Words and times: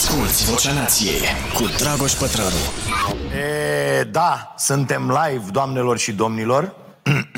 Asculți 0.00 0.50
Vocea 0.50 0.72
Nației 0.72 1.20
cu 1.54 1.64
Dragoș 1.78 2.12
Pătrălu. 2.12 2.56
E, 3.34 4.04
da, 4.04 4.54
suntem 4.56 5.08
live, 5.10 5.50
doamnelor 5.50 5.98
și 5.98 6.12
domnilor. 6.12 6.74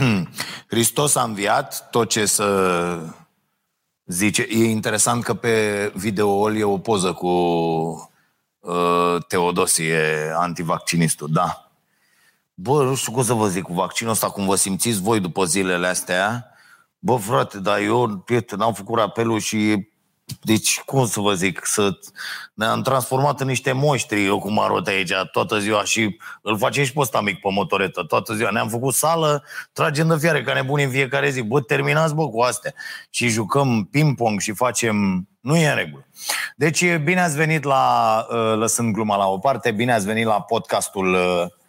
Hristos 0.71 1.15
a 1.15 1.23
înviat, 1.23 1.91
tot 1.91 2.09
ce 2.09 2.27
să 2.27 2.99
zice. 4.05 4.47
E 4.51 4.65
interesant 4.65 5.25
că 5.25 5.35
pe 5.35 5.93
video 5.95 6.53
e 6.53 6.65
o 6.65 6.79
poză 6.79 7.13
cu 7.13 7.29
uh, 8.61 9.25
Teodosie, 9.29 10.33
antivaccinistul, 10.37 11.29
da. 11.33 11.71
Bă, 12.55 12.85
nu 12.85 12.95
știu 12.95 13.13
cum 13.13 13.23
să 13.23 13.33
vă 13.33 13.49
zic 13.49 13.63
cu 13.63 13.73
vaccinul 13.73 14.13
ăsta, 14.13 14.31
cum 14.31 14.47
vă 14.47 14.55
simțiți 14.55 15.01
voi 15.01 15.21
după 15.21 15.45
zilele 15.45 15.87
astea. 15.87 16.47
Bă, 16.99 17.17
frate, 17.17 17.59
dar 17.59 17.79
eu, 17.79 18.09
prieten, 18.09 18.61
am 18.61 18.73
făcut 18.73 18.99
apelul 18.99 19.39
și 19.39 19.91
deci, 20.41 20.81
cum 20.81 21.07
să 21.07 21.21
vă 21.21 21.35
zic, 21.35 21.61
să 21.65 21.99
ne-am 22.55 22.83
transformat 22.83 23.41
în 23.41 23.47
niște 23.47 23.73
moștri, 23.73 24.25
eu 24.25 24.39
cum 24.39 24.59
arăt 24.59 24.87
aici 24.87 25.13
toată 25.33 25.59
ziua 25.59 25.85
și 25.85 26.17
îl 26.43 26.59
facem 26.59 26.85
și 26.85 26.93
pe 26.93 27.01
ăsta 27.01 27.21
mic 27.21 27.41
pe 27.41 27.49
motoretă, 27.51 28.03
toată 28.03 28.35
ziua. 28.35 28.51
Ne-am 28.51 28.69
făcut 28.69 28.95
sală, 28.95 29.45
tragem 29.73 30.09
de 30.09 30.17
fiare 30.19 30.43
ca 30.43 30.53
nebuni 30.53 30.83
în 30.83 30.91
fiecare 30.91 31.31
zi. 31.31 31.43
Bă, 31.43 31.61
terminați, 31.61 32.15
bă, 32.15 32.29
cu 32.29 32.41
astea. 32.41 32.75
Și 33.11 33.29
jucăm 33.29 33.89
ping-pong 33.91 34.41
și 34.41 34.53
facem... 34.53 35.27
Nu 35.41 35.57
e 35.57 35.69
în 35.69 35.75
regulă. 35.75 36.07
Deci, 36.57 36.97
bine 36.97 37.21
ați 37.21 37.37
venit 37.37 37.65
la, 37.65 38.27
uh, 38.31 38.57
lăsând 38.57 38.95
gluma 38.95 39.17
la 39.17 39.27
o 39.27 39.39
parte, 39.39 39.71
bine 39.71 39.93
ați 39.93 40.07
venit 40.07 40.25
la 40.25 40.41
podcastul 40.41 41.15
uh, 41.15 41.45
uh, 41.45 41.62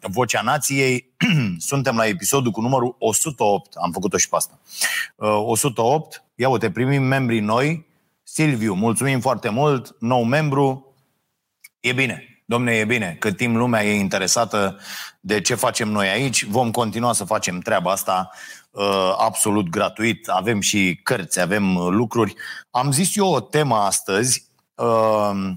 Vocea 0.00 0.42
Nației. 0.42 1.14
Suntem 1.58 1.96
la 1.96 2.06
episodul 2.06 2.50
cu 2.50 2.60
numărul 2.60 2.96
108. 2.98 3.74
Am 3.74 3.92
făcut-o 3.92 4.16
și 4.16 4.28
pe 4.28 4.36
asta. 4.36 4.60
108 5.16 6.24
Ia 6.34 6.48
uite, 6.48 6.70
primim 6.70 7.02
membrii 7.02 7.40
noi. 7.40 7.86
Silviu, 8.22 8.74
mulțumim 8.74 9.20
foarte 9.20 9.48
mult. 9.48 9.96
Nou 9.98 10.24
membru. 10.24 10.94
E 11.80 11.92
bine. 11.92 12.42
Domne, 12.46 12.72
e 12.72 12.84
bine. 12.84 13.16
Cât 13.18 13.36
timp 13.36 13.56
lumea 13.56 13.84
e 13.84 13.94
interesată 13.94 14.78
de 15.20 15.40
ce 15.40 15.54
facem 15.54 15.88
noi 15.88 16.08
aici, 16.08 16.44
vom 16.44 16.70
continua 16.70 17.12
să 17.12 17.24
facem 17.24 17.60
treaba 17.60 17.90
asta 17.90 18.30
uh, 18.70 19.14
absolut 19.18 19.68
gratuit. 19.68 20.28
Avem 20.28 20.60
și 20.60 21.00
cărți, 21.02 21.40
avem 21.40 21.76
uh, 21.76 21.86
lucruri. 21.90 22.34
Am 22.70 22.92
zis 22.92 23.16
eu 23.16 23.26
o 23.26 23.40
temă 23.40 23.76
astăzi. 23.76 24.46
Uh, 24.74 25.52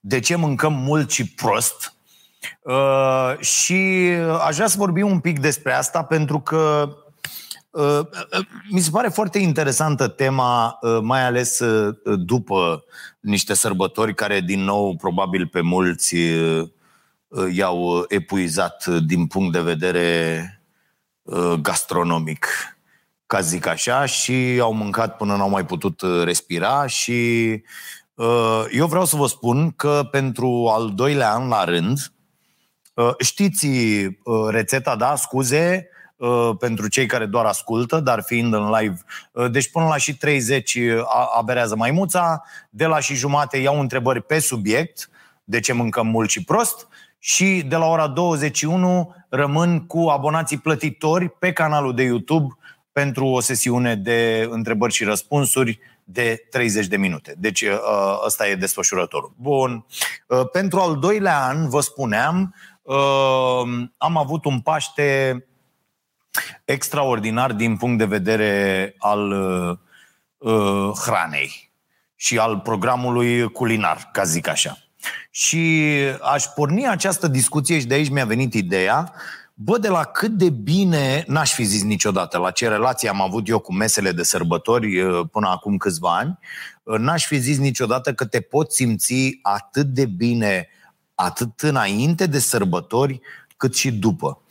de 0.00 0.20
ce 0.20 0.36
mâncăm 0.36 0.72
mult 0.72 1.10
și 1.10 1.28
prost? 1.28 1.93
Uh, 2.62 3.38
și 3.38 4.10
aș 4.46 4.54
vrea 4.54 4.66
să 4.66 4.78
vorbim 4.78 5.10
un 5.10 5.20
pic 5.20 5.38
despre 5.38 5.72
asta 5.72 6.02
pentru 6.02 6.40
că 6.40 6.88
Uh, 7.74 8.00
uh, 8.38 8.46
mi 8.70 8.80
se 8.80 8.90
pare 8.90 9.08
foarte 9.08 9.38
interesantă 9.38 10.08
tema, 10.08 10.78
uh, 10.80 10.98
mai 11.02 11.24
ales 11.24 11.62
după 12.02 12.84
niște 13.20 13.54
sărbători 13.54 14.14
care, 14.14 14.40
din 14.40 14.60
nou, 14.60 14.96
probabil 14.96 15.46
pe 15.46 15.60
mulți 15.60 16.16
i-au 17.52 18.04
epuizat 18.08 18.86
din 18.86 19.26
punct 19.26 19.52
de 19.52 19.60
vedere 19.60 20.48
gastronomic, 21.60 22.46
ca 23.26 23.40
zic 23.40 23.66
așa, 23.66 24.04
și 24.06 24.58
au 24.60 24.72
mâncat 24.72 25.16
până 25.16 25.36
n-au 25.36 25.48
mai 25.48 25.66
putut 25.66 26.02
respira 26.24 26.86
și 26.86 27.50
eu 28.70 28.86
vreau 28.86 29.04
să 29.04 29.16
vă 29.16 29.26
spun 29.26 29.70
că 29.70 30.08
pentru 30.10 30.70
al 30.74 30.92
doilea 30.94 31.32
an 31.32 31.48
la 31.48 31.64
rând, 31.64 32.12
știți 33.18 33.68
rețeta, 34.50 34.96
da, 34.96 35.16
scuze, 35.16 35.88
Uh, 36.16 36.50
pentru 36.58 36.88
cei 36.88 37.06
care 37.06 37.26
doar 37.26 37.44
ascultă, 37.44 38.00
dar 38.00 38.22
fiind 38.22 38.54
în 38.54 38.70
live. 38.70 38.96
Uh, 39.32 39.50
deci 39.50 39.70
până 39.70 39.86
la 39.86 39.96
și 39.96 40.16
30 40.16 40.74
uh, 40.74 41.02
aberează 41.38 41.76
maimuța, 41.76 42.42
de 42.70 42.86
la 42.86 43.00
și 43.00 43.14
jumate 43.14 43.56
iau 43.56 43.80
întrebări 43.80 44.22
pe 44.22 44.38
subiect, 44.38 45.10
de 45.44 45.60
ce 45.60 45.72
mâncăm 45.72 46.06
mult 46.06 46.30
și 46.30 46.44
prost, 46.44 46.88
și 47.18 47.62
de 47.68 47.76
la 47.76 47.86
ora 47.86 48.06
21 48.06 49.14
rămân 49.28 49.86
cu 49.86 49.98
abonații 49.98 50.58
plătitori 50.58 51.28
pe 51.28 51.52
canalul 51.52 51.94
de 51.94 52.02
YouTube 52.02 52.54
pentru 52.92 53.26
o 53.26 53.40
sesiune 53.40 53.94
de 53.94 54.48
întrebări 54.50 54.92
și 54.92 55.04
răspunsuri 55.04 55.78
de 56.04 56.46
30 56.50 56.86
de 56.86 56.96
minute. 56.96 57.34
Deci 57.38 57.64
ăsta 58.26 58.48
e 58.48 58.54
desfășurătorul. 58.54 59.32
Bun. 59.36 59.86
Pentru 60.52 60.78
al 60.80 60.98
doilea 60.98 61.46
an, 61.46 61.68
vă 61.68 61.80
spuneam, 61.80 62.54
am 63.96 64.16
avut 64.16 64.44
un 64.44 64.60
Paște 64.60 65.44
extraordinar 66.64 67.52
din 67.52 67.76
punct 67.76 67.98
de 67.98 68.04
vedere 68.04 68.94
al 68.98 69.30
uh, 69.30 69.78
uh, 70.38 70.90
hranei 71.04 71.72
și 72.16 72.38
al 72.38 72.58
programului 72.58 73.50
culinar, 73.52 74.08
ca 74.12 74.22
zic 74.22 74.48
așa. 74.48 74.78
Și 75.30 75.92
aș 76.22 76.44
porni 76.44 76.88
această 76.88 77.28
discuție 77.28 77.78
și 77.78 77.86
de 77.86 77.94
aici 77.94 78.08
mi-a 78.08 78.24
venit 78.24 78.54
ideea, 78.54 79.12
bă, 79.54 79.78
de 79.78 79.88
la 79.88 80.04
cât 80.04 80.30
de 80.30 80.50
bine, 80.50 81.24
n-aș 81.26 81.52
fi 81.52 81.62
zis 81.62 81.82
niciodată, 81.82 82.38
la 82.38 82.50
ce 82.50 82.68
relație 82.68 83.08
am 83.08 83.20
avut 83.20 83.48
eu 83.48 83.58
cu 83.58 83.74
mesele 83.74 84.12
de 84.12 84.22
sărbători 84.22 85.00
uh, 85.00 85.26
până 85.32 85.48
acum 85.48 85.76
câțiva 85.76 86.16
ani, 86.16 86.38
uh, 86.82 86.98
n-aș 86.98 87.26
fi 87.26 87.38
zis 87.38 87.58
niciodată 87.58 88.14
că 88.14 88.24
te 88.24 88.40
poți 88.40 88.76
simți 88.76 89.38
atât 89.42 89.86
de 89.86 90.06
bine 90.06 90.68
atât 91.14 91.60
înainte 91.60 92.26
de 92.26 92.38
sărbători, 92.38 93.20
cât 93.56 93.74
și 93.74 93.92
după. 93.92 94.42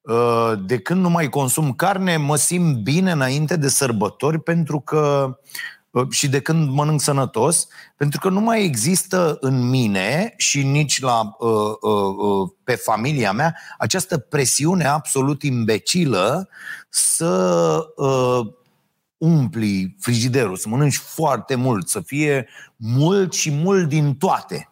Uh, 0.00 0.52
de 0.64 0.78
când 0.78 1.00
nu 1.00 1.10
mai 1.10 1.28
consum 1.28 1.72
carne, 1.72 2.16
mă 2.16 2.36
simt 2.36 2.76
bine 2.76 3.10
înainte 3.10 3.56
de 3.56 3.68
sărbători 3.68 4.40
pentru 4.40 4.80
că 4.80 5.36
uh, 5.90 6.06
și 6.10 6.28
de 6.28 6.40
când 6.40 6.70
mănânc 6.70 7.00
sănătos, 7.00 7.68
pentru 7.96 8.20
că 8.20 8.28
nu 8.28 8.40
mai 8.40 8.64
există 8.64 9.36
în 9.40 9.68
mine 9.68 10.34
și 10.36 10.62
nici 10.62 11.00
la, 11.00 11.36
uh, 11.38 12.50
pe 12.64 12.74
familia 12.74 13.32
mea 13.32 13.56
această 13.78 14.18
presiune 14.18 14.84
absolut 14.84 15.42
imbecilă 15.42 16.48
să 16.88 17.78
umpli 19.16 19.96
frigiderul, 20.00 20.56
să 20.56 20.68
mănânci 20.68 20.96
foarte 20.96 21.54
mult, 21.54 21.88
să 21.88 22.00
fie 22.00 22.48
mult 22.76 23.32
și 23.32 23.50
mult 23.50 23.88
din 23.88 24.14
toate. 24.14 24.71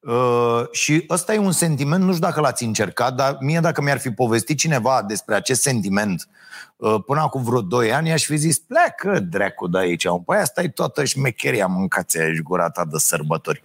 Uh, 0.00 0.62
și 0.72 1.04
ăsta 1.08 1.34
e 1.34 1.38
un 1.38 1.52
sentiment, 1.52 2.04
nu 2.04 2.12
știu 2.12 2.26
dacă 2.26 2.40
l-ați 2.40 2.64
încercat, 2.64 3.14
dar 3.14 3.36
mie 3.40 3.60
dacă 3.60 3.82
mi-ar 3.82 3.98
fi 3.98 4.10
povestit 4.10 4.58
cineva 4.58 5.04
despre 5.06 5.34
acest 5.34 5.62
sentiment 5.62 6.28
Uh, 6.28 6.47
până 7.06 7.20
acum 7.20 7.42
vreo 7.42 7.60
2 7.60 7.92
ani 7.92 8.12
aș 8.12 8.24
fi 8.24 8.36
zis, 8.36 8.58
pleacă 8.58 9.20
dracu 9.20 9.66
de 9.66 9.78
aici. 9.78 10.06
Păi 10.24 10.38
asta 10.38 10.62
e 10.62 10.68
toată 10.68 11.04
șmecheria, 11.04 11.66
mâncați 11.66 12.18
aici 12.18 12.40
gura 12.40 12.70
ta 12.70 12.84
de 12.84 12.98
sărbători. 12.98 13.62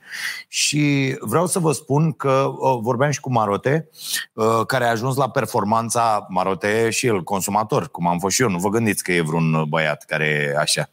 Și 0.48 1.16
vreau 1.20 1.46
să 1.46 1.60
vă 1.60 1.72
spun 1.72 2.12
că 2.12 2.54
uh, 2.58 2.80
vorbeam 2.82 3.12
și 3.12 3.20
cu 3.20 3.32
Marote, 3.32 3.90
uh, 4.34 4.66
care 4.68 4.86
a 4.86 4.90
ajuns 4.90 5.16
la 5.16 5.30
performanța, 5.30 6.26
Marote 6.30 6.90
și 6.90 7.08
el 7.08 7.24
consumator, 7.24 7.90
cum 7.92 8.08
am 8.08 8.20
fost 8.20 8.36
și 8.36 8.42
eu. 8.42 8.50
Nu 8.50 8.58
vă 8.58 8.70
gândiți 8.70 9.04
că 9.04 9.12
e 9.12 9.22
vreun 9.22 9.66
băiat 9.70 10.04
care 10.04 10.56
așa, 10.60 10.90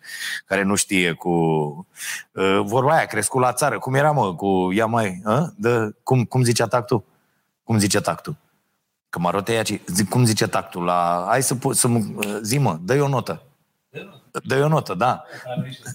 care 0.47 0.63
nu 0.63 0.75
știe 0.75 1.13
cu 1.13 1.31
vorba 2.63 2.93
aia, 2.93 3.05
crescut 3.05 3.41
la 3.41 3.53
țară. 3.53 3.79
Cum 3.79 3.95
era, 3.95 4.11
mă, 4.11 4.35
cu 4.35 4.73
ia 4.73 4.87
mai, 4.87 5.23
de, 5.57 5.95
cum, 6.03 6.25
cum 6.25 6.43
zicea 6.43 6.67
tactul? 6.67 7.05
Cum 7.65 7.79
zice 7.79 8.01
tactul? 8.01 8.37
Că 9.11 9.19
marotea 9.19 9.63
zic, 9.87 10.09
cum 10.09 10.25
zice 10.25 10.47
tactul 10.47 10.85
la... 10.85 11.25
Hai 11.29 11.43
să, 11.43 11.57
să 11.71 11.89
zi 12.43 12.59
mă, 12.59 12.79
dă 12.83 13.03
o 13.03 13.09
notă. 13.09 13.43
dă 14.45 14.65
o 14.65 14.69
notă, 14.69 14.95
da. 14.95 15.25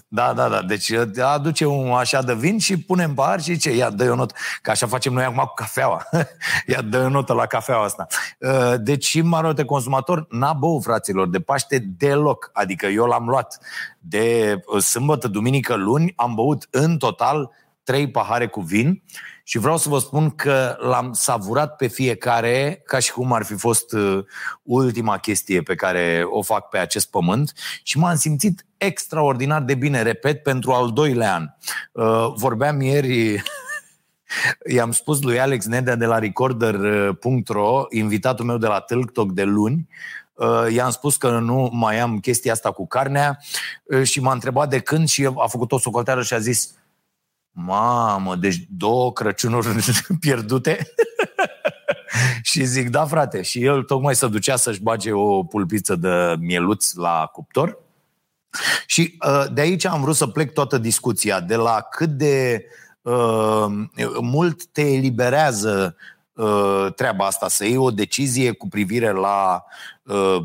Da, 0.08 0.32
da, 0.32 0.48
da. 0.48 0.62
Deci 0.62 0.92
aduce 1.22 1.66
un 1.66 1.90
așa 1.90 2.22
de 2.22 2.34
vin 2.34 2.58
și 2.58 2.78
punem 2.78 3.14
bar 3.14 3.40
și 3.40 3.56
ce? 3.56 3.76
Ia, 3.76 3.90
dă 3.90 4.10
o 4.10 4.14
notă. 4.14 4.34
Că 4.62 4.70
așa 4.70 4.86
facem 4.86 5.12
noi 5.12 5.24
acum 5.24 5.36
cu 5.36 5.54
cafeaua. 5.54 6.08
Ia, 6.66 6.82
dă 6.82 6.98
o 6.98 7.08
notă 7.08 7.32
la 7.32 7.46
cafeaua 7.46 7.84
asta. 7.84 8.06
Deci 8.76 9.04
și 9.04 9.20
marote 9.20 9.64
consumator 9.64 10.26
n-a 10.30 10.52
băut, 10.52 10.82
fraților, 10.82 11.28
de 11.28 11.40
Paște 11.40 11.78
deloc. 11.78 12.50
Adică 12.52 12.86
eu 12.86 13.06
l-am 13.06 13.28
luat 13.28 13.58
de 13.98 14.56
sâmbătă, 14.80 15.28
duminică, 15.28 15.74
luni, 15.74 16.12
am 16.16 16.34
băut 16.34 16.68
în 16.70 16.98
total 16.98 17.50
trei 17.82 18.10
pahare 18.10 18.46
cu 18.46 18.60
vin 18.60 19.02
și 19.48 19.58
vreau 19.58 19.76
să 19.76 19.88
vă 19.88 19.98
spun 19.98 20.30
că 20.30 20.76
l-am 20.80 21.12
savurat 21.12 21.76
pe 21.76 21.86
fiecare 21.86 22.82
ca 22.84 22.98
și 22.98 23.12
cum 23.12 23.32
ar 23.32 23.44
fi 23.44 23.54
fost 23.54 23.92
uh, 23.92 24.24
ultima 24.62 25.18
chestie 25.18 25.62
pe 25.62 25.74
care 25.74 26.22
o 26.30 26.42
fac 26.42 26.68
pe 26.68 26.78
acest 26.78 27.10
pământ. 27.10 27.52
Și 27.82 27.98
m-am 27.98 28.16
simțit 28.16 28.66
extraordinar 28.76 29.62
de 29.62 29.74
bine, 29.74 30.02
repet, 30.02 30.42
pentru 30.42 30.72
al 30.72 30.92
doilea 30.92 31.34
an. 31.34 31.48
Uh, 31.92 32.32
vorbeam 32.36 32.80
ieri 32.80 33.42
I-am 34.74 34.92
spus 34.92 35.22
lui 35.22 35.40
Alex 35.40 35.66
Nedea 35.66 35.94
de 35.94 36.06
la 36.06 36.18
Recorder.ro, 36.18 37.84
invitatul 37.90 38.44
meu 38.44 38.58
de 38.58 38.66
la 38.66 38.84
Talk 39.12 39.32
de 39.32 39.42
luni, 39.42 39.88
uh, 40.34 40.66
i-am 40.72 40.90
spus 40.90 41.16
că 41.16 41.38
nu 41.38 41.70
mai 41.72 41.98
am 41.98 42.18
chestia 42.18 42.52
asta 42.52 42.72
cu 42.72 42.86
carnea. 42.86 43.38
Și 44.02 44.20
m-a 44.20 44.32
întrebat 44.32 44.68
de 44.68 44.78
când 44.78 45.08
și 45.08 45.28
a 45.36 45.46
făcut 45.46 45.72
o 45.72 45.78
socoteară 45.78 46.22
și 46.22 46.34
a 46.34 46.38
zis 46.38 46.74
Mamă, 47.58 48.36
deci 48.36 48.66
două 48.68 49.12
Crăciunuri 49.12 49.68
pierdute? 50.20 50.86
și 52.42 52.64
zic, 52.64 52.90
da 52.90 53.04
frate, 53.04 53.42
și 53.42 53.64
el 53.64 53.82
tocmai 53.82 54.14
se 54.14 54.28
ducea 54.28 54.56
să-și 54.56 54.82
bage 54.82 55.12
o 55.12 55.42
pulpiță 55.42 55.96
de 55.96 56.34
mieluț 56.38 56.92
la 56.92 57.30
cuptor. 57.32 57.78
Și 58.86 59.18
uh, 59.26 59.44
de 59.52 59.60
aici 59.60 59.84
am 59.84 60.00
vrut 60.00 60.16
să 60.16 60.26
plec 60.26 60.52
toată 60.52 60.78
discuția, 60.78 61.40
de 61.40 61.56
la 61.56 61.86
cât 61.90 62.08
de 62.08 62.64
uh, 63.02 63.66
mult 64.20 64.66
te 64.66 64.92
eliberează 64.92 65.96
uh, 66.32 66.86
treaba 66.96 67.26
asta, 67.26 67.48
să 67.48 67.64
iei 67.64 67.76
o 67.76 67.90
decizie 67.90 68.52
cu 68.52 68.68
privire 68.68 69.12
la 69.12 69.64
uh, 70.06 70.36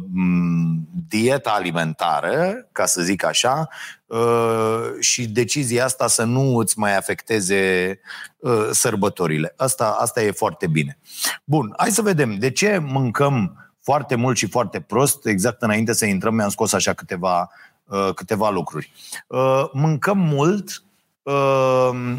dieta 1.08 1.50
alimentară, 1.50 2.68
ca 2.72 2.86
să 2.86 3.02
zic 3.02 3.24
așa, 3.24 3.68
uh, 4.06 4.90
și 5.00 5.28
decizia 5.28 5.86
asta 5.86 6.08
să 6.08 6.24
nu 6.24 6.58
îți 6.58 6.80
mai 6.80 6.98
afecteze 6.98 8.00
uh, 8.38 8.70
sărbătorile. 8.72 9.54
Asta, 9.58 9.98
asta 10.00 10.22
e 10.22 10.32
foarte 10.32 10.68
bine. 10.68 10.98
Bun, 11.44 11.74
hai 11.78 11.92
să 11.92 12.02
vedem. 12.02 12.36
De 12.36 12.52
ce 12.52 12.78
mâncăm 12.78 13.56
foarte 13.82 14.16
mult 14.16 14.38
și 14.38 14.48
foarte 14.48 14.80
prost? 14.80 15.26
Exact 15.26 15.62
înainte 15.62 15.94
să 15.94 16.06
intrăm 16.06 16.36
mi-am 16.36 16.50
scos 16.50 16.74
așa 16.74 16.94
câteva, 16.94 17.50
uh, 17.84 18.10
câteva 18.16 18.50
lucruri. 18.50 18.92
Uh, 19.28 19.70
mâncăm 19.74 20.18
mult 20.18 20.84
uh, 21.22 22.18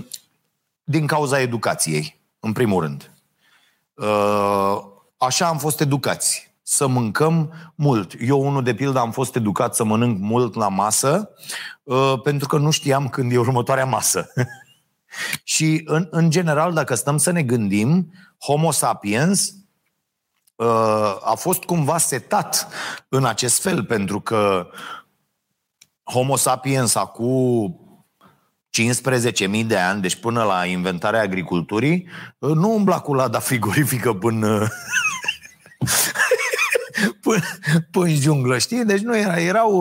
din 0.84 1.06
cauza 1.06 1.40
educației, 1.40 2.20
în 2.40 2.52
primul 2.52 2.82
rând. 2.82 3.10
Uh, 3.94 4.78
așa 5.16 5.46
am 5.46 5.58
fost 5.58 5.80
educați 5.80 6.51
să 6.62 6.86
mâncăm 6.86 7.52
mult. 7.74 8.14
Eu, 8.20 8.46
unul 8.46 8.62
de 8.62 8.74
pildă, 8.74 8.98
am 8.98 9.10
fost 9.10 9.36
educat 9.36 9.74
să 9.74 9.84
mănânc 9.84 10.18
mult 10.18 10.54
la 10.54 10.68
masă 10.68 11.30
uh, 11.82 12.14
pentru 12.22 12.46
că 12.46 12.58
nu 12.58 12.70
știam 12.70 13.08
când 13.08 13.32
e 13.32 13.38
următoarea 13.38 13.84
masă. 13.84 14.32
și, 15.52 15.82
în, 15.84 16.08
în 16.10 16.30
general, 16.30 16.72
dacă 16.72 16.94
stăm 16.94 17.16
să 17.16 17.30
ne 17.30 17.42
gândim, 17.42 18.12
Homo 18.38 18.70
sapiens 18.70 19.54
uh, 20.54 21.16
a 21.24 21.34
fost 21.36 21.62
cumva 21.62 21.98
setat 21.98 22.68
în 23.08 23.24
acest 23.24 23.60
fel, 23.62 23.84
pentru 23.84 24.20
că 24.20 24.66
Homo 26.04 26.36
sapiens 26.36 26.94
acum 26.94 27.76
15.000 28.80 29.66
de 29.66 29.78
ani, 29.78 30.00
deci 30.00 30.16
până 30.16 30.42
la 30.42 30.64
inventarea 30.64 31.20
agriculturii, 31.20 32.08
nu 32.38 32.74
umbla 32.74 33.00
cu 33.00 33.14
lada 33.14 33.38
frigorifică 33.38 34.14
până 34.14 34.68
până, 37.20 37.42
până 37.90 38.06
în 38.06 38.14
junglă, 38.14 38.58
știi? 38.58 38.84
Deci 38.84 39.00
nu 39.00 39.16
era, 39.16 39.40
erau 39.40 39.72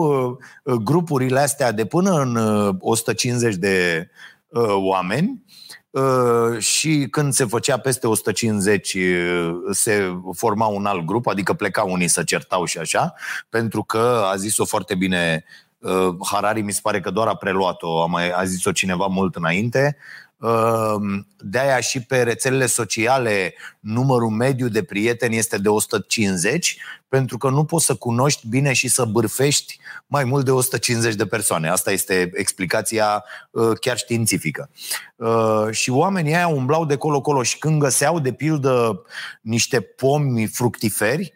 uh, 0.64 0.74
grupurile 0.74 1.40
astea 1.40 1.72
de 1.72 1.84
până 1.84 2.20
în 2.20 2.36
150 2.80 3.52
uh, 3.52 3.58
de 3.58 4.08
uh, 4.48 4.74
oameni 4.74 5.44
uh, 5.90 6.58
și 6.58 7.06
când 7.10 7.32
se 7.32 7.44
făcea 7.44 7.78
peste 7.78 8.06
150 8.06 8.94
uh, 8.94 9.54
se 9.70 10.20
forma 10.32 10.66
un 10.66 10.86
alt 10.86 11.04
grup, 11.04 11.26
adică 11.26 11.52
plecau 11.52 11.92
unii 11.92 12.08
să 12.08 12.22
certau 12.22 12.64
și 12.64 12.78
așa, 12.78 13.14
pentru 13.48 13.82
că 13.82 14.22
a 14.32 14.36
zis-o 14.36 14.64
foarte 14.64 14.94
bine 14.94 15.44
uh, 15.78 16.08
Harari, 16.30 16.62
mi 16.62 16.72
se 16.72 16.80
pare 16.82 17.00
că 17.00 17.10
doar 17.10 17.26
a 17.26 17.34
preluat-o, 17.34 18.02
a, 18.02 18.06
mai, 18.06 18.30
a 18.30 18.44
zis-o 18.44 18.72
cineva 18.72 19.06
mult 19.06 19.36
înainte, 19.36 19.96
Ehm, 20.42 21.26
de 21.38 21.58
aia 21.58 21.80
și 21.80 22.00
pe 22.00 22.22
rețelele 22.22 22.66
sociale 22.66 23.54
numărul 23.80 24.28
mediu 24.28 24.68
de 24.68 24.82
prieteni 24.82 25.36
este 25.36 25.58
de 25.58 25.68
150, 25.68 26.76
pentru 27.08 27.38
că 27.38 27.48
nu 27.48 27.64
poți 27.64 27.84
să 27.84 27.94
cunoști 27.94 28.48
bine 28.48 28.72
și 28.72 28.88
să 28.88 29.04
bârfești 29.04 29.78
mai 30.06 30.24
mult 30.24 30.44
de 30.44 30.50
150 30.50 31.14
de 31.14 31.26
persoane. 31.26 31.68
Asta 31.68 31.92
este 31.92 32.30
explicația 32.34 33.24
uh, 33.50 33.70
chiar 33.80 33.96
științifică. 33.96 34.70
Uh, 35.16 35.66
și 35.70 35.90
oamenii 35.90 36.34
aia 36.34 36.48
umblau 36.48 36.84
de 36.86 36.96
colo-colo 36.96 37.42
și 37.42 37.58
când 37.58 37.80
găseau, 37.80 38.20
de 38.20 38.32
pildă, 38.32 39.02
niște 39.40 39.80
pomi 39.80 40.46
fructiferi, 40.46 41.32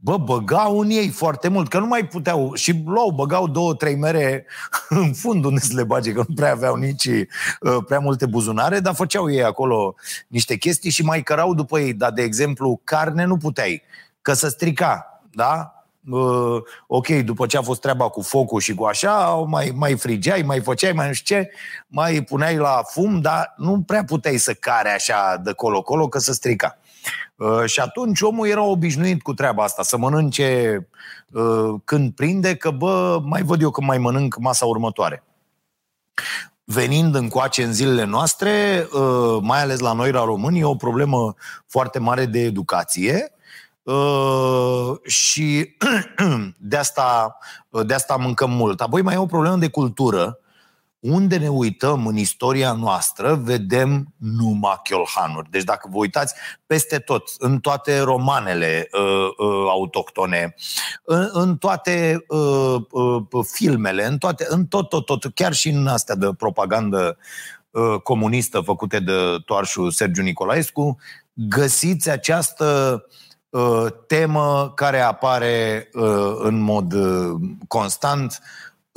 Bă, 0.00 0.16
băgau 0.16 0.78
în 0.78 0.90
ei 0.90 1.08
foarte 1.08 1.48
mult, 1.48 1.68
că 1.68 1.78
nu 1.78 1.86
mai 1.86 2.06
puteau 2.06 2.54
și 2.54 2.82
luau, 2.86 3.10
băgau 3.10 3.48
două, 3.48 3.74
trei 3.74 3.96
mere 3.96 4.46
în 4.88 5.12
fund 5.12 5.44
unde 5.44 5.60
să 5.60 5.72
le 5.74 5.84
bage, 5.84 6.12
că 6.12 6.24
nu 6.28 6.34
prea 6.34 6.52
aveau 6.52 6.74
nici 6.74 7.06
uh, 7.06 7.76
prea 7.86 7.98
multe 7.98 8.26
buzunare, 8.26 8.80
dar 8.80 8.94
făceau 8.94 9.30
ei 9.30 9.44
acolo 9.44 9.94
niște 10.28 10.56
chestii 10.56 10.90
și 10.90 11.02
mai 11.02 11.22
cărau 11.22 11.54
după 11.54 11.80
ei. 11.80 11.92
Dar, 11.92 12.10
de 12.12 12.22
exemplu, 12.22 12.80
carne 12.84 13.24
nu 13.24 13.36
puteai, 13.36 13.82
că 14.22 14.32
să 14.32 14.48
strica, 14.48 15.22
da? 15.30 15.72
Uh, 16.10 16.62
ok, 16.86 17.08
după 17.08 17.46
ce 17.46 17.56
a 17.56 17.62
fost 17.62 17.80
treaba 17.80 18.08
cu 18.08 18.22
focul 18.22 18.60
și 18.60 18.74
cu 18.74 18.84
așa, 18.84 19.28
mai, 19.30 19.72
mai 19.74 19.96
frigeai, 19.96 20.42
mai 20.42 20.60
făceai, 20.60 20.92
mai 20.92 21.06
nu 21.06 21.12
știu 21.12 21.36
ce, 21.36 21.50
mai 21.86 22.22
puneai 22.22 22.56
la 22.56 22.82
fum, 22.86 23.20
dar 23.20 23.54
nu 23.56 23.82
prea 23.82 24.04
puteai 24.04 24.36
să 24.36 24.52
care 24.54 24.90
așa 24.90 25.40
de 25.44 25.52
colo-colo, 25.52 26.08
că 26.08 26.18
să 26.18 26.32
strica. 26.32 26.78
Uh, 27.36 27.64
și 27.64 27.80
atunci 27.80 28.20
omul 28.20 28.46
era 28.46 28.62
obișnuit 28.62 29.22
cu 29.22 29.34
treaba 29.34 29.62
asta, 29.62 29.82
să 29.82 29.96
mănânce 29.96 30.88
uh, 31.32 31.74
când 31.84 32.12
prinde, 32.12 32.56
că 32.56 32.70
bă, 32.70 33.20
mai 33.24 33.42
văd 33.42 33.62
eu 33.62 33.70
că 33.70 33.80
mai 33.80 33.98
mănânc 33.98 34.38
masa 34.38 34.66
următoare. 34.66 35.22
Venind 36.64 37.14
încoace 37.14 37.62
în 37.62 37.72
zilele 37.72 38.04
noastre, 38.04 38.86
uh, 38.92 39.38
mai 39.40 39.62
ales 39.62 39.78
la 39.78 39.92
noi, 39.92 40.10
la 40.10 40.24
români, 40.24 40.58
e 40.58 40.64
o 40.64 40.74
problemă 40.74 41.34
foarte 41.66 41.98
mare 41.98 42.26
de 42.26 42.38
educație 42.38 43.32
și 45.04 45.76
de 46.56 46.76
asta, 46.76 47.38
de 47.86 47.94
asta 47.94 48.16
mâncăm 48.16 48.50
mult. 48.50 48.80
Apoi 48.80 49.02
mai 49.02 49.14
e 49.14 49.18
o 49.18 49.26
problemă 49.26 49.56
de 49.56 49.68
cultură, 49.68 50.38
unde 51.00 51.36
ne 51.36 51.48
uităm 51.48 52.06
în 52.06 52.16
istoria 52.16 52.72
noastră, 52.72 53.34
vedem 53.34 54.14
numai 54.16 54.80
chiolhanuri. 54.82 55.50
Deci 55.50 55.64
dacă 55.64 55.88
vă 55.92 55.98
uitați 55.98 56.34
peste 56.66 56.98
tot, 56.98 57.30
în 57.38 57.58
toate 57.58 58.00
romanele 58.00 58.88
uh, 58.92 59.28
uh, 59.36 59.66
autohtone, 59.68 60.54
în, 61.04 61.28
în 61.32 61.56
toate 61.56 62.24
uh, 62.28 62.76
uh, 62.90 63.44
filmele, 63.52 64.04
în, 64.04 64.18
toate, 64.18 64.46
în 64.48 64.66
tot, 64.66 64.88
tot, 64.88 65.04
tot, 65.04 65.24
chiar 65.34 65.52
și 65.52 65.68
în 65.68 65.86
astea 65.86 66.14
de 66.14 66.28
propagandă 66.38 67.16
uh, 67.70 68.00
comunistă 68.02 68.60
făcute 68.60 69.00
de 69.00 69.12
toarșul 69.44 69.90
Sergiu 69.90 70.22
Nicolaescu, 70.22 70.98
găsiți 71.32 72.10
această 72.10 73.04
uh, 73.48 73.86
temă 74.06 74.72
care 74.74 75.00
apare 75.00 75.88
uh, 75.92 76.36
în 76.38 76.60
mod 76.60 76.92
uh, 76.92 77.40
constant 77.68 78.40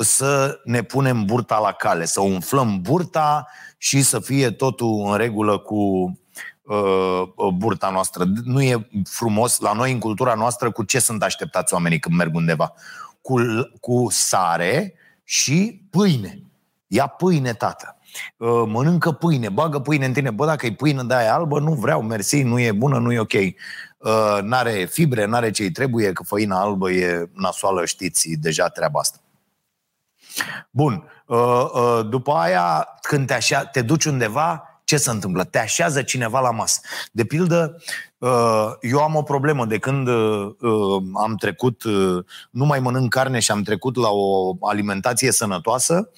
să 0.01 0.59
ne 0.63 0.81
punem 0.81 1.25
burta 1.25 1.59
la 1.59 1.71
cale, 1.71 2.05
să 2.05 2.21
umflăm 2.21 2.81
burta 2.81 3.47
și 3.77 4.01
să 4.01 4.19
fie 4.19 4.51
totul 4.51 5.05
în 5.05 5.17
regulă 5.17 5.57
cu 5.57 6.11
uh, 6.61 7.21
burta 7.53 7.89
noastră. 7.89 8.23
Nu 8.43 8.61
e 8.61 8.87
frumos 9.09 9.59
la 9.59 9.73
noi 9.73 9.91
în 9.91 9.99
cultura 9.99 10.33
noastră 10.33 10.71
cu 10.71 10.83
ce 10.83 10.99
sunt 10.99 11.23
așteptați 11.23 11.73
oamenii 11.73 11.99
când 11.99 12.15
merg 12.15 12.35
undeva. 12.35 12.73
Cu, 13.21 13.35
cu 13.79 14.07
sare 14.09 14.93
și 15.23 15.81
pâine. 15.89 16.41
Ia 16.87 17.07
pâine, 17.07 17.53
tată. 17.53 17.95
Uh, 18.37 18.63
mănâncă 18.67 19.11
pâine, 19.11 19.49
bagă 19.49 19.79
pâine 19.79 20.05
în 20.05 20.13
tine. 20.13 20.31
Bă, 20.31 20.45
dacă 20.45 20.65
e 20.65 20.73
pâine 20.73 21.03
de 21.03 21.13
aia 21.13 21.33
albă, 21.33 21.59
nu 21.59 21.73
vreau, 21.73 22.01
mersi, 22.01 22.41
nu 22.41 22.59
e 22.59 22.71
bună, 22.71 22.97
nu 22.97 23.11
e 23.11 23.19
ok. 23.19 23.33
Uh, 23.33 24.39
n-are 24.41 24.85
fibre, 24.85 25.25
n-are 25.25 25.51
ce-i 25.51 25.71
trebuie, 25.71 26.11
că 26.11 26.23
făina 26.23 26.61
albă 26.61 26.91
e 26.91 27.29
nasoală, 27.33 27.85
știți 27.85 28.29
deja 28.29 28.67
treaba 28.67 28.99
asta. 28.99 29.17
Bun. 30.69 31.03
Uh, 31.25 31.65
uh, 31.73 31.99
după 32.09 32.31
aia, 32.31 32.87
când 33.01 33.27
te, 33.27 33.33
așa, 33.33 33.65
te 33.65 33.81
duci 33.81 34.05
undeva, 34.05 34.63
ce 34.83 34.97
se 34.97 35.09
întâmplă? 35.09 35.43
Te 35.43 35.59
așează 35.59 36.01
cineva 36.01 36.39
la 36.39 36.51
masă. 36.51 36.79
De 37.11 37.25
pildă, 37.25 37.81
uh, 38.17 38.67
eu 38.81 38.99
am 38.99 39.15
o 39.15 39.21
problemă 39.21 39.65
de 39.65 39.77
când 39.77 40.07
am 41.13 41.35
trecut, 41.39 41.83
nu 42.49 42.65
mai 42.65 42.79
mănânc 42.79 43.09
carne 43.09 43.39
și 43.39 43.51
am 43.51 43.61
trecut 43.61 43.95
la 43.95 44.09
o 44.09 44.55
alimentație 44.61 45.31
sănătoasă, 45.31 46.09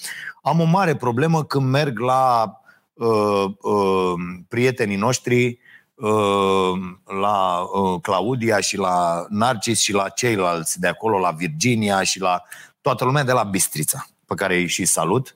am 0.42 0.60
o 0.60 0.64
mare 0.64 0.96
problemă 0.96 1.44
când 1.44 1.70
merg 1.70 2.00
la 2.00 2.52
prietenii 4.48 4.96
noștri 4.96 5.60
la 7.22 7.66
Claudia 8.02 8.60
și 8.60 8.78
la 8.78 9.26
Narcis 9.30 9.80
și 9.80 9.94
la 9.94 10.10
ceilalți 10.10 10.80
de 10.80 10.88
acolo, 10.88 11.20
la 11.20 11.32
Virginia 11.32 12.04
și 12.04 12.20
la 12.20 12.44
toată 12.84 13.06
lumea 13.06 13.24
de 13.24 13.32
la 13.32 13.44
Bistrița, 13.44 14.08
pe 14.26 14.36
care 14.36 14.56
îi 14.56 14.68
și 14.68 14.86
salut. 14.86 15.36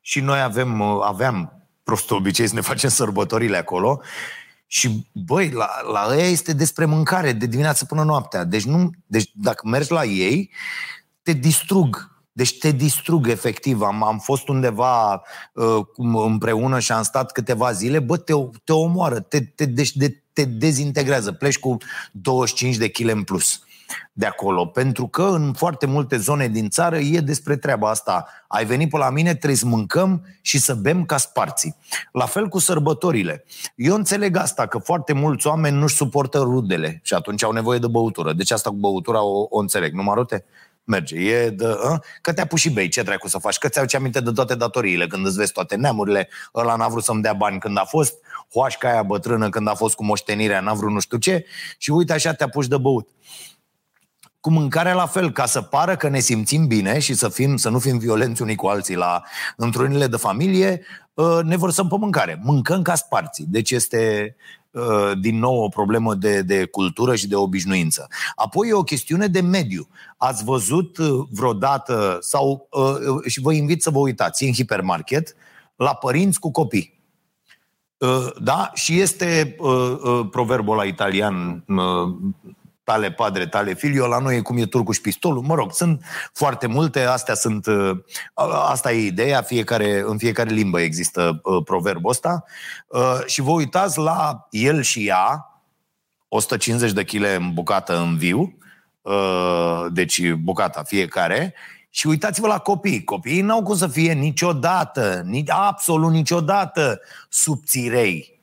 Și 0.00 0.20
noi 0.20 0.40
avem, 0.40 0.80
aveam 0.82 1.52
prost 1.82 2.10
obicei 2.10 2.46
să 2.46 2.54
ne 2.54 2.60
facem 2.60 2.90
sărbătorile 2.90 3.56
acolo 3.56 4.00
și, 4.66 5.06
băi, 5.12 5.50
la, 5.50 5.68
la 5.92 6.16
ei 6.16 6.32
este 6.32 6.52
despre 6.52 6.84
mâncare 6.84 7.32
de 7.32 7.46
dimineață 7.46 7.84
până 7.84 8.02
noaptea. 8.02 8.44
Deci, 8.44 8.64
nu, 8.64 8.90
deci 9.06 9.30
dacă 9.34 9.68
mergi 9.68 9.92
la 9.92 10.04
ei, 10.04 10.50
te 11.22 11.32
distrug. 11.32 12.16
Deci 12.32 12.58
te 12.58 12.70
distrug 12.70 13.28
efectiv. 13.28 13.80
Am, 13.80 14.02
am 14.02 14.18
fost 14.18 14.48
undeva 14.48 15.22
uh, 15.52 15.80
împreună 15.96 16.78
și 16.78 16.92
am 16.92 17.02
stat 17.02 17.32
câteva 17.32 17.72
zile, 17.72 17.98
bă, 17.98 18.16
te, 18.16 18.32
te 18.64 18.72
omoară, 18.72 19.20
te, 19.20 19.40
te, 19.40 19.64
deci 19.64 19.92
de, 19.92 20.22
te 20.32 20.44
dezintegrează. 20.44 21.32
Pleci 21.32 21.58
cu 21.58 21.76
25 22.12 22.76
de 22.76 22.88
kg 22.88 23.08
în 23.08 23.22
plus 23.22 23.62
de 24.12 24.26
acolo, 24.26 24.66
pentru 24.66 25.06
că 25.06 25.22
în 25.22 25.52
foarte 25.52 25.86
multe 25.86 26.16
zone 26.16 26.48
din 26.48 26.68
țară 26.68 26.96
e 26.96 27.20
despre 27.20 27.56
treaba 27.56 27.90
asta. 27.90 28.26
Ai 28.48 28.64
venit 28.64 28.90
pe 28.90 28.96
la 28.96 29.10
mine, 29.10 29.34
trebuie 29.34 29.58
să 29.58 29.66
mâncăm 29.66 30.26
și 30.42 30.58
să 30.58 30.74
bem 30.74 31.04
ca 31.04 31.16
sparții. 31.16 31.76
La 32.12 32.26
fel 32.26 32.48
cu 32.48 32.58
sărbătorile. 32.58 33.44
Eu 33.74 33.94
înțeleg 33.94 34.36
asta, 34.36 34.66
că 34.66 34.78
foarte 34.78 35.12
mulți 35.12 35.46
oameni 35.46 35.76
nu-și 35.76 35.96
suportă 35.96 36.38
rudele 36.38 37.00
și 37.02 37.14
atunci 37.14 37.44
au 37.44 37.52
nevoie 37.52 37.78
de 37.78 37.86
băutură. 37.86 38.32
Deci 38.32 38.50
asta 38.50 38.70
cu 38.70 38.76
băutura 38.76 39.22
o, 39.22 39.46
o 39.50 39.58
înțeleg. 39.58 39.92
Nu, 39.92 40.02
Marote? 40.02 40.44
merge. 40.88 41.16
E 41.16 41.50
de, 41.50 41.66
a? 41.82 42.02
că 42.20 42.32
te-a 42.32 42.46
pus 42.46 42.60
și 42.60 42.70
bei, 42.70 42.88
ce 42.88 43.02
dracu 43.02 43.28
să 43.28 43.38
faci? 43.38 43.58
Că 43.58 43.68
ți-au 43.68 43.86
aminte 43.92 44.20
de 44.20 44.30
toate 44.30 44.54
datoriile, 44.54 45.06
când 45.06 45.26
îți 45.26 45.36
vezi 45.36 45.52
toate 45.52 45.76
neamurile, 45.76 46.28
ăla 46.54 46.76
n-a 46.76 46.88
vrut 46.88 47.04
să-mi 47.04 47.22
dea 47.22 47.32
bani 47.32 47.58
când 47.58 47.78
a 47.78 47.84
fost, 47.84 48.14
hoașca 48.52 48.90
aia 48.90 49.02
bătrână 49.02 49.48
când 49.48 49.68
a 49.68 49.74
fost 49.74 49.94
cu 49.94 50.04
moștenirea, 50.04 50.60
n-a 50.60 50.72
vrut 50.72 50.90
nu 50.90 51.00
știu 51.00 51.18
ce, 51.18 51.44
și 51.78 51.90
uite 51.90 52.12
așa 52.12 52.32
te-a 52.32 52.48
pus 52.48 52.68
de 52.68 52.76
băut. 52.76 53.08
Cu 54.40 54.50
mâncarea 54.50 54.94
la 54.94 55.06
fel, 55.06 55.32
ca 55.32 55.46
să 55.46 55.62
pară 55.62 55.96
că 55.96 56.08
ne 56.08 56.18
simțim 56.18 56.66
bine 56.66 56.98
și 56.98 57.14
să, 57.14 57.28
fim, 57.28 57.56
să 57.56 57.68
nu 57.68 57.78
fim 57.78 57.98
violenți 57.98 58.42
unii 58.42 58.54
cu 58.54 58.66
alții 58.66 58.96
la 58.96 59.22
întrunile 59.56 60.06
de 60.06 60.16
familie, 60.16 60.82
ă, 61.16 61.42
ne 61.42 61.56
vărsăm 61.56 61.88
pe 61.88 61.96
mâncare. 61.98 62.40
Mâncăm 62.42 62.82
ca 62.82 62.94
sparții. 62.94 63.44
Deci 63.48 63.70
este 63.70 64.36
ă, 64.74 65.14
din 65.14 65.38
nou 65.38 65.62
o 65.62 65.68
problemă 65.68 66.14
de, 66.14 66.42
de 66.42 66.64
cultură 66.64 67.14
și 67.14 67.28
de 67.28 67.34
obișnuință. 67.34 68.08
Apoi 68.34 68.68
e 68.68 68.72
o 68.72 68.82
chestiune 68.82 69.26
de 69.26 69.40
mediu. 69.40 69.88
Ați 70.16 70.44
văzut 70.44 70.98
ă, 70.98 71.26
vreodată, 71.30 72.18
sau 72.20 72.68
și 73.26 73.40
vă 73.40 73.52
invit 73.52 73.82
să 73.82 73.90
vă 73.90 73.98
uitați, 73.98 74.44
în 74.44 74.52
hipermarket, 74.52 75.34
la 75.76 75.94
părinți 75.94 76.40
cu 76.40 76.50
copii. 76.50 76.96
Da? 78.40 78.70
Și 78.74 79.00
este 79.00 79.56
proverbul 80.30 80.76
la 80.76 80.84
italian 80.84 81.64
tale 82.88 83.10
padre, 83.10 83.46
tale 83.46 83.74
filio, 83.74 84.06
la 84.06 84.18
noi 84.18 84.36
e 84.36 84.40
cum 84.40 84.58
e 84.58 84.66
turcu 84.66 84.92
și 84.92 85.00
pistolul, 85.00 85.42
mă 85.42 85.54
rog, 85.54 85.72
sunt 85.72 86.04
foarte 86.32 86.66
multe, 86.66 87.02
astea 87.02 87.34
sunt, 87.34 87.66
uh, 87.66 87.98
asta 88.68 88.92
e 88.92 89.06
ideea, 89.06 89.42
fiecare, 89.42 90.02
în 90.06 90.18
fiecare 90.18 90.50
limbă 90.50 90.80
există 90.80 91.40
uh, 91.42 91.62
proverbul 91.64 92.10
ăsta. 92.10 92.44
Uh, 92.86 93.18
și 93.26 93.40
vă 93.40 93.50
uitați 93.50 93.98
la 93.98 94.46
el 94.50 94.82
și 94.82 95.06
ea, 95.06 95.52
150 96.28 96.92
de 96.92 97.04
kg 97.04 97.22
în 97.38 97.54
bucată 97.54 97.98
în 97.98 98.16
viu, 98.16 98.58
deci 99.92 100.32
bucata 100.32 100.82
fiecare, 100.82 101.54
și 101.90 102.06
uitați-vă 102.06 102.46
la 102.46 102.58
copii. 102.58 103.04
Copiii 103.04 103.40
n-au 103.40 103.62
cum 103.62 103.76
să 103.76 103.86
fie 103.86 104.12
niciodată, 104.12 105.22
nici, 105.24 105.50
absolut 105.50 106.10
niciodată 106.10 107.00
subțirei 107.28 108.37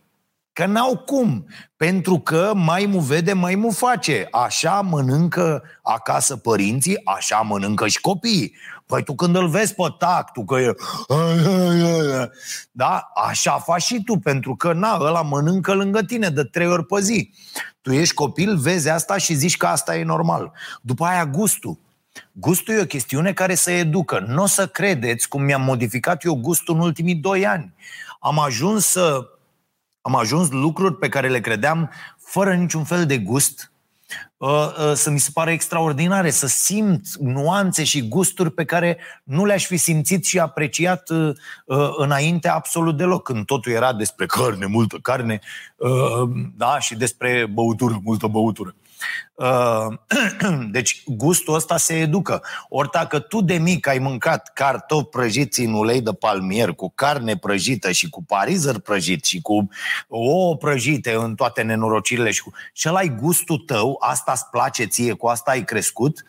Că 0.56 0.66
n-au 0.66 0.98
cum, 0.98 1.48
pentru 1.78 2.20
că 2.20 2.52
mai 2.56 2.86
mu 2.86 3.00
vede, 3.00 3.34
mai 3.34 3.56
mu 3.56 3.72
face. 3.72 4.28
Așa 4.32 4.82
mănâncă 4.82 5.64
acasă 5.82 6.38
părinții, 6.38 7.02
așa 7.06 7.38
mănâncă 7.38 7.88
și 7.88 8.02
copiii. 8.02 8.56
Păi 8.86 9.04
tu 9.04 9.16
când 9.16 9.36
îl 9.36 9.48
vezi 9.48 9.74
pe 9.74 9.84
tactul 9.98 10.44
că 10.44 10.56
e... 10.56 10.76
Da? 12.72 13.12
Așa 13.28 13.52
faci 13.52 13.82
și 13.82 14.04
tu, 14.04 14.18
pentru 14.18 14.56
că 14.56 14.74
na, 14.74 14.98
ăla 15.02 15.22
mănâncă 15.22 15.74
lângă 15.74 16.02
tine 16.02 16.30
de 16.30 16.44
trei 16.44 16.68
ori 16.68 16.86
pe 16.86 17.02
zi. 17.02 17.32
Tu 17.82 17.92
ești 17.92 18.14
copil, 18.14 18.58
vezi 18.58 18.90
asta 18.90 19.18
și 19.18 19.34
zici 19.34 19.58
că 19.58 19.68
asta 19.68 19.98
e 19.98 20.04
normal. 20.04 20.52
După 20.82 21.06
aia 21.06 21.26
gustul. 21.26 21.80
Gustul 22.32 22.74
e 22.74 22.82
o 22.82 22.86
chestiune 22.86 23.34
care 23.34 23.56
se 23.56 23.72
educă. 23.72 24.26
Nu 24.28 24.44
o 24.44 24.46
să 24.46 24.68
credeți 24.68 25.28
cum 25.28 25.44
mi-am 25.44 25.62
modificat 25.62 26.24
eu 26.24 26.36
gustul 26.36 26.76
în 26.76 26.82
ultimii 26.82 27.16
doi 27.16 27.46
ani. 27.46 27.74
Am 28.20 28.40
ajuns 28.40 28.86
să 28.86 29.30
am 30.06 30.16
ajuns 30.16 30.50
lucruri 30.50 30.96
pe 30.96 31.10
care 31.10 31.30
le 31.30 31.40
credeam 31.40 31.92
fără 32.18 32.54
niciun 32.54 32.84
fel 32.84 33.06
de 33.06 33.18
gust 33.18 33.72
uh, 34.38 34.50
uh, 34.50 34.94
să 34.94 35.10
mi 35.10 35.20
se 35.20 35.30
pare 35.34 35.52
extraordinare, 35.52 36.30
să 36.30 36.48
simt 36.48 37.16
nuanțe 37.20 37.84
și 37.84 38.08
gusturi 38.08 38.52
pe 38.52 38.66
care 38.66 38.98
nu 39.24 39.46
le-aș 39.46 39.66
fi 39.66 39.78
simțit 39.78 40.26
și 40.26 40.40
apreciat 40.40 41.10
uh, 41.10 41.36
înainte 41.98 42.50
absolut 42.50 42.98
deloc, 42.98 43.24
când 43.24 43.46
totul 43.46 43.72
era 43.72 43.94
despre 43.94 44.26
carne, 44.26 44.66
multă 44.66 44.98
carne, 45.02 45.40
da, 46.58 46.80
și 46.80 46.96
despre 46.96 47.46
băutură, 47.54 48.00
multă 48.04 48.28
băutură. 48.28 48.76
Uh, 49.36 49.88
deci 50.72 51.04
gustul 51.06 51.54
ăsta 51.54 51.78
se 51.78 51.94
educă. 51.94 52.44
Ori 52.70 52.90
dacă 52.92 53.20
tu 53.20 53.42
de 53.42 53.58
mic 53.58 53.88
ai 53.88 53.98
mâncat 53.98 54.54
cartofi 54.54 55.10
prăjiți 55.10 55.62
în 55.62 55.74
ulei 55.74 56.02
de 56.02 56.14
palmier, 56.14 56.70
cu 56.70 56.92
carne 56.96 57.38
prăjită 57.38 57.92
și 57.92 58.10
cu 58.10 58.24
parizer 58.24 58.80
prăjit 58.80 59.26
și 59.26 59.42
cu 59.42 59.70
ouă 60.08 60.56
prăjite 60.56 61.14
în 61.14 61.36
toate 61.36 61.62
nenorocirile 61.62 62.32
și, 62.32 62.42
cu... 62.42 62.52
și 62.74 62.88
ai 62.88 63.16
gustul 63.22 63.58
tău, 63.58 63.98
asta 64.00 64.32
îți 64.32 64.50
place 64.50 64.86
ție, 64.86 65.14
cu 65.14 65.28
asta 65.28 65.52
ai 65.52 65.64
crescut, 65.64 66.26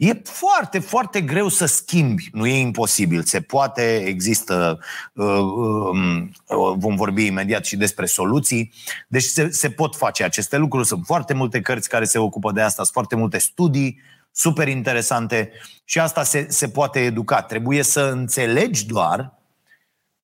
E 0.00 0.20
foarte, 0.24 0.78
foarte 0.78 1.20
greu 1.20 1.48
să 1.48 1.66
schimbi. 1.66 2.28
Nu 2.32 2.46
e 2.46 2.58
imposibil. 2.58 3.22
Se 3.22 3.40
poate, 3.40 3.96
există, 4.06 4.78
uh, 5.12 5.26
um, 5.26 6.30
uh, 6.46 6.74
vom 6.76 6.96
vorbi 6.96 7.26
imediat 7.26 7.64
și 7.64 7.76
despre 7.76 8.06
soluții. 8.06 8.72
Deci 9.08 9.22
se, 9.22 9.50
se 9.50 9.70
pot 9.70 9.96
face 9.96 10.24
aceste 10.24 10.56
lucruri. 10.56 10.86
Sunt 10.86 11.02
foarte 11.04 11.34
multe 11.34 11.60
cărți 11.60 11.88
care 11.88 12.04
se 12.04 12.18
ocupă 12.18 12.52
de 12.52 12.60
asta, 12.60 12.82
sunt 12.82 12.92
foarte 12.92 13.16
multe 13.16 13.38
studii 13.38 14.00
super 14.32 14.68
interesante 14.68 15.50
și 15.84 16.00
asta 16.00 16.22
se, 16.22 16.46
se 16.48 16.68
poate 16.68 17.00
educa. 17.00 17.42
Trebuie 17.42 17.82
să 17.82 18.00
înțelegi 18.00 18.86
doar 18.86 19.38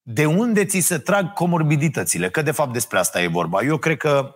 de 0.02 0.26
unde 0.26 0.64
ți 0.64 0.78
se 0.78 0.98
trag 0.98 1.32
comorbiditățile, 1.32 2.30
că 2.30 2.42
de 2.42 2.50
fapt 2.50 2.72
despre 2.72 2.98
asta 2.98 3.22
e 3.22 3.26
vorba. 3.26 3.62
Eu 3.62 3.76
cred 3.76 3.96
că 3.96 4.34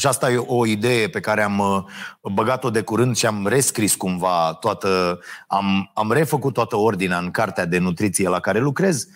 și 0.00 0.06
asta 0.06 0.30
e 0.30 0.36
o 0.36 0.66
idee 0.66 1.08
pe 1.08 1.20
care 1.20 1.42
am 1.42 1.58
uh, 1.58 2.32
băgat-o 2.32 2.70
de 2.70 2.82
curând 2.82 3.16
și 3.16 3.26
am 3.26 3.46
rescris 3.46 3.94
cumva 3.94 4.56
toată, 4.60 5.20
am, 5.46 5.90
am 5.94 6.12
refăcut 6.12 6.52
toată 6.52 6.76
ordinea 6.76 7.18
în 7.18 7.30
cartea 7.30 7.66
de 7.66 7.78
nutriție 7.78 8.28
la 8.28 8.40
care 8.40 8.58
lucrez, 8.58 9.06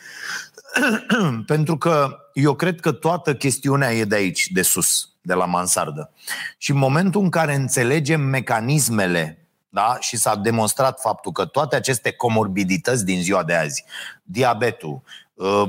pentru 1.46 1.78
că 1.78 2.18
eu 2.32 2.54
cred 2.54 2.80
că 2.80 2.92
toată 2.92 3.34
chestiunea 3.34 3.92
e 3.92 4.04
de 4.04 4.14
aici, 4.14 4.48
de 4.50 4.62
sus, 4.62 5.08
de 5.20 5.34
la 5.34 5.44
mansardă. 5.44 6.12
Și 6.58 6.70
în 6.70 6.76
momentul 6.76 7.22
în 7.22 7.30
care 7.30 7.54
înțelegem 7.54 8.20
mecanismele 8.20 9.38
da? 9.68 9.96
și 10.00 10.16
s-a 10.16 10.36
demonstrat 10.36 11.00
faptul 11.00 11.32
că 11.32 11.44
toate 11.44 11.76
aceste 11.76 12.12
comorbidități 12.12 13.04
din 13.04 13.22
ziua 13.22 13.44
de 13.44 13.54
azi, 13.54 13.84
diabetul, 14.22 15.02
Uh, 15.04 15.22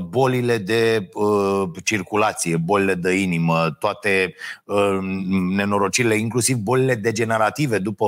bolile 0.08 0.58
de 0.58 1.08
uh, 1.12 1.68
circulație, 1.84 2.56
bolile 2.56 2.94
de 2.94 3.12
inimă, 3.12 3.70
toate 3.78 4.34
uh, 4.64 4.98
nenorocirile, 5.50 6.16
inclusiv 6.16 6.56
bolile 6.56 6.94
degenerative 6.94 7.78
după 7.78 8.06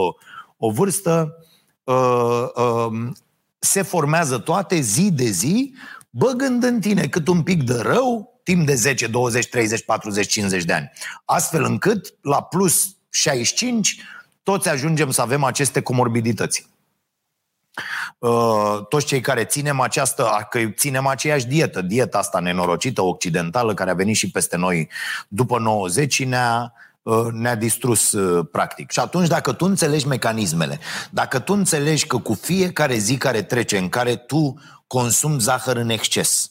o 0.56 0.70
vârstă, 0.70 1.36
um, 1.84 3.16
se 3.58 3.82
formează 3.82 4.38
toate 4.38 4.80
zi 4.80 5.10
de 5.12 5.24
zi, 5.24 5.74
băgând 6.10 6.62
în 6.62 6.80
tine 6.80 7.06
cât 7.06 7.28
un 7.28 7.42
pic 7.42 7.62
de 7.62 7.76
rău, 7.82 8.40
timp 8.42 8.66
de 8.66 8.74
10, 8.74 9.06
20, 9.06 9.48
30, 9.48 9.84
40, 9.84 10.26
50 10.26 10.64
de 10.64 10.72
ani. 10.72 10.90
Astfel 11.24 11.64
încât, 11.64 12.14
la 12.20 12.42
plus 12.42 12.96
65, 13.10 14.02
toți 14.42 14.68
ajungem 14.68 15.10
să 15.10 15.20
avem 15.20 15.44
aceste 15.44 15.80
comorbidități. 15.80 16.68
Uh, 18.18 18.86
toți 18.88 19.06
cei 19.06 19.20
care 19.20 19.44
ținem 19.44 19.80
această, 19.80 20.46
că 20.50 20.58
ținem 20.76 21.06
aceeași 21.06 21.46
dietă, 21.46 21.82
dieta 21.82 22.18
asta 22.18 22.38
nenorocită, 22.38 23.02
occidentală, 23.02 23.74
care 23.74 23.90
a 23.90 23.94
venit 23.94 24.16
și 24.16 24.30
peste 24.30 24.56
noi 24.56 24.88
după 25.28 25.58
90 25.58 26.12
și 26.12 26.24
ne-a, 26.24 26.72
uh, 27.02 27.26
ne-a 27.32 27.54
distrus 27.54 28.12
uh, 28.12 28.46
practic. 28.52 28.90
Și 28.90 29.00
atunci 29.00 29.28
dacă 29.28 29.52
tu 29.52 29.64
înțelegi 29.64 30.06
mecanismele, 30.06 30.78
dacă 31.10 31.38
tu 31.38 31.52
înțelegi 31.52 32.06
că 32.06 32.18
cu 32.18 32.34
fiecare 32.34 32.96
zi 32.96 33.16
care 33.16 33.42
trece 33.42 33.78
în 33.78 33.88
care 33.88 34.16
tu 34.16 34.58
consumi 34.86 35.40
zahăr 35.40 35.76
în 35.76 35.88
exces, 35.88 36.50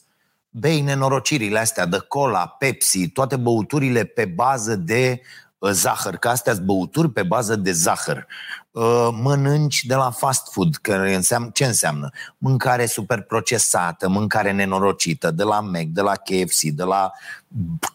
bei 0.50 0.80
nenorocirile 0.80 1.58
astea 1.58 1.86
de 1.86 1.98
cola, 2.08 2.46
Pepsi, 2.46 3.08
toate 3.08 3.36
băuturile 3.36 4.04
pe 4.04 4.24
bază 4.24 4.76
de 4.76 5.20
zahăr, 5.60 6.16
că 6.16 6.28
astea 6.28 6.52
sunt 6.52 6.64
băuturi 6.64 7.10
pe 7.10 7.22
bază 7.22 7.56
de 7.56 7.72
zahăr. 7.72 8.26
Uh, 8.70 9.08
mănânci 9.12 9.84
de 9.84 9.94
la 9.94 10.10
fast 10.10 10.52
food, 10.52 10.76
că 10.76 10.92
înseamnă, 10.92 11.50
ce 11.52 11.64
înseamnă? 11.64 12.10
Mâncare 12.38 12.86
super 12.86 13.20
procesată, 13.22 14.08
mâncare 14.08 14.52
nenorocită, 14.52 15.30
de 15.30 15.42
la 15.42 15.60
Mac, 15.60 15.84
de 15.84 16.00
la 16.00 16.12
KFC, 16.14 16.62
de 16.62 16.82
la 16.82 17.12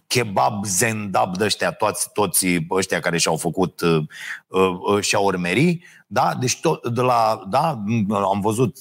kebab, 0.08 0.65
zendab, 0.65 1.38
de 1.38 1.43
ăștia, 1.43 1.72
toți, 1.72 2.10
toți 2.13 2.48
ăștia 2.70 3.00
care 3.00 3.17
și-au 3.17 3.38
făcut 3.38 3.82
uh, 3.82 4.03
uh, 4.48 5.03
și-au 5.03 5.25
urmeri, 5.25 5.79
da? 6.08 6.36
Deci 6.39 6.60
tot, 6.60 6.88
de 6.89 7.01
la, 7.01 7.43
da, 7.50 7.84
am 8.10 8.39
văzut 8.41 8.77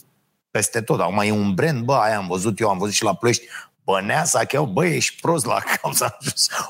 peste 0.51 0.81
tot. 0.81 1.01
Acum 1.01 1.19
e 1.19 1.31
un 1.31 1.55
brand, 1.55 1.85
bă, 1.85 1.95
aia 1.95 2.17
am 2.17 2.27
văzut 2.27 2.61
eu, 2.61 2.69
am 2.69 2.79
văzut 2.79 2.95
și 2.95 3.05
la 3.05 3.15
Plăști, 3.15 3.47
Băneasa, 3.85 4.45
că 4.45 4.63
bă, 4.63 4.87
ești 4.87 5.21
prost 5.21 5.47
la 5.47 5.59
cap, 5.83 5.93
s-a 5.93 6.19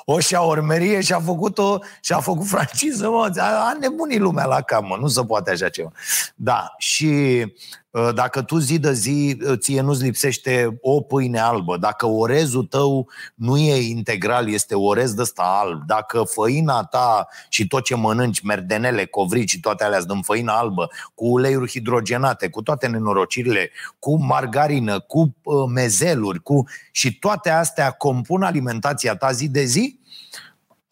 o 0.05 0.19
șaormerie 0.19 1.01
și 1.01 1.13
a 1.13 1.21
făcut-o 1.21 1.79
și 2.01 2.13
a 2.13 2.21
făcut 2.21 2.47
franciză, 2.47 3.09
mă, 3.09 3.31
a 3.41 3.77
nebunit 3.81 4.21
lumea 4.21 4.45
la 4.45 4.61
cap, 4.61 4.83
mă, 4.83 4.97
nu 5.01 5.07
se 5.07 5.25
poate 5.25 5.51
așa 5.51 5.69
ceva. 5.69 5.91
Da, 6.35 6.75
și 6.79 7.07
Uh, 7.07 7.82
dacă 8.15 8.43
tu 8.43 8.59
zi 8.59 8.79
de 8.79 8.93
zi 8.93 9.39
uh, 9.47 9.59
ție 9.59 9.81
nu-ți 9.81 10.03
lipsește 10.03 10.79
o 10.81 11.01
pâine 11.01 11.39
albă, 11.39 11.77
dacă 11.77 12.07
orezul 12.07 12.65
tău 12.65 13.09
nu 13.35 13.59
e 13.59 13.89
integral, 13.89 14.49
este 14.49 14.75
orez 14.75 15.15
de 15.15 15.23
ăsta 15.23 15.59
alb, 15.63 15.83
dacă 15.87 16.23
făina 16.23 16.85
ta 16.85 17.29
și 17.49 17.67
tot 17.67 17.85
ce 17.85 17.95
mănânci, 17.95 18.43
merdenele, 18.43 19.05
covrici 19.05 19.51
și 19.51 19.61
toate 19.61 19.85
alea 19.85 20.03
din 20.03 20.21
făina 20.23 20.53
albă, 20.53 20.89
cu 21.15 21.27
uleiuri 21.27 21.71
hidrogenate, 21.71 22.49
cu 22.49 22.63
toate 22.63 22.87
nenorocirile, 22.87 23.71
cu 23.99 24.25
margarină, 24.25 25.01
cu 25.01 25.35
uh, 25.43 25.55
mezeluri, 25.75 26.43
cu... 26.43 26.65
și 26.91 27.19
toate 27.19 27.51
astea 27.51 27.91
compun 27.91 28.43
alimentația 28.43 29.17
ta 29.17 29.33
zi 29.33 29.49
de 29.49 29.65
zi, 29.65 30.01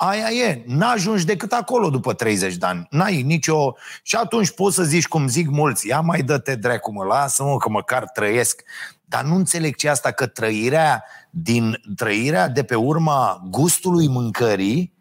Aia 0.02 0.30
e, 0.30 0.62
n-ajungi 0.66 1.24
decât 1.24 1.52
acolo 1.52 1.90
după 1.90 2.12
30 2.12 2.56
de 2.56 2.66
ani. 2.66 2.86
N-ai 2.90 3.22
nicio... 3.22 3.74
Și 4.02 4.16
atunci 4.16 4.50
poți 4.50 4.74
să 4.74 4.82
zici, 4.82 5.08
cum 5.08 5.28
zic 5.28 5.48
mulți, 5.48 5.88
ia 5.88 6.00
mai 6.00 6.22
dă-te 6.22 6.54
dracu, 6.54 6.92
mă, 6.92 7.04
lasă-mă 7.04 7.56
că 7.56 7.68
măcar 7.68 8.08
trăiesc. 8.08 8.62
Dar 9.04 9.24
nu 9.24 9.34
înțeleg 9.34 9.76
ce 9.76 9.88
asta, 9.88 10.10
că 10.10 10.26
trăirea, 10.26 11.04
din, 11.30 11.80
trăirea 11.96 12.48
de 12.48 12.62
pe 12.62 12.74
urma 12.74 13.42
gustului 13.50 14.08
mâncării 14.08 14.98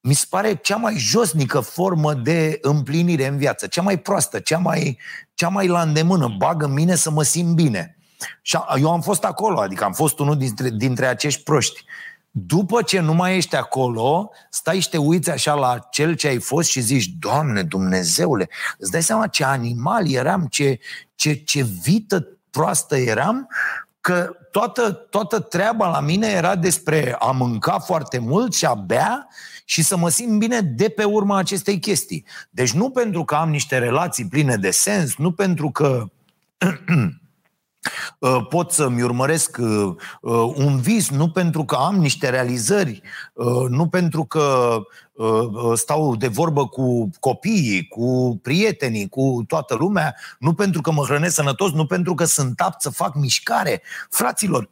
mi 0.00 0.14
se 0.14 0.26
pare 0.28 0.54
cea 0.54 0.76
mai 0.76 0.96
josnică 0.98 1.60
formă 1.60 2.14
de 2.14 2.58
împlinire 2.62 3.26
în 3.26 3.36
viață, 3.36 3.66
cea 3.66 3.82
mai 3.82 3.98
proastă, 3.98 4.38
cea 4.38 4.58
mai, 4.58 4.98
cea 5.34 5.48
mai 5.48 5.66
la 5.66 5.80
îndemână. 5.80 6.34
Bag 6.38 6.62
în 6.62 6.72
mine 6.72 6.94
să 6.94 7.10
mă 7.10 7.22
simt 7.22 7.54
bine. 7.54 7.96
Și 8.42 8.58
eu 8.80 8.92
am 8.92 9.00
fost 9.00 9.24
acolo, 9.24 9.60
adică 9.60 9.84
am 9.84 9.92
fost 9.92 10.18
unul 10.18 10.36
dintre, 10.36 10.70
dintre 10.70 11.06
acești 11.06 11.42
proști. 11.42 11.84
După 12.38 12.82
ce 12.82 13.00
nu 13.00 13.14
mai 13.14 13.36
ești 13.36 13.56
acolo, 13.56 14.30
stai 14.50 14.80
și 14.80 14.88
te 14.88 14.96
uiți 14.96 15.30
așa 15.30 15.54
la 15.54 15.78
cel 15.90 16.14
ce 16.14 16.28
ai 16.28 16.38
fost 16.38 16.68
și 16.68 16.80
zici, 16.80 17.06
Doamne 17.18 17.62
Dumnezeule, 17.62 18.48
îți 18.78 18.90
dai 18.90 19.02
seama 19.02 19.26
ce 19.26 19.44
animal 19.44 20.10
eram, 20.10 20.46
ce, 20.50 20.78
ce, 21.14 21.34
ce 21.34 21.62
vită 21.82 22.28
proastă 22.50 22.96
eram, 22.96 23.48
că 24.00 24.30
toată, 24.50 24.92
toată 24.92 25.40
treaba 25.40 25.90
la 25.90 26.00
mine 26.00 26.26
era 26.26 26.56
despre 26.56 27.16
a 27.18 27.30
mânca 27.30 27.78
foarte 27.78 28.18
mult 28.18 28.54
și 28.54 28.66
a 28.66 28.74
bea 28.74 29.28
și 29.64 29.82
să 29.82 29.96
mă 29.96 30.08
simt 30.08 30.38
bine 30.38 30.60
de 30.60 30.88
pe 30.88 31.04
urma 31.04 31.38
acestei 31.38 31.78
chestii. 31.78 32.24
Deci 32.50 32.72
nu 32.72 32.90
pentru 32.90 33.24
că 33.24 33.34
am 33.34 33.50
niște 33.50 33.78
relații 33.78 34.28
pline 34.28 34.56
de 34.56 34.70
sens, 34.70 35.16
nu 35.16 35.32
pentru 35.32 35.70
că 35.70 36.04
uh, 36.66 37.08
pot 38.48 38.72
să-mi 38.72 39.02
urmăresc 39.02 39.56
uh, 39.60 39.94
uh, 40.20 40.52
un 40.54 40.80
vis, 40.80 41.10
nu 41.10 41.30
pentru 41.30 41.64
că 41.64 41.74
am 41.74 41.96
niște 41.96 42.30
realizări, 42.30 43.02
nu 43.68 43.88
pentru 43.88 44.24
că 44.24 44.78
stau 45.74 46.16
de 46.16 46.28
vorbă 46.28 46.66
cu 46.66 47.10
copiii, 47.20 47.88
cu 47.88 48.38
prietenii, 48.42 49.08
cu 49.08 49.44
toată 49.46 49.74
lumea, 49.74 50.14
nu 50.38 50.54
pentru 50.54 50.80
că 50.80 50.92
mă 50.92 51.02
hrănesc 51.02 51.34
sănătos, 51.34 51.72
nu 51.72 51.86
pentru 51.86 52.14
că 52.14 52.24
sunt 52.24 52.60
apt 52.60 52.80
să 52.80 52.90
fac 52.90 53.14
mișcare. 53.14 53.82
Fraților, 54.10 54.70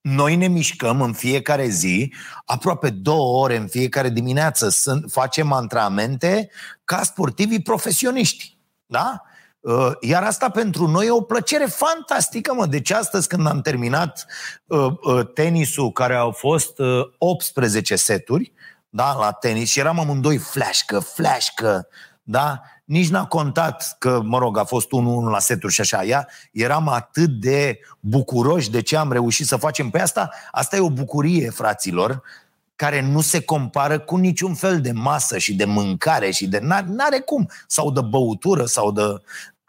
noi 0.00 0.36
ne 0.36 0.48
mișcăm 0.48 1.02
în 1.02 1.12
fiecare 1.12 1.68
zi, 1.68 2.12
aproape 2.44 2.90
două 2.90 3.42
ore 3.42 3.56
în 3.56 3.66
fiecare 3.66 4.08
dimineață, 4.08 4.68
să 4.68 5.00
facem 5.10 5.52
antrenamente 5.52 6.50
ca 6.84 7.02
sportivii 7.02 7.62
profesioniști. 7.62 8.56
Da? 8.86 9.22
Uh, 9.68 9.92
iar 10.00 10.22
asta 10.22 10.48
pentru 10.48 10.86
noi 10.86 11.06
e 11.06 11.10
o 11.10 11.20
plăcere 11.20 11.64
fantastică, 11.64 12.54
mă. 12.54 12.66
Deci 12.66 12.90
astăzi 12.90 13.28
când 13.28 13.46
am 13.46 13.60
terminat 13.60 14.26
uh, 14.66 14.92
uh, 15.02 15.32
tenisul, 15.34 15.92
care 15.92 16.14
au 16.14 16.30
fost 16.30 16.72
18 17.18 17.96
seturi, 17.96 18.52
da, 18.88 19.16
la 19.20 19.32
tenis, 19.32 19.68
și 19.70 19.78
eram 19.78 20.00
amândoi 20.00 20.36
flașcă, 20.36 20.98
flașcă, 20.98 21.88
da? 22.22 22.60
nici 22.84 23.08
n-a 23.08 23.26
contat 23.26 23.96
că, 23.98 24.20
mă 24.24 24.38
rog, 24.38 24.58
a 24.58 24.64
fost 24.64 24.86
1-1 24.86 24.90
la 25.30 25.38
seturi 25.38 25.72
și 25.72 25.80
așa. 25.80 26.04
Ea, 26.04 26.28
eram 26.52 26.88
atât 26.88 27.30
de 27.30 27.80
bucuroși 28.00 28.70
de 28.70 28.82
ce 28.82 28.96
am 28.96 29.12
reușit 29.12 29.46
să 29.46 29.56
facem 29.56 29.90
pe 29.90 30.00
asta. 30.00 30.30
Asta 30.50 30.76
e 30.76 30.80
o 30.80 30.90
bucurie, 30.90 31.50
fraților, 31.50 32.22
care 32.76 33.00
nu 33.00 33.20
se 33.20 33.40
compară 33.42 33.98
cu 33.98 34.16
niciun 34.16 34.54
fel 34.54 34.80
de 34.80 34.92
masă 34.92 35.38
și 35.38 35.54
de 35.54 35.64
mâncare 35.64 36.30
și 36.30 36.46
de... 36.46 36.58
N-are 36.86 37.18
cum. 37.18 37.50
Sau 37.66 37.90
de 37.90 38.00
băutură, 38.00 38.64
sau 38.64 38.92
de... 38.92 39.02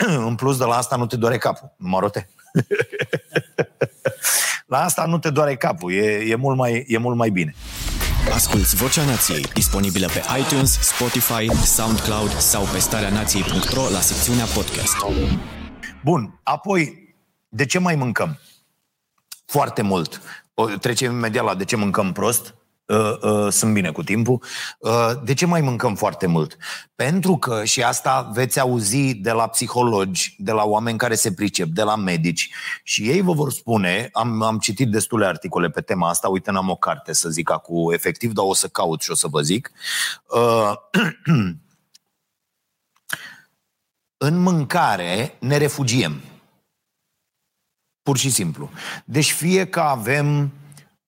În 0.28 0.36
plus 0.36 0.58
de 0.58 0.64
la 0.64 0.76
asta 0.76 0.96
nu 0.96 1.06
te 1.06 1.16
doare 1.16 1.38
capul. 1.38 1.74
Mărote. 1.78 2.30
la 4.68 4.84
asta 4.84 5.06
nu 5.06 5.20
te 5.20 5.30
doare 5.30 5.56
capul. 5.56 5.94
E, 5.94 6.06
e, 6.06 6.36
mult, 6.36 6.58
mai, 6.58 6.86
e 6.88 6.98
mult 6.98 7.18
mai 7.18 7.30
bine. 7.30 7.56
Asculți 8.34 8.76
Vocea 8.76 9.06
Nației, 9.06 9.42
disponibilă 9.42 10.08
pe 10.08 10.22
iTunes, 10.40 10.80
Spotify, 10.80 11.66
SoundCloud 11.66 12.38
sau 12.38 12.64
pe 12.64 12.80
starea 12.80 13.10
nației.ro 13.10 13.90
la 13.90 14.00
secțiunea 14.00 14.46
podcast. 14.46 14.96
Bun, 16.04 16.40
apoi, 16.44 17.14
de 17.50 17.66
ce 17.66 17.80
mai 17.80 17.96
mâncăm? 17.96 18.40
Foarte 19.46 19.82
mult. 19.82 20.22
O, 20.54 20.66
trecem 20.66 21.12
imediat 21.12 21.46
la 21.46 21.56
de 21.56 21.66
ce 21.66 21.76
mâncăm 21.76 22.12
prost. 22.12 22.56
Uh, 22.90 23.18
uh, 23.22 23.52
sunt 23.52 23.74
bine 23.74 23.92
cu 23.92 24.04
timpul. 24.04 24.44
Uh, 24.80 25.12
de 25.24 25.34
ce 25.34 25.46
mai 25.46 25.62
mâncăm 25.62 25.96
foarte 25.96 26.28
mult? 26.28 26.58
Pentru 26.96 27.38
că, 27.38 27.64
și 27.64 27.84
asta 27.84 28.32
veți 28.34 28.60
auzi 28.60 29.14
de 29.14 29.32
la 29.32 29.48
psihologi, 29.48 30.36
de 30.38 30.52
la 30.52 30.64
oameni 30.64 30.98
care 30.98 31.16
se 31.16 31.34
pricep, 31.34 31.68
de 31.68 31.82
la 31.82 31.96
medici, 31.96 32.50
și 32.84 33.10
ei 33.10 33.22
vă 33.22 33.34
vor 33.34 33.52
spune, 33.52 34.10
am, 34.14 34.42
am 34.42 34.58
citit 34.58 34.92
destule 34.92 35.26
articole 35.26 35.70
pe 35.70 35.82
tema 35.82 36.10
asta, 36.10 36.28
uite, 36.28 36.52
n-am 36.52 36.70
o 36.70 36.76
carte 36.76 37.14
să 37.14 37.30
zic 37.30 37.52
acum 37.52 37.92
efectiv, 37.92 38.32
dar 38.32 38.46
o 38.48 38.54
să 38.54 38.68
caut 38.68 39.02
și 39.02 39.12
o 39.12 39.16
să 39.16 39.28
vă 39.28 39.42
zic. 39.42 39.72
în 44.18 44.38
mâncare 44.38 45.36
ne 45.40 45.58
refugiem. 45.58 46.22
Pur 48.02 48.18
și 48.18 48.30
simplu. 48.30 48.70
Deci 49.06 49.32
fie 49.32 49.66
că 49.66 49.80
avem 49.80 50.52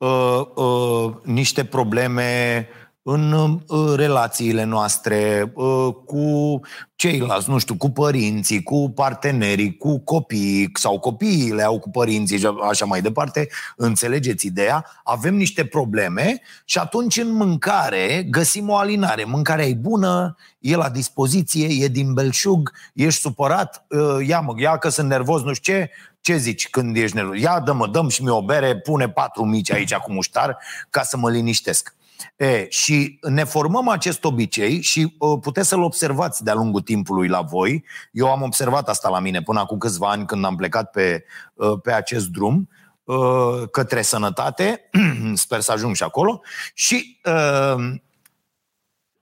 uh, 0.01 0.41
uh, 0.55 1.13
niște 1.23 1.65
probleme 1.65 2.67
în 3.03 3.31
uh, 3.31 3.93
relațiile 3.95 4.63
noastre 4.63 5.51
uh, 5.55 5.93
cu 6.05 6.59
ceilalți, 6.95 7.49
nu 7.49 7.57
știu, 7.57 7.75
cu 7.75 7.89
părinții, 7.89 8.63
cu 8.63 8.91
partenerii, 8.95 9.77
cu 9.77 9.99
copiii 9.99 10.69
sau 10.73 10.99
copiii 10.99 11.61
au 11.63 11.79
cu 11.79 11.89
părinții 11.89 12.37
și 12.37 12.49
așa 12.69 12.85
mai 12.85 13.01
departe, 13.01 13.47
înțelegeți 13.75 14.45
ideea, 14.45 14.85
avem 15.03 15.35
niște 15.35 15.65
probleme 15.65 16.41
și 16.65 16.77
atunci 16.77 17.17
în 17.17 17.33
mâncare 17.33 18.27
găsim 18.29 18.69
o 18.69 18.75
alinare. 18.75 19.23
Mâncarea 19.23 19.65
e 19.65 19.73
bună, 19.73 20.35
e 20.59 20.75
la 20.75 20.89
dispoziție, 20.89 21.83
e 21.83 21.87
din 21.87 22.13
belșug, 22.13 22.71
ești 22.93 23.19
supărat, 23.19 23.85
uh, 23.89 24.27
ia 24.27 24.39
mă, 24.39 24.53
ia 24.57 24.77
că 24.77 24.89
sunt 24.89 25.09
nervos, 25.09 25.41
nu 25.41 25.53
știu 25.53 25.73
ce, 25.73 25.89
ce 26.21 26.38
zici 26.38 26.69
când 26.69 26.95
ești 26.95 27.15
nervos? 27.15 27.39
Ia, 27.39 27.60
dă-mă, 27.60 27.88
dăm 27.88 28.07
și 28.07 28.23
mi 28.23 28.29
o 28.29 28.43
bere, 28.43 28.77
pune 28.77 29.10
patru 29.10 29.45
mici 29.45 29.71
aici 29.71 29.95
cu 29.95 30.12
muștar 30.12 30.57
ca 30.89 31.03
să 31.03 31.17
mă 31.17 31.29
liniștesc. 31.29 31.95
E, 32.36 32.69
și 32.69 33.19
ne 33.21 33.43
formăm 33.43 33.88
acest 33.88 34.23
obicei 34.23 34.81
și 34.81 35.15
uh, 35.17 35.39
puteți 35.41 35.67
să-l 35.67 35.81
observați 35.81 36.43
de-a 36.43 36.53
lungul 36.53 36.81
timpului 36.81 37.27
la 37.27 37.41
voi. 37.41 37.86
Eu 38.12 38.31
am 38.31 38.41
observat 38.41 38.89
asta 38.89 39.10
la 39.10 39.19
mine 39.19 39.41
până 39.41 39.60
acum 39.60 39.77
câțiva 39.77 40.10
ani 40.10 40.25
când 40.25 40.45
am 40.45 40.55
plecat 40.55 40.91
pe, 40.91 41.23
uh, 41.53 41.79
pe 41.84 41.91
acest 41.93 42.27
drum 42.27 42.69
uh, 43.03 43.69
către 43.71 44.01
sănătate. 44.01 44.89
Sper 45.34 45.60
să 45.60 45.71
ajung 45.71 45.95
și 45.95 46.03
acolo. 46.03 46.41
Și 46.73 47.19
uh, 47.25 47.93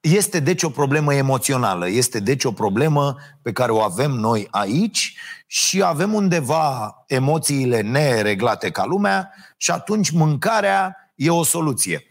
este 0.02 0.40
deci 0.40 0.64
o 0.64 0.70
problemă 0.70 1.14
emoțională, 1.14 1.90
este 1.90 2.20
deci 2.20 2.44
o 2.44 2.52
problemă 2.52 3.16
pe 3.42 3.52
care 3.52 3.72
o 3.72 3.82
avem 3.82 4.12
noi 4.12 4.48
aici 4.52 5.16
și 5.48 5.84
avem 5.84 6.14
undeva 6.14 6.96
emoțiile 7.08 7.82
nereglate 7.82 8.70
ca 8.70 8.86
lumea 8.86 9.34
și 9.58 9.72
atunci 9.72 10.10
mâncarea 10.10 10.96
e 11.16 11.30
o 11.30 11.44
soluție. 11.44 12.04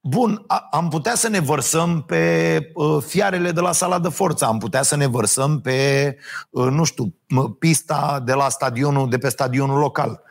Bun, 0.00 0.44
am 0.70 0.88
putea 0.88 1.14
să 1.14 1.28
ne 1.28 1.40
vărsăm 1.40 2.02
pe 2.02 2.58
uh, 2.74 3.02
fiarele 3.06 3.50
de 3.50 3.60
la 3.60 3.72
sala 3.72 3.98
de 3.98 4.08
forță, 4.08 4.44
am 4.44 4.58
putea 4.58 4.82
să 4.82 4.96
ne 4.96 5.06
vărsăm 5.06 5.60
pe, 5.60 6.16
uh, 6.50 6.66
nu 6.70 6.84
știu, 6.84 7.14
pista 7.58 8.22
de 8.24 8.32
la 8.32 8.48
stadionul, 8.48 9.08
de 9.08 9.18
pe 9.18 9.28
stadionul 9.28 9.78
local. 9.78 10.22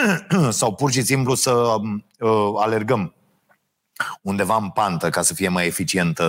Sau 0.50 0.74
pur 0.74 0.90
și 0.90 1.02
simplu 1.02 1.34
să 1.34 1.52
uh, 1.52 2.52
alergăm 2.56 3.14
undeva 4.22 4.56
în 4.56 4.70
pantă 4.70 5.10
ca 5.10 5.22
să 5.22 5.34
fie 5.34 5.48
mai 5.48 5.66
eficient, 5.66 6.20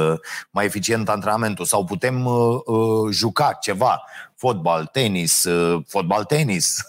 mai 0.50 0.66
eficient 0.66 1.10
antrenamentul 1.10 1.66
sau 1.66 1.86
putem 1.86 2.26
uh, 2.26 2.60
uh, 2.66 3.12
juca 3.12 3.54
ceva, 3.54 4.04
fotbal, 4.36 4.86
tenis, 4.86 5.44
uh, 5.44 5.84
fotbal, 5.88 6.24
tenis, 6.24 6.82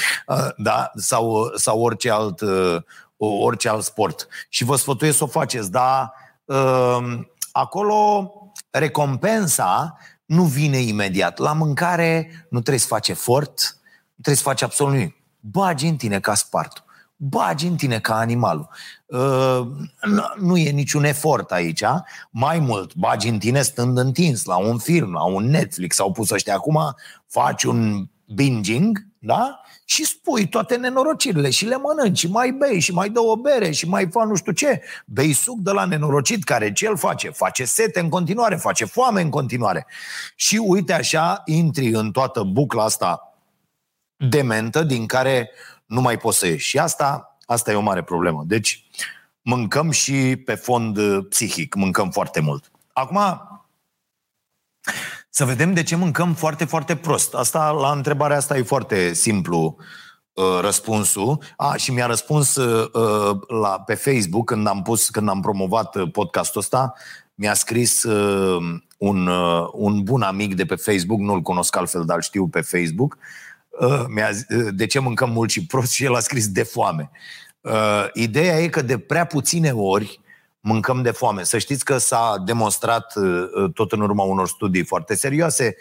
da? 0.56 0.90
sau, 0.94 1.52
sau 1.56 1.80
orice 1.80 2.10
alt 2.10 2.40
uh, 2.40 2.76
orice 3.16 3.68
alt 3.68 3.82
sport. 3.82 4.28
Și 4.48 4.64
vă 4.64 4.76
sfătuiesc 4.76 5.16
să 5.16 5.24
o 5.24 5.26
faceți, 5.26 5.70
dar 5.70 6.12
uh, 6.44 7.20
acolo 7.52 8.32
recompensa 8.70 9.98
nu 10.24 10.42
vine 10.42 10.78
imediat. 10.78 11.38
La 11.38 11.52
mâncare 11.52 12.30
nu 12.50 12.60
trebuie 12.60 12.78
să 12.78 12.86
faci 12.86 13.08
efort, 13.08 13.78
nu 14.14 14.22
trebuie 14.22 14.36
să 14.36 14.48
faci 14.48 14.62
absolut 14.62 14.92
nimic. 14.92 15.16
Bagi 15.40 15.86
în 15.86 15.96
tine 15.96 16.20
ca 16.20 16.34
spartul 16.34 16.83
bagi 17.16 17.66
în 17.66 17.76
tine 17.76 17.98
ca 17.98 18.16
animalul. 18.16 18.68
Uh, 19.06 19.60
nu 20.38 20.56
e 20.56 20.70
niciun 20.70 21.04
efort 21.04 21.50
aici. 21.50 21.82
Mai 22.30 22.58
mult, 22.58 22.94
bagi 22.94 23.28
în 23.28 23.38
tine 23.38 23.62
stând 23.62 23.98
întins 23.98 24.44
la 24.44 24.56
un 24.56 24.78
film, 24.78 25.12
la 25.12 25.24
un 25.24 25.44
Netflix 25.44 25.96
sau 25.96 26.12
pus 26.12 26.30
ăștia 26.30 26.54
acum, 26.54 26.94
faci 27.26 27.62
un 27.62 28.08
binging, 28.34 29.06
da? 29.18 29.60
Și 29.84 30.04
spui 30.04 30.48
toate 30.48 30.76
nenorocirile 30.76 31.50
și 31.50 31.66
le 31.66 31.76
mănânci 31.76 32.18
și 32.18 32.30
mai 32.30 32.50
bei 32.50 32.80
și 32.80 32.92
mai 32.92 33.08
dă 33.08 33.20
o 33.20 33.36
bere 33.36 33.70
și 33.70 33.88
mai 33.88 34.08
fa 34.10 34.24
nu 34.24 34.34
știu 34.34 34.52
ce. 34.52 34.82
Bei 35.06 35.32
suc 35.32 35.58
de 35.58 35.70
la 35.70 35.84
nenorocit 35.84 36.44
care 36.44 36.72
ce 36.72 36.84
el 36.84 36.96
face? 36.96 37.30
Face 37.30 37.64
sete 37.64 38.00
în 38.00 38.08
continuare, 38.08 38.56
face 38.56 38.84
foame 38.84 39.20
în 39.20 39.30
continuare. 39.30 39.86
Și 40.36 40.56
uite 40.56 40.92
așa, 40.92 41.42
intri 41.44 41.88
în 41.88 42.10
toată 42.10 42.42
bucla 42.42 42.84
asta 42.84 43.34
dementă 44.16 44.82
din 44.82 45.06
care 45.06 45.50
nu 45.94 46.00
mai 46.00 46.18
poți 46.18 46.38
să 46.38 46.46
ieși. 46.46 46.68
Și 46.68 46.78
asta, 46.78 47.36
asta 47.46 47.70
e 47.70 47.74
o 47.74 47.80
mare 47.80 48.02
problemă. 48.02 48.44
Deci, 48.46 48.84
mâncăm 49.42 49.90
și 49.90 50.36
pe 50.44 50.54
fond 50.54 50.96
uh, 50.96 51.26
psihic, 51.28 51.74
mâncăm 51.74 52.10
foarte 52.10 52.40
mult. 52.40 52.70
Acum, 52.92 53.18
să 55.30 55.44
vedem 55.44 55.74
de 55.74 55.82
ce 55.82 55.96
mâncăm 55.96 56.34
foarte, 56.34 56.64
foarte 56.64 56.96
prost. 56.96 57.34
Asta, 57.34 57.70
la 57.70 57.92
întrebarea 57.92 58.36
asta 58.36 58.56
e 58.56 58.62
foarte 58.62 59.12
simplu 59.12 59.76
uh, 60.32 60.58
răspunsul. 60.60 61.38
A, 61.56 61.76
și 61.76 61.92
mi-a 61.92 62.06
răspuns 62.06 62.56
uh, 62.56 62.90
uh, 62.92 63.38
la, 63.60 63.80
pe 63.80 63.94
Facebook 63.94 64.46
când 64.46 64.66
am 64.66 64.82
pus, 64.82 65.08
când 65.08 65.28
am 65.28 65.40
promovat 65.40 65.94
uh, 65.94 66.10
podcastul 66.10 66.60
ăsta, 66.60 66.92
mi-a 67.34 67.54
scris 67.54 68.02
uh, 68.02 68.80
un, 68.98 69.26
uh, 69.26 69.68
un 69.72 70.02
bun 70.02 70.22
amic 70.22 70.54
de 70.54 70.64
pe 70.64 70.74
Facebook, 70.74 71.18
nu-l 71.18 71.40
cunosc 71.40 71.76
altfel, 71.76 72.04
dar 72.04 72.22
știu 72.22 72.48
pe 72.48 72.60
Facebook, 72.60 73.16
uh, 73.18 73.43
mi-a, 74.08 74.28
uh, 74.28 74.68
de 74.70 74.86
ce 74.86 74.98
mâncăm 74.98 75.30
mult 75.30 75.50
și 75.50 75.66
prost 75.66 75.92
și 75.92 76.04
el 76.04 76.14
a 76.14 76.20
scris 76.20 76.48
de 76.48 76.62
foame. 76.62 77.10
Uh, 77.60 78.06
ideea 78.12 78.60
e 78.60 78.68
că 78.68 78.82
de 78.82 78.98
prea 78.98 79.24
puține 79.24 79.72
ori 79.72 80.20
mâncăm 80.60 81.02
de 81.02 81.10
foame. 81.10 81.42
Să 81.42 81.58
știți 81.58 81.84
că 81.84 81.98
s-a 81.98 82.42
demonstrat 82.44 83.16
uh, 83.16 83.44
uh, 83.54 83.72
tot 83.74 83.92
în 83.92 84.00
urma 84.00 84.22
unor 84.22 84.48
studii 84.48 84.84
foarte 84.84 85.14
serioase 85.14 85.76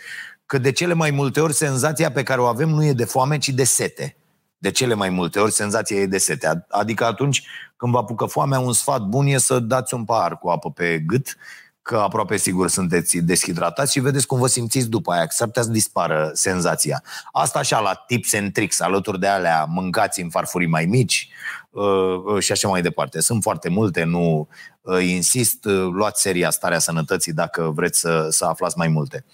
că 0.45 0.57
de 0.57 0.71
cele 0.71 0.93
mai 0.93 1.11
multe 1.11 1.41
ori 1.41 1.53
senzația 1.53 2.11
pe 2.11 2.23
care 2.23 2.41
o 2.41 2.45
avem 2.45 2.69
nu 2.69 2.85
e 2.85 2.93
de 2.93 3.05
foame, 3.05 3.37
ci 3.37 3.49
de 3.49 3.63
sete. 3.63 4.17
De 4.57 4.71
cele 4.71 4.93
mai 4.93 5.09
multe 5.09 5.39
ori 5.39 5.51
senzația 5.51 5.97
e 5.97 6.05
de 6.05 6.17
sete. 6.17 6.65
Adică 6.69 7.05
atunci 7.05 7.47
când 7.77 7.91
vă 7.91 7.97
apucă 7.97 8.25
foamea, 8.25 8.59
un 8.59 8.73
sfat 8.73 9.01
bun 9.01 9.27
e 9.27 9.37
să 9.37 9.59
dați 9.59 9.93
un 9.93 10.05
pahar 10.05 10.37
cu 10.37 10.49
apă 10.49 10.71
pe 10.71 10.99
gât 10.99 11.37
că 11.83 11.97
aproape 11.97 12.37
sigur 12.37 12.69
sunteți 12.69 13.17
deshidratați 13.17 13.91
și 13.91 13.99
vedeți 13.99 14.27
cum 14.27 14.39
vă 14.39 14.47
simțiți 14.47 14.89
după 14.89 15.11
aia, 15.11 15.25
că 15.25 15.31
s-ar 15.31 15.47
putea 15.47 15.63
să 15.63 15.69
dispară 15.69 16.31
senzația. 16.33 17.03
Asta 17.31 17.59
așa 17.59 17.79
la 17.79 17.93
tips 17.93 18.33
and 18.33 18.53
tricks, 18.53 18.79
alături 18.79 19.19
de 19.19 19.27
alea, 19.27 19.65
mâncați 19.65 20.21
în 20.21 20.29
farfurii 20.29 20.67
mai 20.67 20.85
mici 20.85 21.29
uh, 21.69 22.39
și 22.39 22.51
așa 22.51 22.67
mai 22.67 22.81
departe. 22.81 23.19
Sunt 23.19 23.41
foarte 23.41 23.69
multe, 23.69 24.03
nu 24.03 24.47
uh, 24.81 25.03
insist, 25.03 25.65
uh, 25.65 25.89
luați 25.91 26.21
seria 26.21 26.49
Starea 26.49 26.79
Sănătății 26.79 27.33
dacă 27.33 27.71
vreți 27.75 27.99
să, 27.99 28.27
să 28.29 28.45
aflați 28.45 28.77
mai 28.77 28.87
multe. 28.87 29.25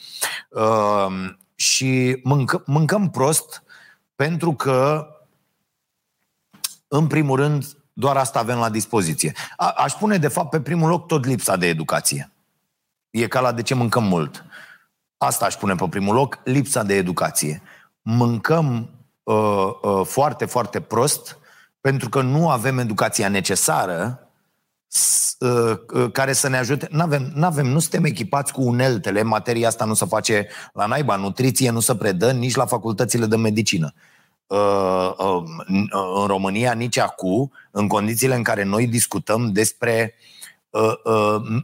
Și 1.55 2.19
mâncă, 2.23 2.63
mâncăm 2.65 3.09
prost 3.09 3.63
pentru 4.15 4.53
că, 4.53 5.07
în 6.87 7.07
primul 7.07 7.37
rând, 7.37 7.65
doar 7.93 8.17
asta 8.17 8.39
avem 8.39 8.57
la 8.57 8.69
dispoziție. 8.69 9.33
A, 9.57 9.69
aș 9.69 9.93
pune, 9.93 10.17
de 10.17 10.27
fapt, 10.27 10.49
pe 10.49 10.61
primul 10.61 10.89
loc 10.89 11.07
tot 11.07 11.25
lipsa 11.25 11.55
de 11.55 11.67
educație. 11.67 12.31
E 13.09 13.27
ca 13.27 13.39
la 13.39 13.51
de 13.51 13.61
ce 13.61 13.73
mâncăm 13.73 14.03
mult. 14.03 14.45
Asta 15.17 15.45
aș 15.45 15.55
pune 15.55 15.75
pe 15.75 15.87
primul 15.89 16.15
loc, 16.15 16.39
lipsa 16.43 16.83
de 16.83 16.93
educație. 16.93 17.61
Mâncăm 18.01 18.89
uh, 19.23 19.69
uh, 19.81 20.05
foarte, 20.05 20.45
foarte 20.45 20.79
prost 20.79 21.37
pentru 21.81 22.09
că 22.09 22.21
nu 22.21 22.49
avem 22.49 22.77
educația 22.77 23.29
necesară 23.29 24.29
uh, 25.39 25.77
uh, 25.93 26.11
care 26.11 26.33
să 26.33 26.47
ne 26.47 26.57
ajute. 26.57 26.87
N-avem, 26.91 27.31
n-avem, 27.33 27.65
nu 27.65 27.79
suntem 27.79 28.03
echipați 28.03 28.53
cu 28.53 28.61
uneltele, 28.61 29.21
materia 29.21 29.67
asta 29.67 29.85
nu 29.85 29.93
se 29.93 30.05
face 30.05 30.47
la 30.73 30.85
naiba, 30.85 31.15
nutriție 31.15 31.69
nu 31.69 31.79
se 31.79 31.95
predă 31.95 32.31
nici 32.31 32.55
la 32.55 32.65
facultățile 32.65 33.25
de 33.25 33.35
medicină. 33.35 33.93
Uh, 34.47 35.11
uh, 35.17 35.43
în 36.21 36.27
România, 36.27 36.73
nici 36.73 36.97
acum, 36.97 37.51
în 37.71 37.87
condițiile 37.87 38.35
în 38.35 38.43
care 38.43 38.63
noi 38.63 38.87
discutăm 38.87 39.51
despre 39.51 40.13
uh, 40.15 40.19
uh, 40.19 40.37
uh, 40.37 40.38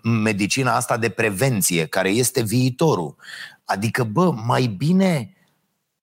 medicina 0.01 0.75
asta 0.75 0.97
de 0.97 1.09
prevenție, 1.09 1.85
care 1.85 2.09
este 2.09 2.41
viitorul. 2.41 3.15
Adică, 3.65 4.03
bă, 4.03 4.31
mai 4.31 4.65
bine 4.65 5.35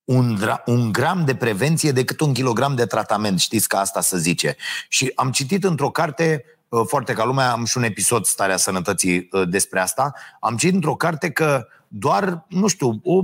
un, 0.04 0.38
un 0.66 0.92
gram 0.92 1.24
de 1.24 1.34
prevenție 1.34 1.92
decât 1.92 2.20
un 2.20 2.32
kilogram 2.32 2.74
de 2.74 2.86
tratament, 2.86 3.40
știți 3.40 3.68
că 3.68 3.76
asta 3.76 4.00
se 4.00 4.18
zice. 4.18 4.56
Și 4.88 5.12
am 5.14 5.30
citit 5.30 5.64
într-o 5.64 5.90
carte, 5.90 6.44
uh, 6.68 6.82
foarte 6.86 7.12
ca 7.12 7.24
lumea, 7.24 7.50
am 7.50 7.64
și 7.64 7.76
un 7.76 7.82
episod 7.82 8.24
Starea 8.24 8.56
Sănătății 8.56 9.28
uh, 9.32 9.48
despre 9.48 9.80
asta, 9.80 10.12
am 10.40 10.56
citit 10.56 10.74
într-o 10.74 10.94
carte 10.94 11.30
că 11.30 11.66
doar, 11.88 12.44
nu 12.48 12.66
știu, 12.66 13.00
o, 13.04 13.22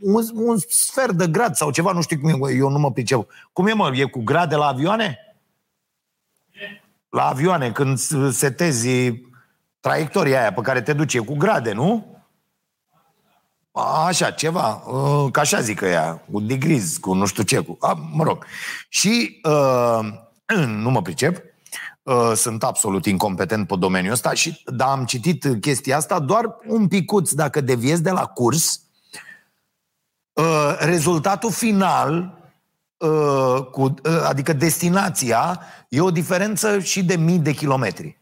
un, 0.00 0.24
un 0.34 0.56
sfert 0.68 1.12
de 1.12 1.26
grad 1.26 1.54
sau 1.54 1.70
ceva, 1.70 1.92
nu 1.92 2.02
știu 2.02 2.18
cum 2.18 2.48
e, 2.48 2.52
eu 2.52 2.68
nu 2.68 2.78
mă 2.78 2.92
pricep. 2.92 3.30
Cum 3.52 3.66
e, 3.66 3.72
mă, 3.72 3.90
e 3.94 4.04
cu 4.04 4.22
grade 4.22 4.56
la 4.56 4.66
avioane? 4.66 5.18
La 7.10 7.28
avioane, 7.28 7.72
când 7.72 7.98
setezi 8.32 9.12
traiectoria 9.80 10.40
aia 10.40 10.52
pe 10.52 10.60
care 10.60 10.82
te 10.82 10.92
duce 10.92 11.18
cu 11.18 11.36
grade, 11.36 11.72
nu? 11.72 12.18
Așa, 14.06 14.30
ceva, 14.30 14.82
uh, 14.86 15.30
ca 15.32 15.40
așa 15.40 15.60
zică 15.60 15.86
ea, 15.86 16.24
cu 16.32 16.40
degrees, 16.40 16.96
cu 16.96 17.12
nu 17.14 17.26
știu 17.26 17.42
ce, 17.42 17.58
cu, 17.58 17.76
a, 17.80 17.92
mă 18.12 18.24
rog. 18.24 18.44
Și 18.88 19.40
uh, 19.42 19.98
nu 20.66 20.90
mă 20.90 21.02
pricep, 21.02 21.42
uh, 22.02 22.32
sunt 22.34 22.64
absolut 22.64 23.06
incompetent 23.06 23.66
pe 23.66 23.76
domeniul 23.76 24.12
ăsta, 24.12 24.32
și, 24.32 24.62
dar 24.66 24.88
am 24.88 25.04
citit 25.04 25.46
chestia 25.60 25.96
asta 25.96 26.18
doar 26.18 26.56
un 26.66 26.88
picuț, 26.88 27.32
dacă 27.32 27.60
deviezi 27.60 28.02
de 28.02 28.10
la 28.10 28.26
curs, 28.26 28.80
uh, 30.32 30.76
rezultatul 30.78 31.52
final 31.52 32.39
Uh, 33.00 33.64
cu, 33.70 33.82
uh, 33.82 34.22
adică 34.28 34.52
destinația, 34.52 35.60
e 35.88 36.00
o 36.00 36.10
diferență 36.10 36.78
și 36.78 37.04
de 37.04 37.16
mii 37.16 37.38
de 37.38 37.52
kilometri. 37.52 38.20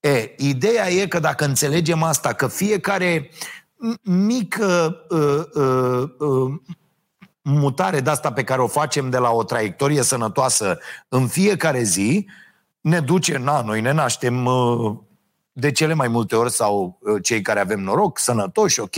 E, 0.00 0.34
ideea 0.36 0.90
e 0.90 1.06
că 1.06 1.18
dacă 1.18 1.44
înțelegem 1.44 2.02
asta, 2.02 2.32
că 2.32 2.46
fiecare 2.46 3.30
mică 4.02 4.96
uh, 5.08 5.62
uh, 5.62 6.10
uh, 6.18 6.52
mutare 7.42 8.00
de 8.00 8.10
asta 8.10 8.32
pe 8.32 8.44
care 8.44 8.60
o 8.60 8.66
facem 8.66 9.10
de 9.10 9.18
la 9.18 9.30
o 9.30 9.44
traiectorie 9.44 10.02
sănătoasă 10.02 10.78
în 11.08 11.26
fiecare 11.26 11.82
zi, 11.82 12.26
ne 12.80 13.00
duce, 13.00 13.38
na, 13.38 13.62
noi 13.62 13.80
ne 13.80 13.92
naștem 13.92 14.44
uh, 14.44 14.96
de 15.52 15.72
cele 15.72 15.94
mai 15.94 16.08
multe 16.08 16.36
ori 16.36 16.50
sau 16.50 16.98
uh, 17.00 17.22
cei 17.22 17.42
care 17.42 17.60
avem 17.60 17.80
noroc, 17.80 18.18
sănătoși, 18.18 18.80
ok, 18.80 18.96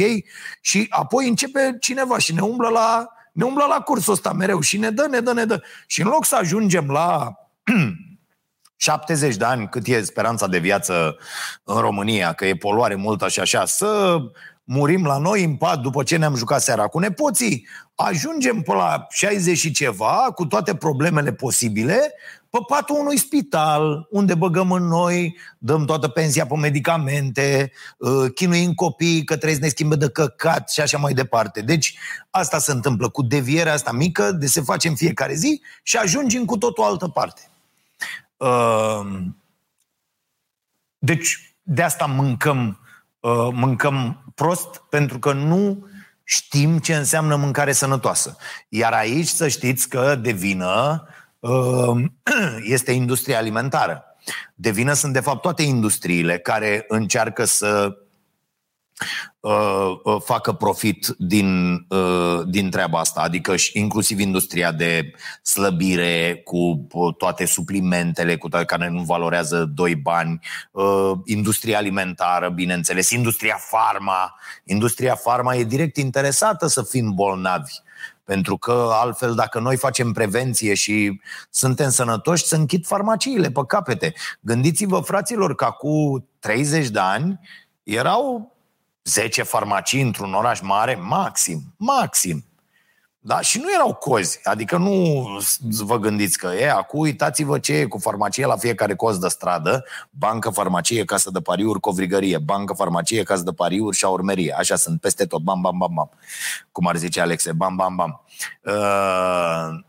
și 0.60 0.86
apoi 0.88 1.28
începe 1.28 1.76
cineva 1.80 2.18
și 2.18 2.34
ne 2.34 2.40
umblă 2.40 2.68
la 2.68 3.08
ne 3.32 3.44
umblă 3.44 3.64
la 3.68 3.80
cursul 3.80 4.12
ăsta 4.12 4.32
mereu 4.32 4.60
și 4.60 4.78
ne 4.78 4.90
dă, 4.90 5.06
ne 5.10 5.20
dă, 5.20 5.32
ne 5.32 5.44
dă. 5.44 5.62
Și 5.86 6.00
în 6.00 6.08
loc 6.08 6.24
să 6.24 6.36
ajungem 6.36 6.90
la 6.90 7.34
70 8.76 9.36
de 9.36 9.44
ani, 9.44 9.68
cât 9.68 9.86
e 9.86 10.02
speranța 10.02 10.46
de 10.46 10.58
viață 10.58 11.16
în 11.64 11.80
România, 11.80 12.32
că 12.32 12.46
e 12.46 12.54
poluare 12.54 12.94
multă 12.94 13.28
și 13.28 13.40
așa, 13.40 13.64
să 13.64 14.18
murim 14.72 15.04
la 15.04 15.18
noi 15.18 15.44
în 15.44 15.56
pat 15.56 15.80
după 15.80 16.02
ce 16.02 16.16
ne-am 16.16 16.34
jucat 16.34 16.62
seara 16.62 16.86
cu 16.86 16.98
nepoții, 16.98 17.66
ajungem 17.94 18.62
pe 18.62 18.72
la 18.72 19.06
60 19.08 19.58
și 19.58 19.70
ceva, 19.70 20.32
cu 20.34 20.46
toate 20.46 20.74
problemele 20.74 21.32
posibile, 21.32 22.14
pe 22.50 22.58
patul 22.66 22.96
unui 22.98 23.16
spital, 23.16 24.06
unde 24.10 24.34
băgăm 24.34 24.72
în 24.72 24.82
noi, 24.82 25.36
dăm 25.58 25.84
toată 25.84 26.08
pensia 26.08 26.46
pe 26.46 26.56
medicamente, 26.56 27.72
uh, 27.98 28.32
chinuim 28.34 28.74
copii 28.74 29.24
că 29.24 29.36
trebuie 29.36 29.58
să 29.58 29.64
ne 29.64 29.68
schimbe 29.68 29.96
de 29.96 30.10
căcat 30.10 30.70
și 30.70 30.80
așa 30.80 30.98
mai 30.98 31.12
departe. 31.12 31.60
Deci 31.60 31.98
asta 32.30 32.58
se 32.58 32.72
întâmplă 32.72 33.08
cu 33.08 33.22
devierea 33.22 33.72
asta 33.72 33.92
mică 33.92 34.32
de 34.32 34.46
se 34.46 34.60
face 34.60 34.88
în 34.88 34.94
fiecare 34.94 35.34
zi 35.34 35.62
și 35.82 35.96
ajungem 35.96 36.44
cu 36.44 36.58
tot 36.58 36.78
o 36.78 36.84
altă 36.84 37.08
parte. 37.08 37.50
Uh, 38.36 39.22
deci 40.98 41.54
de 41.62 41.82
asta 41.82 42.06
mâncăm, 42.06 42.79
uh, 43.20 43.48
mâncăm 43.52 44.24
prost 44.34 44.82
pentru 44.88 45.18
că 45.18 45.32
nu 45.32 45.86
știm 46.24 46.78
ce 46.78 46.94
înseamnă 46.94 47.36
mâncare 47.36 47.72
sănătoasă. 47.72 48.36
Iar 48.68 48.92
aici 48.92 49.28
să 49.28 49.48
știți 49.48 49.88
că 49.88 50.14
de 50.14 50.32
vină 50.32 51.04
Ehm, 51.40 52.12
este 52.74 52.92
industria 52.92 53.38
alimentară. 53.38 54.04
De 54.54 54.70
vină 54.70 54.92
sunt, 54.92 55.12
de 55.12 55.20
fapt, 55.20 55.40
toate 55.40 55.62
industriile 55.62 56.38
care 56.38 56.84
încearcă 56.88 57.44
să 57.44 57.86
uh, 57.86 57.92
uh, 57.92 57.96
facă 60.24 60.52
profit 60.52 61.06
din, 61.18 61.72
uh, 61.88 62.40
din 62.46 62.70
treaba 62.70 62.98
asta, 62.98 63.20
adică 63.20 63.56
și 63.56 63.78
inclusiv 63.78 64.18
industria 64.18 64.72
de 64.72 65.12
slăbire 65.42 66.40
cu 66.44 66.86
toate 67.18 67.44
suplimentele 67.44 68.36
cu 68.36 68.48
toate 68.48 68.64
care 68.64 68.88
nu 68.88 69.02
valorează 69.02 69.64
doi 69.74 69.94
bani, 69.94 70.38
industria 71.24 71.78
alimentară, 71.78 72.48
bineînțeles, 72.48 73.10
industria 73.10 73.56
farma. 73.60 74.34
Industria 74.64 75.14
farma 75.14 75.54
e 75.54 75.64
direct 75.64 75.96
interesată 75.96 76.66
să 76.66 76.82
fim 76.82 77.10
bolnavi 77.14 77.72
pentru 78.30 78.56
că 78.56 78.88
altfel, 78.92 79.34
dacă 79.34 79.58
noi 79.60 79.76
facem 79.76 80.12
prevenție 80.12 80.74
și 80.74 81.20
suntem 81.50 81.90
sănătoși, 81.90 82.44
să 82.44 82.56
închid 82.56 82.86
farmaciile 82.86 83.50
pe 83.50 83.60
capete. 83.66 84.14
Gândiți-vă, 84.40 85.00
fraților, 85.00 85.54
că 85.54 85.74
cu 85.78 86.24
30 86.38 86.88
de 86.88 86.98
ani 86.98 87.40
erau 87.82 88.56
10 89.10 89.42
farmacii 89.42 90.00
într-un 90.00 90.34
oraș 90.34 90.60
mare, 90.60 90.94
maxim, 90.94 91.74
maxim. 91.76 92.44
Da? 93.22 93.40
Și 93.40 93.58
nu 93.58 93.72
erau 93.74 93.94
cozi. 93.94 94.40
Adică 94.42 94.76
nu 94.76 95.26
vă 95.84 95.98
gândiți 95.98 96.38
că 96.38 96.46
e, 96.46 96.70
acum 96.70 97.00
uitați-vă 97.00 97.58
ce 97.58 97.72
e 97.72 97.84
cu 97.84 97.98
farmacie 97.98 98.46
la 98.46 98.56
fiecare 98.56 98.94
coz 98.94 99.18
de 99.18 99.28
stradă, 99.28 99.84
bancă, 100.10 100.50
farmacie, 100.50 101.04
casă 101.04 101.30
de 101.30 101.40
pariuri, 101.40 101.80
covrigărie, 101.80 102.38
bancă, 102.38 102.72
farmacie, 102.72 103.22
casă 103.22 103.42
de 103.42 103.52
pariuri 103.52 103.96
și 103.96 104.04
urmerie. 104.04 104.54
Așa 104.58 104.76
sunt 104.76 105.00
peste 105.00 105.26
tot, 105.26 105.42
bam, 105.42 105.60
bam, 105.60 105.78
bam, 105.78 105.94
bam. 105.94 106.10
Cum 106.72 106.86
ar 106.86 106.96
zice 106.96 107.20
Alexe, 107.20 107.52
bam, 107.52 107.76
bam, 107.76 107.96
bam. 107.96 108.24
Uh, 108.64 109.84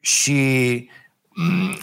și 0.00 0.88
mm, 1.34 1.78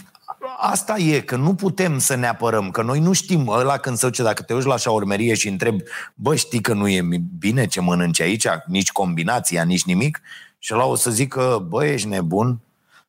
asta 0.56 0.96
e, 0.96 1.20
că 1.20 1.36
nu 1.36 1.54
putem 1.54 1.98
să 1.98 2.14
ne 2.14 2.26
apărăm, 2.26 2.70
că 2.70 2.82
noi 2.82 3.00
nu 3.00 3.12
știm. 3.12 3.48
Ăla 3.48 3.76
când 3.76 3.96
se 3.96 4.06
duce, 4.06 4.22
dacă 4.22 4.42
te 4.42 4.54
uiți 4.54 4.66
la 4.66 4.76
șaurmerie 4.76 5.34
și 5.34 5.48
întrebi, 5.48 5.82
bă, 6.14 6.34
știi 6.34 6.60
că 6.60 6.72
nu 6.72 6.88
e 6.88 7.02
bine 7.38 7.66
ce 7.66 7.80
mănânci 7.80 8.20
aici, 8.20 8.46
nici 8.66 8.92
combinația, 8.92 9.62
nici 9.62 9.84
nimic, 9.84 10.20
și 10.58 10.74
ăla 10.74 10.84
o 10.84 10.94
să 10.94 11.10
zică, 11.10 11.66
bă, 11.68 11.84
ești 11.84 12.08
nebun, 12.08 12.60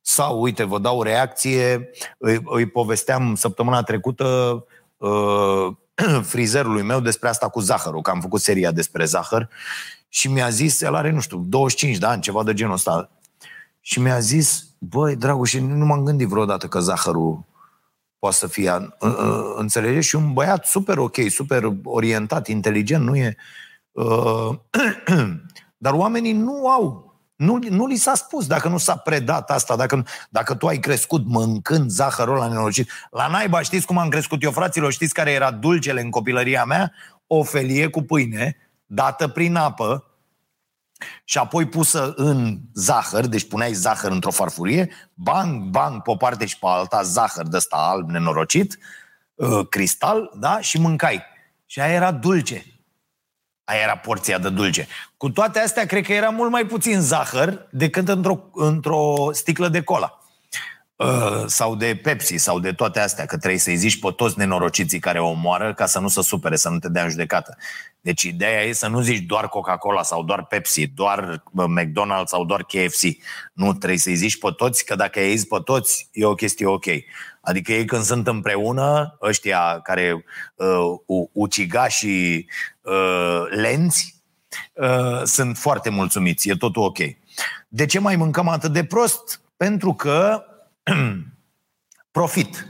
sau, 0.02 0.42
uite, 0.42 0.64
vă 0.64 0.80
dau 0.80 0.98
o 0.98 1.04
reacție, 1.04 1.90
îi, 2.18 2.42
îi 2.46 2.66
povesteam 2.66 3.36
săptămâna 3.36 3.84
trecută 3.84 4.26
uh, 4.98 5.68
frizerului 6.32 6.82
meu 6.82 7.00
despre 7.00 7.30
asta 7.30 7.50
cu 7.50 7.60
zahărul, 7.60 8.02
că 8.02 8.10
am 8.10 8.22
făcut 8.22 8.42
seria 8.42 8.72
despre 8.72 9.06
zahăr 9.06 9.50
și 10.10 10.28
mi-a 10.28 10.50
zis, 10.50 10.82
el 10.82 10.96
are, 10.96 11.12
nu 11.12 11.20
știu, 11.20 11.38
25 11.38 11.98
de 11.98 12.06
ani, 12.06 12.22
ceva 12.22 12.44
de 12.44 12.54
genul 12.54 12.74
ăsta, 12.74 13.10
și 13.82 14.00
mi-a 14.00 14.20
zis, 14.20 14.68
băi, 14.78 15.16
Dragoș, 15.16 15.54
nu 15.54 15.86
m-am 15.86 16.04
gândit 16.04 16.28
vreodată 16.28 16.68
că 16.68 16.80
zahărul 16.80 17.46
poate 18.20 18.36
să 18.36 18.48
fie, 18.48 18.72
înțelege? 19.56 20.00
Și 20.00 20.16
un 20.16 20.34
băiat 20.34 20.66
super 20.66 20.98
ok, 20.98 21.16
super 21.30 21.72
orientat, 21.84 22.48
inteligent, 22.48 23.06
nu 23.06 23.16
e... 23.16 23.36
Uh, 23.92 24.50
dar 25.78 25.94
oamenii 25.94 26.34
nu 26.34 26.68
au 26.68 27.06
nu, 27.36 27.60
nu 27.70 27.88
li 27.88 27.96
s-a 27.96 28.14
spus, 28.14 28.48
dacă 28.48 28.68
nu 28.68 28.78
s-a 28.78 28.96
predat 28.96 29.52
asta, 29.52 29.76
dacă, 29.76 30.06
dacă 30.30 30.56
tu 30.56 30.68
ai 30.68 30.78
crescut 30.78 31.26
mâncând 31.26 31.90
zahărul 31.90 32.38
la 32.38 32.48
nenorocit. 32.48 32.90
La 33.12 33.28
naiba, 33.28 33.62
știți 33.62 33.86
cum 33.86 33.98
am 33.98 34.10
crescut 34.10 34.44
eu, 34.44 34.52
fraților? 34.52 34.92
Știți 34.92 35.14
care 35.14 35.32
era 35.32 35.52
dulcele 35.52 36.02
în 36.02 36.10
copilăria 36.10 36.66
mea? 36.66 36.92
O 37.28 37.44
felie 37.44 37.88
cu 37.88 38.02
pâine, 38.02 38.56
dată 38.86 39.28
prin 39.28 39.56
apă, 39.56 40.04
și 41.24 41.38
apoi 41.38 41.66
pusă 41.66 42.14
în 42.16 42.58
zahăr, 42.74 43.26
deci 43.26 43.48
puneai 43.48 43.74
zahăr 43.74 44.12
într-o 44.12 44.32
farfurie, 44.32 44.90
bang, 45.14 45.64
bang, 45.64 46.02
pe 46.02 46.12
o 46.12 46.16
parte 46.16 46.46
și 46.46 46.60
pe 46.60 46.66
alta, 46.70 47.02
zahăr 47.02 47.48
de 47.48 47.58
ăsta 47.58 47.76
alb 47.78 48.10
nenorocit, 48.10 48.80
uh, 49.36 49.68
cristal, 49.70 50.32
da? 50.40 50.60
Și 50.60 50.80
mâncai. 50.80 51.24
Și 51.66 51.80
aia 51.80 51.94
era 51.94 52.12
dulce. 52.12 52.66
Aia 53.64 53.82
era 53.82 53.98
porția 53.98 54.38
de 54.38 54.50
dulce. 54.50 54.88
Cu 55.18 55.30
toate 55.30 55.60
astea, 55.60 55.86
cred 55.86 56.06
că 56.06 56.14
era 56.14 56.30
mult 56.30 56.52
mai 56.52 56.66
puțin 56.66 57.02
zahăr 57.02 57.68
decât 57.72 58.08
într-o, 58.08 58.50
într-o 58.54 59.30
sticlă 59.32 59.68
de 59.68 59.82
cola. 59.82 60.20
Uh, 60.96 61.44
sau 61.46 61.76
de 61.76 62.00
Pepsi, 62.04 62.36
sau 62.36 62.60
de 62.60 62.72
toate 62.72 63.00
astea, 63.00 63.26
că 63.26 63.38
trebuie 63.38 63.60
să-i 63.60 63.76
zici 63.76 64.00
pe 64.00 64.12
toți 64.16 64.38
nenorociții 64.38 65.00
care 65.00 65.20
o 65.20 65.30
omoară 65.30 65.74
ca 65.74 65.86
să 65.86 66.00
nu 66.00 66.08
se 66.08 66.22
supere, 66.22 66.56
să 66.56 66.70
nu 66.70 66.80
te 66.80 66.90
dea 66.90 67.04
în 67.04 67.10
judecată. 67.10 67.58
Deci 68.02 68.22
ideea 68.24 68.62
e 68.62 68.72
să 68.72 68.88
nu 68.88 69.02
zici 69.02 69.26
doar 69.26 69.48
Coca-Cola 69.48 70.04
sau 70.04 70.24
doar 70.24 70.46
Pepsi, 70.46 70.88
doar 70.88 71.44
McDonald's 71.54 72.26
sau 72.26 72.46
doar 72.46 72.64
KFC. 72.64 73.02
Nu, 73.54 73.74
trebuie 73.74 74.00
să-i 74.00 74.16
zici 74.16 74.40
pe 74.40 74.50
toți, 74.58 74.86
că 74.86 74.96
dacă 74.96 75.20
îi 75.20 75.46
pe 75.50 75.58
toți, 75.64 76.10
e 76.12 76.26
o 76.26 76.34
chestie 76.34 76.66
ok. 76.66 76.86
Adică 77.42 77.72
ei 77.72 77.86
când 77.86 78.04
sunt 78.04 78.28
împreună, 78.28 79.18
ăștia 79.22 79.80
care 79.84 80.26
uh, 80.56 81.28
ucigașii 81.32 82.50
uh, 82.82 83.44
lenți, 83.50 84.24
uh, 84.74 85.22
sunt 85.24 85.58
foarte 85.58 85.90
mulțumiți, 85.90 86.50
e 86.50 86.56
totul 86.56 86.84
ok. 86.84 86.98
De 87.68 87.86
ce 87.86 88.00
mai 88.00 88.16
mâncăm 88.16 88.48
atât 88.48 88.74
de 88.74 88.84
prost? 88.84 89.42
Pentru 89.58 89.94
că 89.94 90.46
profit. 92.12 92.68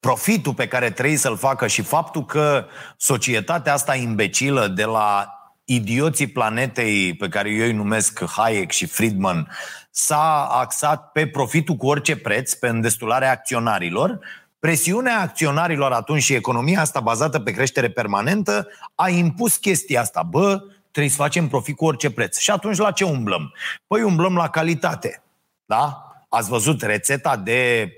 Profitul 0.00 0.54
pe 0.54 0.68
care 0.68 0.90
trebuie 0.90 1.16
să-l 1.16 1.36
facă 1.36 1.66
și 1.66 1.82
faptul 1.82 2.24
că 2.24 2.66
societatea 2.96 3.72
asta 3.72 3.94
imbecilă 3.94 4.68
de 4.68 4.84
la 4.84 5.28
idioții 5.64 6.26
planetei 6.26 7.16
pe 7.16 7.28
care 7.28 7.50
eu 7.50 7.64
îi 7.64 7.72
numesc 7.72 8.24
Hayek 8.24 8.70
și 8.70 8.86
Friedman 8.86 9.48
s-a 9.90 10.44
axat 10.44 11.12
pe 11.12 11.26
profitul 11.26 11.74
cu 11.74 11.86
orice 11.86 12.16
preț, 12.16 12.52
pe 12.52 12.68
îndestularea 12.68 13.30
acționarilor, 13.30 14.18
presiunea 14.58 15.20
acționarilor 15.20 15.92
atunci 15.92 16.22
și 16.22 16.34
economia 16.34 16.80
asta 16.80 17.00
bazată 17.00 17.40
pe 17.40 17.50
creștere 17.52 17.90
permanentă 17.90 18.68
a 18.94 19.08
impus 19.08 19.56
chestia 19.56 20.00
asta. 20.00 20.22
Bă, 20.22 20.62
trebuie 20.90 21.12
să 21.12 21.22
facem 21.22 21.48
profit 21.48 21.76
cu 21.76 21.84
orice 21.84 22.10
preț. 22.10 22.38
Și 22.38 22.50
atunci 22.50 22.76
la 22.76 22.90
ce 22.90 23.04
umblăm? 23.04 23.52
Păi 23.86 24.02
umblăm 24.02 24.36
la 24.36 24.48
calitate. 24.48 25.22
Da? 25.64 26.13
Ați 26.34 26.48
văzut 26.48 26.82
rețeta 26.82 27.36
de 27.36 27.90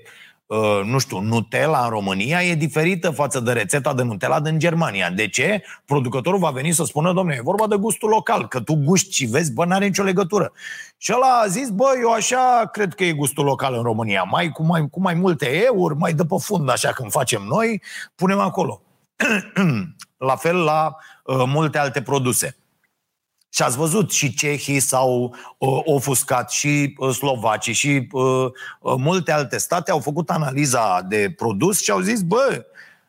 Uh, 0.47 0.81
nu 0.85 0.99
știu, 0.99 1.19
Nutella 1.19 1.83
în 1.83 1.89
România 1.89 2.43
e 2.43 2.55
diferită 2.55 3.09
față 3.09 3.39
de 3.39 3.51
rețeta 3.51 3.93
de 3.93 4.03
Nutella 4.03 4.39
din 4.39 4.59
Germania. 4.59 5.09
De 5.09 5.27
ce? 5.27 5.63
Producătorul 5.85 6.39
va 6.39 6.49
veni 6.49 6.71
să 6.71 6.83
spună, 6.83 7.13
domnule, 7.13 7.37
e 7.37 7.41
vorba 7.41 7.67
de 7.67 7.75
gustul 7.75 8.09
local, 8.09 8.47
că 8.47 8.59
tu 8.59 8.75
guști 8.75 9.15
și 9.15 9.25
vezi, 9.25 9.53
bă, 9.53 9.65
n-are 9.65 9.85
nicio 9.85 10.03
legătură. 10.03 10.51
Și 10.97 11.13
ăla 11.15 11.41
a 11.43 11.47
zis, 11.47 11.69
bă, 11.69 11.85
eu 12.01 12.11
așa 12.11 12.69
cred 12.71 12.93
că 12.93 13.03
e 13.03 13.11
gustul 13.11 13.45
local 13.45 13.73
în 13.73 13.83
România, 13.83 14.23
mai 14.23 14.49
cu 14.49 14.63
mai, 14.63 14.87
cu 14.91 15.01
mai 15.01 15.13
multe 15.13 15.63
euri, 15.63 15.95
mai 15.95 16.13
dă 16.13 16.23
pe 16.23 16.35
fund, 16.39 16.69
așa 16.69 16.91
când 16.91 17.11
facem 17.11 17.41
noi, 17.41 17.81
punem 18.15 18.39
acolo. 18.39 18.81
la 20.29 20.35
fel 20.35 20.63
la 20.63 20.95
uh, 21.23 21.43
multe 21.45 21.77
alte 21.77 22.01
produse. 22.01 22.57
Și 23.49 23.63
ați 23.63 23.77
văzut, 23.77 24.11
și 24.11 24.33
cehii 24.33 24.79
s-au 24.79 25.35
uh, 25.57 25.79
ofuscat, 25.83 26.51
și 26.51 26.95
uh, 26.97 27.13
slovacii, 27.13 27.73
și 27.73 28.07
uh, 28.11 28.45
uh, 28.79 28.93
multe 28.97 29.31
alte 29.31 29.57
state 29.57 29.91
au 29.91 29.99
făcut 29.99 30.29
analiza 30.29 31.01
de 31.01 31.33
produs 31.37 31.81
și 31.81 31.91
au 31.91 31.99
zis, 31.99 32.21
bă, 32.21 32.65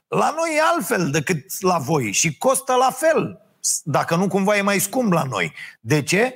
la 0.09 0.35
noi 0.37 0.57
e 0.57 0.61
altfel 0.75 1.11
decât 1.11 1.61
la 1.61 1.79
voi 1.79 2.13
și 2.13 2.39
costă 2.39 2.75
la 2.75 2.91
fel. 2.91 3.43
Dacă 3.85 4.17
nu, 4.17 4.29
cumva 4.29 4.57
e 4.57 4.61
mai 4.61 4.79
scump 4.79 5.13
la 5.13 5.23
noi. 5.23 5.53
De 5.81 6.03
ce? 6.03 6.35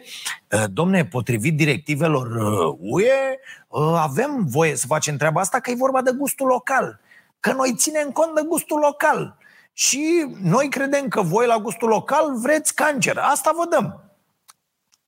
Uh, 0.51 0.65
domne, 0.73 1.07
potrivit 1.07 1.57
directivelor 1.57 2.27
uh, 2.27 2.77
UE, 2.81 3.39
uh, 3.69 3.95
avem 3.97 4.45
voie 4.47 4.77
să 4.77 4.87
facem 4.87 5.17
treaba 5.17 5.41
asta 5.41 5.61
că 5.61 5.71
e 5.71 5.75
vorba 5.75 6.03
de 6.03 6.11
gustul 6.19 6.47
local. 6.47 7.01
Că 7.41 7.53
noi 7.53 7.75
ținem 7.77 8.11
cont 8.11 8.35
de 8.35 8.43
gustul 8.49 8.79
local. 8.79 9.37
Și 9.73 10.27
noi 10.43 10.69
credem 10.69 11.09
că 11.09 11.23
voi 11.23 11.47
la 11.47 11.59
gustul 11.59 11.89
local 11.89 12.39
vreți 12.39 12.75
cancer. 12.75 13.19
Asta 13.19 13.53
vă 13.57 13.77
dăm. 13.77 14.13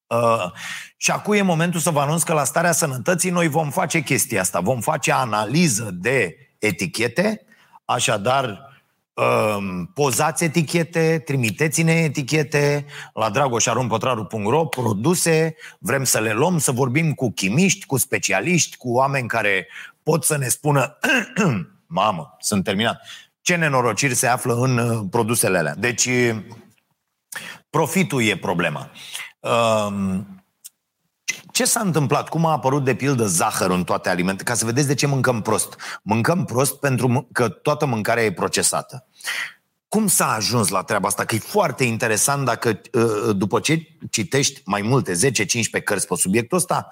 Uh, 0.07 0.53
și 0.97 1.11
acum 1.11 1.33
e 1.33 1.43
momentul 1.43 1.81
să 1.81 1.91
vă 1.91 2.01
anunț 2.01 2.23
că 2.23 2.33
la 2.33 2.45
starea 2.45 2.73
sănătății 2.73 3.31
noi 3.31 3.49
vom 3.49 3.71
face 3.71 4.01
chestia 4.01 4.41
asta. 4.41 4.61
Vom 4.61 4.81
face 4.81 5.13
analiză 5.13 5.91
de 5.93 6.37
etichete, 6.59 7.47
așadar 7.85 8.73
um, 9.15 9.87
pozați 9.87 10.45
etichete, 10.45 11.23
trimiteți-ne 11.25 11.93
etichete 11.93 12.87
la 13.15 13.31
dragoșarumpătraru.ro, 13.31 14.65
produse, 14.65 15.57
vrem 15.79 16.05
să 16.05 16.21
le 16.21 16.33
luăm, 16.33 16.59
să 16.59 16.73
vorbim 16.73 17.13
cu 17.13 17.31
chimiști, 17.31 17.87
cu 17.87 17.97
specialiști, 17.97 18.77
cu 18.77 18.93
oameni 18.93 19.29
care 19.29 19.69
pot 20.03 20.25
să 20.25 20.37
ne 20.37 20.49
spună 20.49 20.99
mamă, 21.87 22.37
sunt 22.41 22.65
terminat, 22.65 23.01
ce 23.45 23.57
nenorociri 23.57 24.15
se 24.15 24.27
află 24.27 24.55
în 24.55 24.79
uh, 24.79 25.07
produsele 25.11 25.59
alea. 25.59 25.75
Deci, 25.75 26.09
profitul 27.71 28.23
e 28.23 28.37
problema. 28.37 28.91
Um, 29.41 30.45
ce 31.53 31.65
s-a 31.65 31.81
întâmplat? 31.81 32.29
Cum 32.29 32.47
a 32.47 32.51
apărut 32.51 32.85
de 32.85 32.95
pildă 32.95 33.27
zahăr 33.27 33.71
în 33.71 33.85
toate 33.85 34.09
alimentele? 34.09 34.49
Ca 34.51 34.55
să 34.55 34.65
vedeți 34.65 34.87
de 34.87 34.95
ce 34.95 35.07
mâncăm 35.07 35.43
prost. 35.43 35.77
Mâncăm 36.03 36.45
prost 36.45 36.79
pentru 36.79 37.29
că 37.33 37.49
toată 37.49 37.87
mâncarea 37.87 38.25
e 38.25 38.33
procesată. 38.33 39.07
Cum 39.89 40.07
s-a 40.07 40.33
ajuns 40.33 40.69
la 40.69 40.83
treaba 40.83 41.09
asta? 41.09 41.25
Că 41.25 41.35
e 41.35 41.39
foarte 41.39 41.85
interesant 41.85 42.45
dacă 42.45 42.81
uh, 42.93 43.37
după 43.37 43.61
ce 43.61 43.87
citești 44.11 44.63
mai 44.65 44.83
multe, 44.83 45.13
10-15 45.13 45.83
cărți 45.85 46.07
pe 46.07 46.15
subiectul 46.17 46.59
ăsta, 46.59 46.89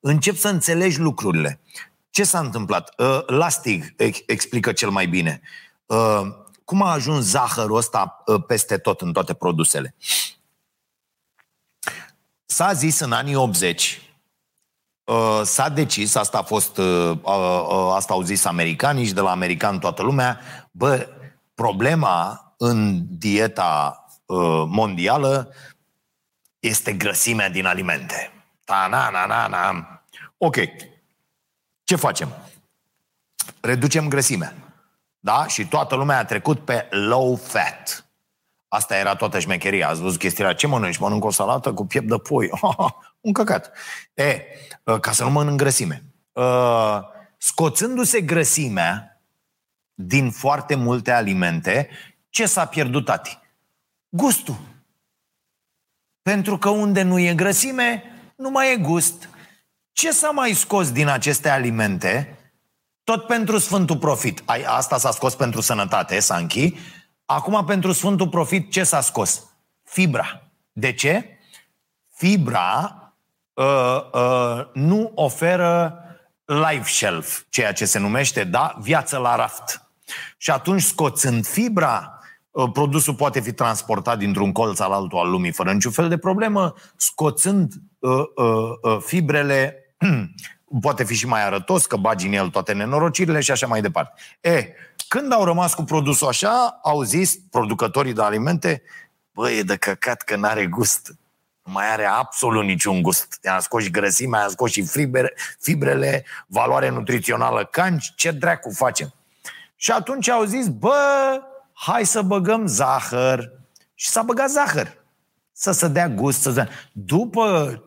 începi 0.00 0.38
să 0.38 0.48
înțelegi 0.48 0.98
lucrurile. 0.98 1.60
Ce 2.10 2.24
s-a 2.24 2.38
întâmplat? 2.38 2.94
Uh, 2.98 3.20
Lastig 3.26 3.94
explică 4.26 4.72
cel 4.72 4.90
mai 4.90 5.06
bine. 5.06 5.40
Uh, 5.86 6.26
cum 6.64 6.82
a 6.82 6.92
ajuns 6.92 7.24
zahărul 7.24 7.76
ăsta 7.76 8.24
peste 8.46 8.78
tot 8.78 9.00
în 9.00 9.12
toate 9.12 9.34
produsele? 9.34 9.94
S-a 12.46 12.72
zis 12.72 12.98
în 12.98 13.12
anii 13.12 13.34
80, 13.34 14.00
uh, 15.04 15.40
s-a 15.44 15.68
decis, 15.68 16.14
asta 16.14 16.38
a 16.38 16.42
fost, 16.42 16.76
uh, 16.76 17.18
uh, 17.22 17.92
asta 17.94 18.12
au 18.12 18.22
zis 18.22 18.44
americanii 18.44 19.06
și 19.06 19.12
de 19.12 19.20
la 19.20 19.30
american 19.30 19.78
toată 19.78 20.02
lumea, 20.02 20.40
bă, 20.70 21.08
problema 21.54 22.40
în 22.58 23.02
dieta 23.18 24.00
mondială 24.68 25.52
este 26.58 26.92
grăsimea 26.92 27.48
din 27.48 27.66
alimente. 27.66 28.32
Ta, 28.64 28.86
na, 28.90 29.10
na, 29.10 29.26
na, 29.26 29.46
na. 29.46 30.00
Ok. 30.38 30.56
Ce 31.84 31.96
facem? 31.96 32.28
Reducem 33.60 34.08
grăsimea. 34.08 34.54
Da? 35.26 35.46
Și 35.46 35.66
toată 35.66 35.94
lumea 35.94 36.18
a 36.18 36.24
trecut 36.24 36.64
pe 36.64 36.86
low 36.90 37.36
fat. 37.36 38.10
Asta 38.68 38.96
era 38.96 39.14
toată 39.14 39.38
șmecheria. 39.38 39.88
Ați 39.88 40.00
văzut 40.00 40.18
chestia 40.18 40.52
Ce 40.52 40.66
mănânci? 40.66 40.98
Mănânc 40.98 41.24
o 41.24 41.30
salată 41.30 41.72
cu 41.72 41.86
piept 41.86 42.08
de 42.08 42.16
pui. 42.16 42.50
un 43.26 43.32
căcat. 43.32 43.72
E, 44.14 44.42
ă, 44.86 44.98
ca 44.98 45.12
să 45.12 45.24
nu 45.24 45.30
mănânc 45.30 45.56
grăsime. 45.58 46.02
Uh, 46.32 46.98
scoțându-se 47.36 48.20
grăsimea 48.20 49.20
din 49.94 50.30
foarte 50.30 50.74
multe 50.74 51.10
alimente, 51.10 51.88
ce 52.28 52.46
s-a 52.46 52.66
pierdut, 52.66 53.04
tati? 53.04 53.38
Gustul. 54.08 54.56
Pentru 56.22 56.58
că 56.58 56.68
unde 56.68 57.02
nu 57.02 57.18
e 57.18 57.34
grăsime, 57.34 58.02
nu 58.36 58.50
mai 58.50 58.72
e 58.72 58.76
gust. 58.76 59.28
Ce 59.92 60.10
s-a 60.10 60.30
mai 60.30 60.52
scos 60.52 60.92
din 60.92 61.08
aceste 61.08 61.48
alimente? 61.48 62.35
Tot 63.06 63.26
pentru 63.26 63.58
Sfântul 63.58 63.96
Profit. 63.96 64.42
Ai, 64.44 64.62
asta 64.62 64.98
s-a 64.98 65.10
scos 65.10 65.34
pentru 65.34 65.60
sănătate, 65.60 66.20
Sanchi. 66.20 66.74
Acum 67.24 67.64
pentru 67.64 67.92
Sfântul 67.92 68.28
Profit 68.28 68.70
ce 68.70 68.84
s-a 68.84 69.00
scos? 69.00 69.42
Fibra. 69.82 70.42
De 70.72 70.92
ce? 70.92 71.38
Fibra 72.14 73.00
uh, 73.52 74.00
uh, 74.12 74.66
nu 74.72 75.12
oferă 75.14 75.98
life 76.44 76.90
shelf, 76.90 77.44
ceea 77.48 77.72
ce 77.72 77.84
se 77.84 77.98
numește, 77.98 78.44
da, 78.44 78.76
viață 78.80 79.18
la 79.18 79.36
raft. 79.36 79.82
Și 80.36 80.50
atunci, 80.50 80.82
scoțând 80.82 81.46
fibra, 81.46 82.18
uh, 82.50 82.70
produsul 82.72 83.14
poate 83.14 83.40
fi 83.40 83.52
transportat 83.52 84.18
dintr-un 84.18 84.52
colț 84.52 84.78
al 84.78 84.92
altul 84.92 85.18
al 85.18 85.30
lumii 85.30 85.52
fără 85.52 85.72
niciun 85.72 85.92
fel 85.92 86.08
de 86.08 86.18
problemă, 86.18 86.74
scoțând 86.96 87.72
uh, 87.98 88.10
uh, 88.34 88.46
uh, 88.82 88.98
fibrele, 89.00 89.76
poate 90.80 91.04
fi 91.04 91.14
și 91.14 91.26
mai 91.26 91.44
arătos, 91.44 91.86
că 91.86 91.96
bagi 91.96 92.26
în 92.26 92.32
el 92.32 92.48
toate 92.48 92.72
nenorocirile 92.72 93.40
și 93.40 93.50
așa 93.50 93.66
mai 93.66 93.80
departe. 93.80 94.22
E, 94.40 94.66
când 95.08 95.32
au 95.32 95.44
rămas 95.44 95.74
cu 95.74 95.82
produsul 95.82 96.28
așa, 96.28 96.78
au 96.82 97.02
zis 97.02 97.38
producătorii 97.50 98.12
de 98.12 98.22
alimente, 98.22 98.82
băi, 99.30 99.58
e 99.58 99.62
de 99.62 99.76
căcat 99.76 100.22
că 100.22 100.36
n-are 100.36 100.66
gust 100.66 101.16
nu 101.66 101.72
mai 101.72 101.92
are 101.92 102.04
absolut 102.04 102.64
niciun 102.64 103.02
gust. 103.02 103.38
I-am 103.44 103.60
scos 103.60 103.82
și 103.82 103.90
grăsimea, 103.90 104.40
i-am 104.40 104.50
scos 104.50 104.70
și 104.70 104.82
fibre, 104.82 105.34
fibrele, 105.60 106.24
valoare 106.46 106.88
nutrițională 106.88 107.64
canci, 107.64 108.12
ce 108.14 108.30
dracu 108.30 108.70
facem? 108.70 109.14
Și 109.76 109.90
atunci 109.90 110.28
au 110.28 110.44
zis, 110.44 110.68
bă, 110.68 111.40
hai 111.72 112.04
să 112.04 112.22
băgăm 112.22 112.66
zahăr. 112.66 113.52
Și 113.94 114.08
s-a 114.08 114.22
băgat 114.22 114.50
zahăr. 114.50 115.04
Să 115.52 115.72
se 115.72 115.88
dea 115.88 116.08
gust. 116.08 116.40
Să 116.40 116.52
se... 116.52 116.68
După 116.92 117.82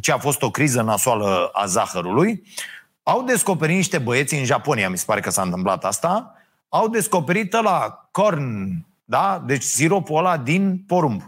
ce 0.00 0.12
a 0.12 0.18
fost 0.18 0.42
o 0.42 0.50
criză 0.50 0.82
nasoală 0.82 1.50
a 1.52 1.66
zahărului, 1.66 2.42
au 3.02 3.22
descoperit 3.22 3.76
niște 3.76 3.98
băieți 3.98 4.34
în 4.34 4.44
Japonia, 4.44 4.90
mi 4.90 4.98
se 4.98 5.04
pare 5.06 5.20
că 5.20 5.30
s-a 5.30 5.42
întâmplat 5.42 5.84
asta, 5.84 6.32
au 6.68 6.88
descoperit 6.88 7.52
la 7.52 8.08
corn, 8.10 8.68
da? 9.04 9.42
Deci 9.46 9.62
siropul 9.62 10.18
ăla 10.18 10.36
din 10.36 10.84
porumb 10.86 11.22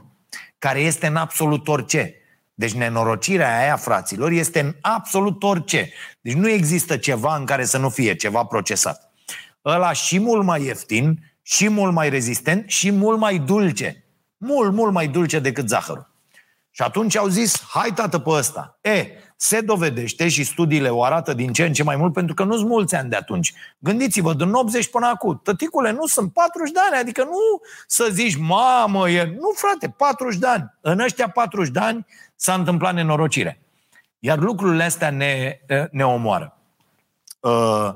care 0.58 0.80
este 0.80 1.06
în 1.06 1.16
absolut 1.16 1.68
orice. 1.68 2.14
Deci 2.54 2.72
nenorocirea 2.72 3.58
aia, 3.58 3.76
fraților, 3.76 4.30
este 4.30 4.60
în 4.60 4.74
absolut 4.80 5.42
orice. 5.42 5.92
Deci 6.20 6.34
nu 6.34 6.48
există 6.48 6.96
ceva 6.96 7.36
în 7.36 7.44
care 7.44 7.64
să 7.64 7.78
nu 7.78 7.88
fie 7.88 8.14
ceva 8.14 8.44
procesat. 8.44 9.12
Ăla 9.64 9.92
și 9.92 10.18
mult 10.18 10.44
mai 10.44 10.64
ieftin, 10.64 11.32
și 11.42 11.68
mult 11.68 11.92
mai 11.92 12.08
rezistent, 12.08 12.68
și 12.68 12.90
mult 12.90 13.18
mai 13.18 13.38
dulce. 13.38 14.04
Mult, 14.36 14.72
mult 14.72 14.92
mai 14.92 15.08
dulce 15.08 15.38
decât 15.38 15.68
zahărul. 15.68 16.09
Și 16.70 16.82
atunci 16.82 17.16
au 17.16 17.26
zis, 17.26 17.62
hai 17.68 17.92
tată 17.94 18.18
pe 18.18 18.30
ăsta. 18.30 18.78
E, 18.80 19.06
se 19.36 19.60
dovedește 19.60 20.28
și 20.28 20.44
studiile 20.44 20.88
o 20.88 21.04
arată 21.04 21.34
din 21.34 21.52
ce 21.52 21.64
în 21.64 21.72
ce 21.72 21.82
mai 21.82 21.96
mult, 21.96 22.12
pentru 22.12 22.34
că 22.34 22.44
nu 22.44 22.56
sunt 22.56 22.68
mulți 22.68 22.94
ani 22.94 23.10
de 23.10 23.16
atunci. 23.16 23.54
Gândiți-vă, 23.78 24.34
din 24.34 24.52
80 24.52 24.90
până 24.90 25.06
acum, 25.06 25.40
tăticule, 25.44 25.90
nu 25.90 26.06
sunt 26.06 26.32
40 26.32 26.72
de 26.72 26.78
ani, 26.90 27.00
adică 27.00 27.24
nu 27.24 27.60
să 27.86 28.08
zici, 28.10 28.36
mamă, 28.36 29.10
e... 29.10 29.24
nu 29.24 29.50
frate, 29.54 29.94
40 29.96 30.38
de 30.38 30.46
ani. 30.46 30.74
În 30.80 31.00
ăștia 31.00 31.28
40 31.28 31.72
de 31.72 31.78
ani 31.78 32.06
s-a 32.36 32.54
întâmplat 32.54 32.94
nenorocire. 32.94 33.62
Iar 34.18 34.38
lucrurile 34.38 34.84
astea 34.84 35.10
ne, 35.10 35.60
ne 35.90 36.04
omoară. 36.04 36.58
Uh, 37.40 37.94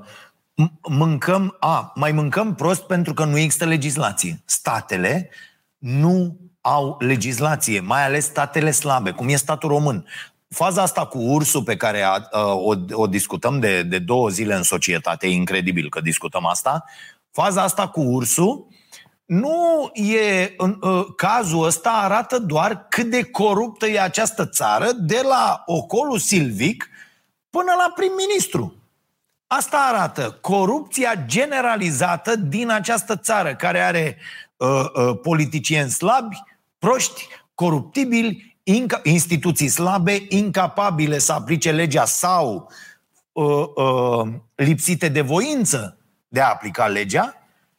mâncăm, 0.88 1.56
a, 1.60 1.92
mai 1.94 2.12
mâncăm 2.12 2.54
prost 2.54 2.82
pentru 2.82 3.14
că 3.14 3.24
nu 3.24 3.38
există 3.38 3.64
legislație. 3.64 4.42
Statele 4.44 5.30
nu 5.78 6.36
au 6.66 6.96
legislație, 6.98 7.80
mai 7.80 8.04
ales 8.04 8.24
statele 8.24 8.70
slabe, 8.70 9.10
cum 9.10 9.28
e 9.28 9.36
statul 9.36 9.68
român. 9.68 10.06
Faza 10.48 10.82
asta 10.82 11.06
cu 11.06 11.18
ursul 11.18 11.62
pe 11.62 11.76
care 11.76 12.02
a, 12.02 12.28
a, 12.30 12.52
o, 12.52 12.74
o 12.92 13.06
discutăm 13.06 13.60
de, 13.60 13.82
de 13.82 13.98
două 13.98 14.28
zile 14.28 14.54
în 14.54 14.62
societate, 14.62 15.26
e 15.26 15.30
incredibil 15.30 15.88
că 15.88 16.00
discutăm 16.00 16.46
asta, 16.46 16.84
faza 17.30 17.62
asta 17.62 17.88
cu 17.88 18.00
ursul 18.00 18.66
nu 19.24 19.90
e, 19.92 20.54
în, 20.56 20.76
în, 20.80 21.04
cazul 21.16 21.64
ăsta 21.64 21.90
arată 21.90 22.38
doar 22.38 22.86
cât 22.88 23.10
de 23.10 23.22
coruptă 23.22 23.86
e 23.86 24.00
această 24.00 24.46
țară 24.46 24.92
de 24.92 25.20
la 25.28 25.62
ocolul 25.66 26.18
silvic 26.18 26.88
până 27.50 27.72
la 27.76 27.92
prim-ministru. 27.94 28.74
Asta 29.46 29.78
arată 29.78 30.38
corupția 30.40 31.24
generalizată 31.26 32.36
din 32.36 32.70
această 32.70 33.16
țară 33.16 33.54
care 33.54 33.80
are 33.80 34.18
uh, 34.56 34.68
uh, 34.68 35.18
politicieni 35.22 35.90
slabi, 35.90 36.36
proști, 36.84 37.28
coruptibili, 37.54 38.58
inca- 38.62 39.02
instituții 39.02 39.68
slabe, 39.68 40.26
incapabile 40.28 41.18
să 41.18 41.32
aplice 41.32 41.72
legea 41.72 42.04
sau 42.04 42.70
uh, 43.32 43.66
uh, 43.74 44.32
lipsite 44.54 45.08
de 45.08 45.20
voință 45.20 45.98
de 46.28 46.40
a 46.40 46.48
aplica 46.48 46.86
legea 46.86 47.34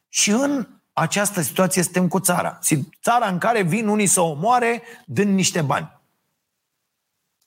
și 0.08 0.30
în 0.30 0.68
această 0.92 1.40
situație 1.40 1.82
suntem 1.82 2.08
cu 2.08 2.20
țara. 2.20 2.58
Țara 3.02 3.26
în 3.28 3.38
care 3.38 3.62
vin 3.62 3.88
unii 3.88 4.06
să 4.06 4.20
omoare 4.20 4.82
dând 5.04 5.34
niște 5.34 5.62
bani. 5.62 6.00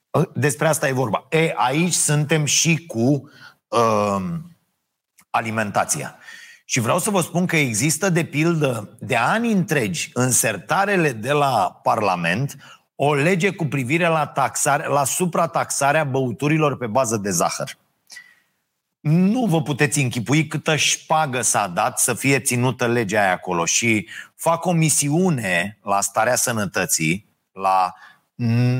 Uh, 0.09 0.27
despre 0.33 0.67
asta 0.67 0.87
e 0.87 0.91
vorba. 0.91 1.27
E, 1.29 1.53
aici 1.55 1.93
suntem 1.93 2.45
și 2.45 2.85
cu 2.85 3.29
uh, 3.67 4.23
alimentația. 5.29 6.17
Și 6.71 6.79
vreau 6.79 6.99
să 6.99 7.09
vă 7.09 7.21
spun 7.21 7.45
că 7.45 7.55
există, 7.55 8.09
de 8.09 8.23
pildă, 8.23 8.97
de 8.99 9.15
ani 9.15 9.51
întregi, 9.51 10.09
în 10.13 10.31
sertarele 10.31 11.11
de 11.11 11.31
la 11.31 11.79
Parlament, 11.83 12.55
o 12.95 13.13
lege 13.13 13.51
cu 13.51 13.65
privire 13.65 14.07
la, 14.07 14.27
taxare, 14.27 14.87
la 14.87 15.03
suprataxarea 15.03 16.03
băuturilor 16.03 16.77
pe 16.77 16.87
bază 16.87 17.17
de 17.17 17.29
zahăr. 17.29 17.77
Nu 18.99 19.45
vă 19.45 19.61
puteți 19.61 19.99
închipui 19.99 20.47
câtă 20.47 20.75
șpagă 20.75 21.41
s-a 21.41 21.67
dat 21.67 21.99
să 21.99 22.13
fie 22.13 22.39
ținută 22.39 22.87
legea 22.87 23.21
aia 23.21 23.31
acolo 23.31 23.65
și 23.65 24.07
fac 24.35 24.65
o 24.65 24.71
misiune 24.71 25.77
la 25.83 26.01
starea 26.01 26.35
sănătății, 26.35 27.25
la 27.51 27.93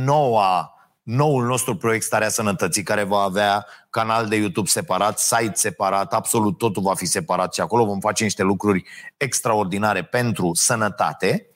noua 0.05 0.78
noul 1.09 1.45
nostru 1.45 1.75
proiect 1.75 2.03
Starea 2.03 2.29
Sănătății, 2.29 2.83
care 2.83 3.03
va 3.03 3.19
avea 3.19 3.65
canal 3.89 4.27
de 4.27 4.35
YouTube 4.35 4.67
separat, 4.67 5.19
site 5.19 5.51
separat, 5.53 6.13
absolut 6.13 6.57
totul 6.57 6.81
va 6.81 6.93
fi 6.93 7.05
separat 7.05 7.53
și 7.53 7.61
acolo 7.61 7.85
vom 7.85 7.99
face 7.99 8.23
niște 8.23 8.43
lucruri 8.43 8.83
extraordinare 9.17 10.03
pentru 10.03 10.51
sănătate, 10.53 11.47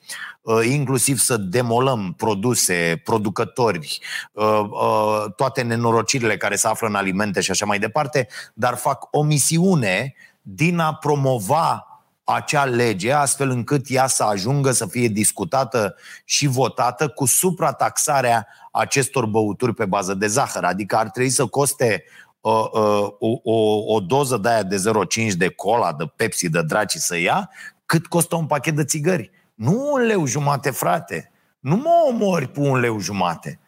uh, 0.42 0.64
inclusiv 0.64 1.18
să 1.18 1.36
demolăm 1.36 2.14
produse, 2.16 3.00
producători, 3.04 3.98
uh, 4.32 4.64
uh, 4.70 5.24
toate 5.36 5.62
nenorocirile 5.62 6.36
care 6.36 6.56
se 6.56 6.68
află 6.68 6.86
în 6.86 6.94
alimente 6.94 7.40
și 7.40 7.50
așa 7.50 7.66
mai 7.66 7.78
departe, 7.78 8.28
dar 8.54 8.74
fac 8.74 9.08
o 9.10 9.22
misiune 9.22 10.14
din 10.42 10.78
a 10.78 10.94
promova 10.94 11.93
acea 12.24 12.64
lege 12.64 13.12
astfel 13.12 13.50
încât 13.50 13.86
ea 13.88 14.06
să 14.06 14.22
ajungă 14.22 14.70
să 14.70 14.86
fie 14.86 15.08
discutată 15.08 15.94
și 16.24 16.46
votată 16.46 17.08
cu 17.08 17.26
suprataxarea 17.26 18.46
acestor 18.72 19.26
băuturi 19.26 19.74
pe 19.74 19.84
bază 19.84 20.14
de 20.14 20.26
zahăr. 20.26 20.64
Adică 20.64 20.96
ar 20.96 21.10
trebui 21.10 21.30
să 21.30 21.46
coste 21.46 22.04
uh, 22.40 22.52
uh, 22.72 23.08
o, 23.18 23.40
o, 23.42 23.94
o 23.94 24.00
doză 24.00 24.36
de 24.36 24.48
aia 24.48 24.62
de 24.62 24.82
0,5 25.26 25.32
de 25.36 25.48
cola, 25.48 25.92
de 25.92 26.04
Pepsi, 26.16 26.48
de 26.48 26.62
draci 26.62 26.94
să 26.94 27.16
ia, 27.16 27.50
cât 27.86 28.06
costă 28.06 28.36
un 28.36 28.46
pachet 28.46 28.76
de 28.76 28.84
țigări. 28.84 29.30
Nu 29.54 29.90
un 29.92 30.00
leu 30.00 30.26
jumate, 30.26 30.70
frate. 30.70 31.32
Nu 31.60 31.76
mă 31.76 32.06
omori 32.08 32.52
cu 32.52 32.62
un 32.62 32.78
leu 32.78 32.98
jumate. 32.98 33.58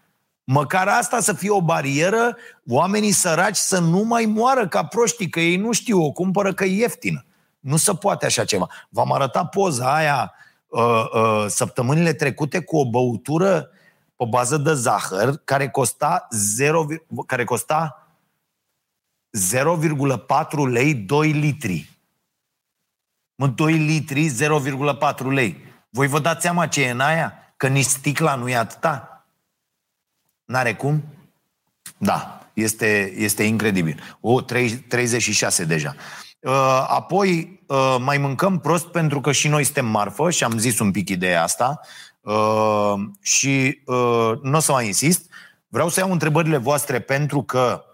Măcar 0.44 0.88
asta 0.88 1.20
să 1.20 1.32
fie 1.32 1.50
o 1.50 1.62
barieră, 1.62 2.36
oamenii 2.68 3.10
săraci 3.10 3.56
să 3.56 3.78
nu 3.78 4.02
mai 4.02 4.24
moară 4.24 4.68
ca 4.68 4.84
proștii, 4.84 5.28
că 5.28 5.40
ei 5.40 5.56
nu 5.56 5.72
știu, 5.72 6.02
o 6.02 6.12
cumpără 6.12 6.54
că 6.54 6.64
e 6.64 6.76
ieftină. 6.76 7.24
Nu 7.60 7.76
se 7.76 7.94
poate 7.94 8.26
așa 8.26 8.44
ceva. 8.44 8.68
V-am 8.88 9.12
arătat 9.12 9.48
poza 9.48 9.94
aia 9.94 10.32
uh, 10.66 11.04
uh, 11.14 11.44
săptămânile 11.48 12.12
trecute 12.12 12.60
cu 12.60 12.76
o 12.76 12.90
băutură 12.90 13.70
pe 14.16 14.24
bază 14.28 14.56
de 14.56 14.74
zahăr 14.74 15.36
care 15.44 15.68
costa 15.68 16.26
0, 16.30 16.86
care 17.26 17.44
costa 17.44 18.06
0,4 19.36 20.70
lei 20.70 20.94
2 20.94 21.30
litri. 21.32 21.98
Mă, 23.34 23.46
2 23.46 23.72
litri, 23.72 24.30
0,4 24.30 25.26
lei. 25.26 25.64
Voi 25.90 26.06
vă 26.06 26.18
dați 26.18 26.42
seama 26.42 26.66
ce 26.66 26.82
e 26.82 26.90
în 26.90 27.00
aia? 27.00 27.54
Că 27.56 27.68
nici 27.68 27.84
sticla 27.84 28.34
nu 28.34 28.48
e 28.48 28.56
atâta? 28.56 29.26
N-are 30.44 30.74
cum? 30.74 31.04
Da, 31.98 32.48
este, 32.54 33.12
este 33.16 33.42
incredibil. 33.42 34.16
O, 34.20 34.40
3, 34.40 34.70
36 34.76 35.64
deja. 35.64 35.94
Uh, 36.46 36.84
apoi 36.88 37.60
uh, 37.66 37.96
mai 38.00 38.18
mâncăm 38.18 38.58
prost 38.58 38.86
pentru 38.86 39.20
că 39.20 39.32
și 39.32 39.48
noi 39.48 39.64
suntem 39.64 39.86
marfă 39.86 40.30
și 40.30 40.44
am 40.44 40.58
zis 40.58 40.78
un 40.78 40.90
pic 40.90 41.08
ideea 41.08 41.42
asta 41.42 41.80
uh, 42.20 42.94
și 43.20 43.82
nu 44.42 44.56
o 44.56 44.58
să 44.58 44.72
mai 44.72 44.86
insist. 44.86 45.30
Vreau 45.68 45.88
să 45.88 46.00
iau 46.00 46.12
întrebările 46.12 46.56
voastre 46.56 47.00
pentru 47.00 47.42
că 47.42 47.84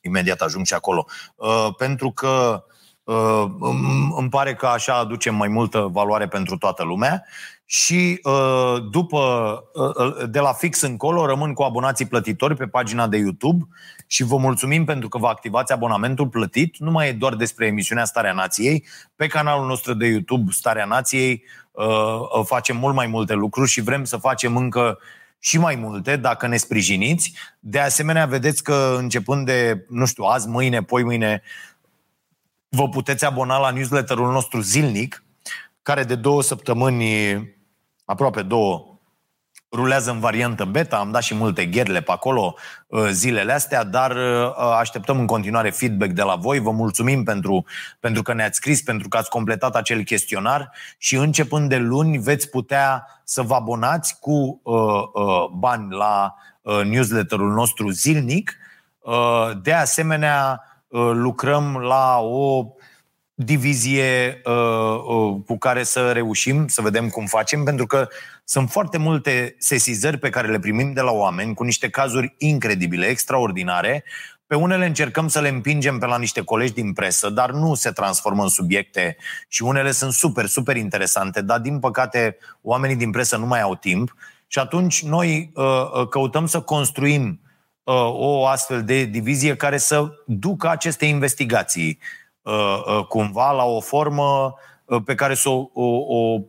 imediat 0.00 0.40
ajung 0.40 0.66
și 0.66 0.74
acolo, 0.74 1.06
pentru 1.76 2.10
că 2.10 2.64
îmi 4.16 4.28
pare 4.30 4.54
că 4.54 4.66
așa 4.66 4.94
aducem 4.94 5.34
mai 5.34 5.48
multă 5.48 5.88
valoare 5.92 6.28
pentru 6.28 6.56
toată 6.56 6.82
lumea 6.82 7.24
și 7.64 8.20
uh, 8.22 8.76
după, 8.90 9.18
uh, 9.74 10.28
de 10.30 10.40
la 10.40 10.52
fix 10.52 10.80
încolo, 10.80 11.26
rămân 11.26 11.52
cu 11.52 11.62
abonații 11.62 12.06
plătitori 12.06 12.56
pe 12.56 12.66
pagina 12.66 13.06
de 13.08 13.16
YouTube 13.16 13.64
și 14.06 14.22
vă 14.22 14.36
mulțumim 14.36 14.84
pentru 14.84 15.08
că 15.08 15.18
vă 15.18 15.26
activați 15.26 15.72
abonamentul 15.72 16.28
plătit. 16.28 16.78
Nu 16.78 16.90
mai 16.90 17.08
e 17.08 17.12
doar 17.12 17.34
despre 17.34 17.66
emisiunea 17.66 18.04
Starea 18.04 18.32
Nației. 18.32 18.86
Pe 19.16 19.26
canalul 19.26 19.66
nostru 19.66 19.94
de 19.94 20.06
YouTube, 20.06 20.50
Starea 20.52 20.84
Nației, 20.84 21.42
uh, 21.70 22.44
facem 22.44 22.76
mult 22.76 22.94
mai 22.94 23.06
multe 23.06 23.34
lucruri 23.34 23.70
și 23.70 23.80
vrem 23.80 24.04
să 24.04 24.16
facem 24.16 24.56
încă 24.56 24.98
și 25.38 25.58
mai 25.58 25.74
multe 25.74 26.16
dacă 26.16 26.46
ne 26.46 26.56
sprijiniți. 26.56 27.32
De 27.60 27.80
asemenea, 27.80 28.26
vedeți 28.26 28.62
că 28.62 28.96
începând 28.98 29.46
de, 29.46 29.84
nu 29.88 30.06
știu, 30.06 30.24
azi, 30.24 30.48
mâine, 30.48 30.82
poi 30.82 31.02
mâine, 31.02 31.42
vă 32.68 32.88
puteți 32.88 33.24
abona 33.24 33.58
la 33.58 33.70
newsletterul 33.70 34.32
nostru 34.32 34.60
zilnic, 34.60 35.24
care 35.84 36.04
de 36.04 36.14
două 36.14 36.42
săptămâni, 36.42 37.06
aproape 38.04 38.42
două, 38.42 38.98
rulează 39.72 40.10
în 40.10 40.18
variantă 40.18 40.64
beta, 40.64 40.96
am 40.96 41.10
dat 41.10 41.22
și 41.22 41.34
multe 41.34 41.66
gherle 41.66 42.00
pe 42.00 42.10
acolo 42.10 42.54
uh, 42.86 43.08
zilele 43.10 43.52
astea, 43.52 43.84
dar 43.84 44.10
uh, 44.10 44.52
așteptăm 44.78 45.18
în 45.18 45.26
continuare 45.26 45.70
feedback 45.70 46.12
de 46.12 46.22
la 46.22 46.34
voi. 46.34 46.58
Vă 46.58 46.70
mulțumim 46.70 47.22
pentru, 47.22 47.64
pentru 48.00 48.22
că 48.22 48.32
ne-ați 48.32 48.56
scris, 48.56 48.82
pentru 48.82 49.08
că 49.08 49.16
ați 49.16 49.30
completat 49.30 49.76
acel 49.76 50.02
chestionar 50.02 50.70
și 50.98 51.16
începând 51.16 51.68
de 51.68 51.76
luni 51.76 52.18
veți 52.18 52.50
putea 52.50 53.06
să 53.24 53.42
vă 53.42 53.54
abonați 53.54 54.18
cu 54.18 54.60
uh, 54.62 54.74
uh, 55.12 55.48
bani 55.58 55.94
la 55.94 56.34
uh, 56.62 56.84
newsletterul 56.84 57.52
nostru 57.52 57.88
zilnic. 57.88 58.56
Uh, 58.98 59.50
de 59.62 59.72
asemenea, 59.72 60.62
uh, 60.88 61.10
lucrăm 61.12 61.76
la 61.76 62.18
o 62.20 62.73
divizie 63.34 64.40
uh, 64.44 64.52
uh, 65.06 65.36
cu 65.46 65.58
care 65.58 65.82
să 65.82 66.12
reușim, 66.12 66.68
să 66.68 66.82
vedem 66.82 67.08
cum 67.08 67.26
facem, 67.26 67.64
pentru 67.64 67.86
că 67.86 68.08
sunt 68.44 68.70
foarte 68.70 68.98
multe 68.98 69.54
sesizări 69.58 70.18
pe 70.18 70.30
care 70.30 70.48
le 70.48 70.58
primim 70.58 70.92
de 70.92 71.00
la 71.00 71.10
oameni 71.10 71.54
cu 71.54 71.62
niște 71.62 71.88
cazuri 71.88 72.34
incredibile, 72.38 73.06
extraordinare. 73.06 74.04
Pe 74.46 74.54
unele 74.54 74.86
încercăm 74.86 75.28
să 75.28 75.40
le 75.40 75.48
împingem 75.48 75.98
pe 75.98 76.06
la 76.06 76.18
niște 76.18 76.40
colegi 76.40 76.72
din 76.72 76.92
presă, 76.92 77.30
dar 77.30 77.50
nu 77.50 77.74
se 77.74 77.90
transformă 77.90 78.42
în 78.42 78.48
subiecte 78.48 79.16
și 79.48 79.62
unele 79.62 79.90
sunt 79.90 80.12
super, 80.12 80.46
super 80.46 80.76
interesante, 80.76 81.42
dar 81.42 81.58
din 81.58 81.78
păcate 81.78 82.36
oamenii 82.62 82.96
din 82.96 83.10
presă 83.10 83.36
nu 83.36 83.46
mai 83.46 83.60
au 83.60 83.74
timp 83.74 84.14
și 84.46 84.58
atunci 84.58 85.04
noi 85.04 85.50
uh, 85.54 85.64
uh 85.94 86.08
căutăm 86.08 86.46
să 86.46 86.60
construim 86.60 87.40
uh, 87.82 87.94
o 88.12 88.46
astfel 88.46 88.84
de 88.84 89.04
divizie 89.04 89.56
care 89.56 89.78
să 89.78 90.08
ducă 90.26 90.68
aceste 90.68 91.04
investigații 91.04 91.98
Uh, 91.98 91.98
uh, 91.98 92.23
cumva 93.08 93.50
la 93.50 93.64
o 93.64 93.80
formă 93.80 94.54
uh, 94.84 95.02
pe 95.04 95.14
care 95.14 95.34
să 95.34 95.48
o, 95.48 95.68
o, 95.72 95.86
o 96.16 96.40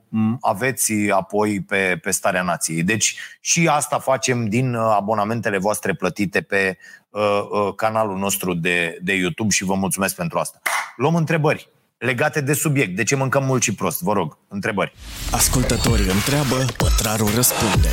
aveți 0.41 0.93
apoi 1.09 1.61
pe, 1.61 1.99
pe 2.01 2.11
starea 2.11 2.41
nației. 2.41 2.83
Deci 2.83 3.15
și 3.41 3.67
asta 3.67 3.99
facem 3.99 4.45
din 4.45 4.75
abonamentele 4.75 5.57
voastre 5.57 5.93
plătite 5.93 6.41
pe 6.41 6.77
uh, 7.09 7.21
uh, 7.21 7.73
canalul 7.75 8.17
nostru 8.17 8.53
de, 8.53 8.97
de 9.01 9.13
YouTube 9.13 9.49
și 9.49 9.63
vă 9.63 9.73
mulțumesc 9.73 10.15
pentru 10.15 10.39
asta. 10.39 10.59
Luăm 10.95 11.15
întrebări 11.15 11.69
legate 11.97 12.41
de 12.41 12.53
subiect. 12.53 12.95
De 12.95 13.03
ce 13.03 13.15
mâncăm 13.15 13.43
mult 13.43 13.61
și 13.61 13.75
prost? 13.75 14.01
Vă 14.01 14.13
rog, 14.13 14.37
întrebări. 14.47 14.93
Ascultătorii 15.31 16.09
întreabă, 16.09 16.65
pătrarul 16.77 17.29
răspunde. 17.35 17.89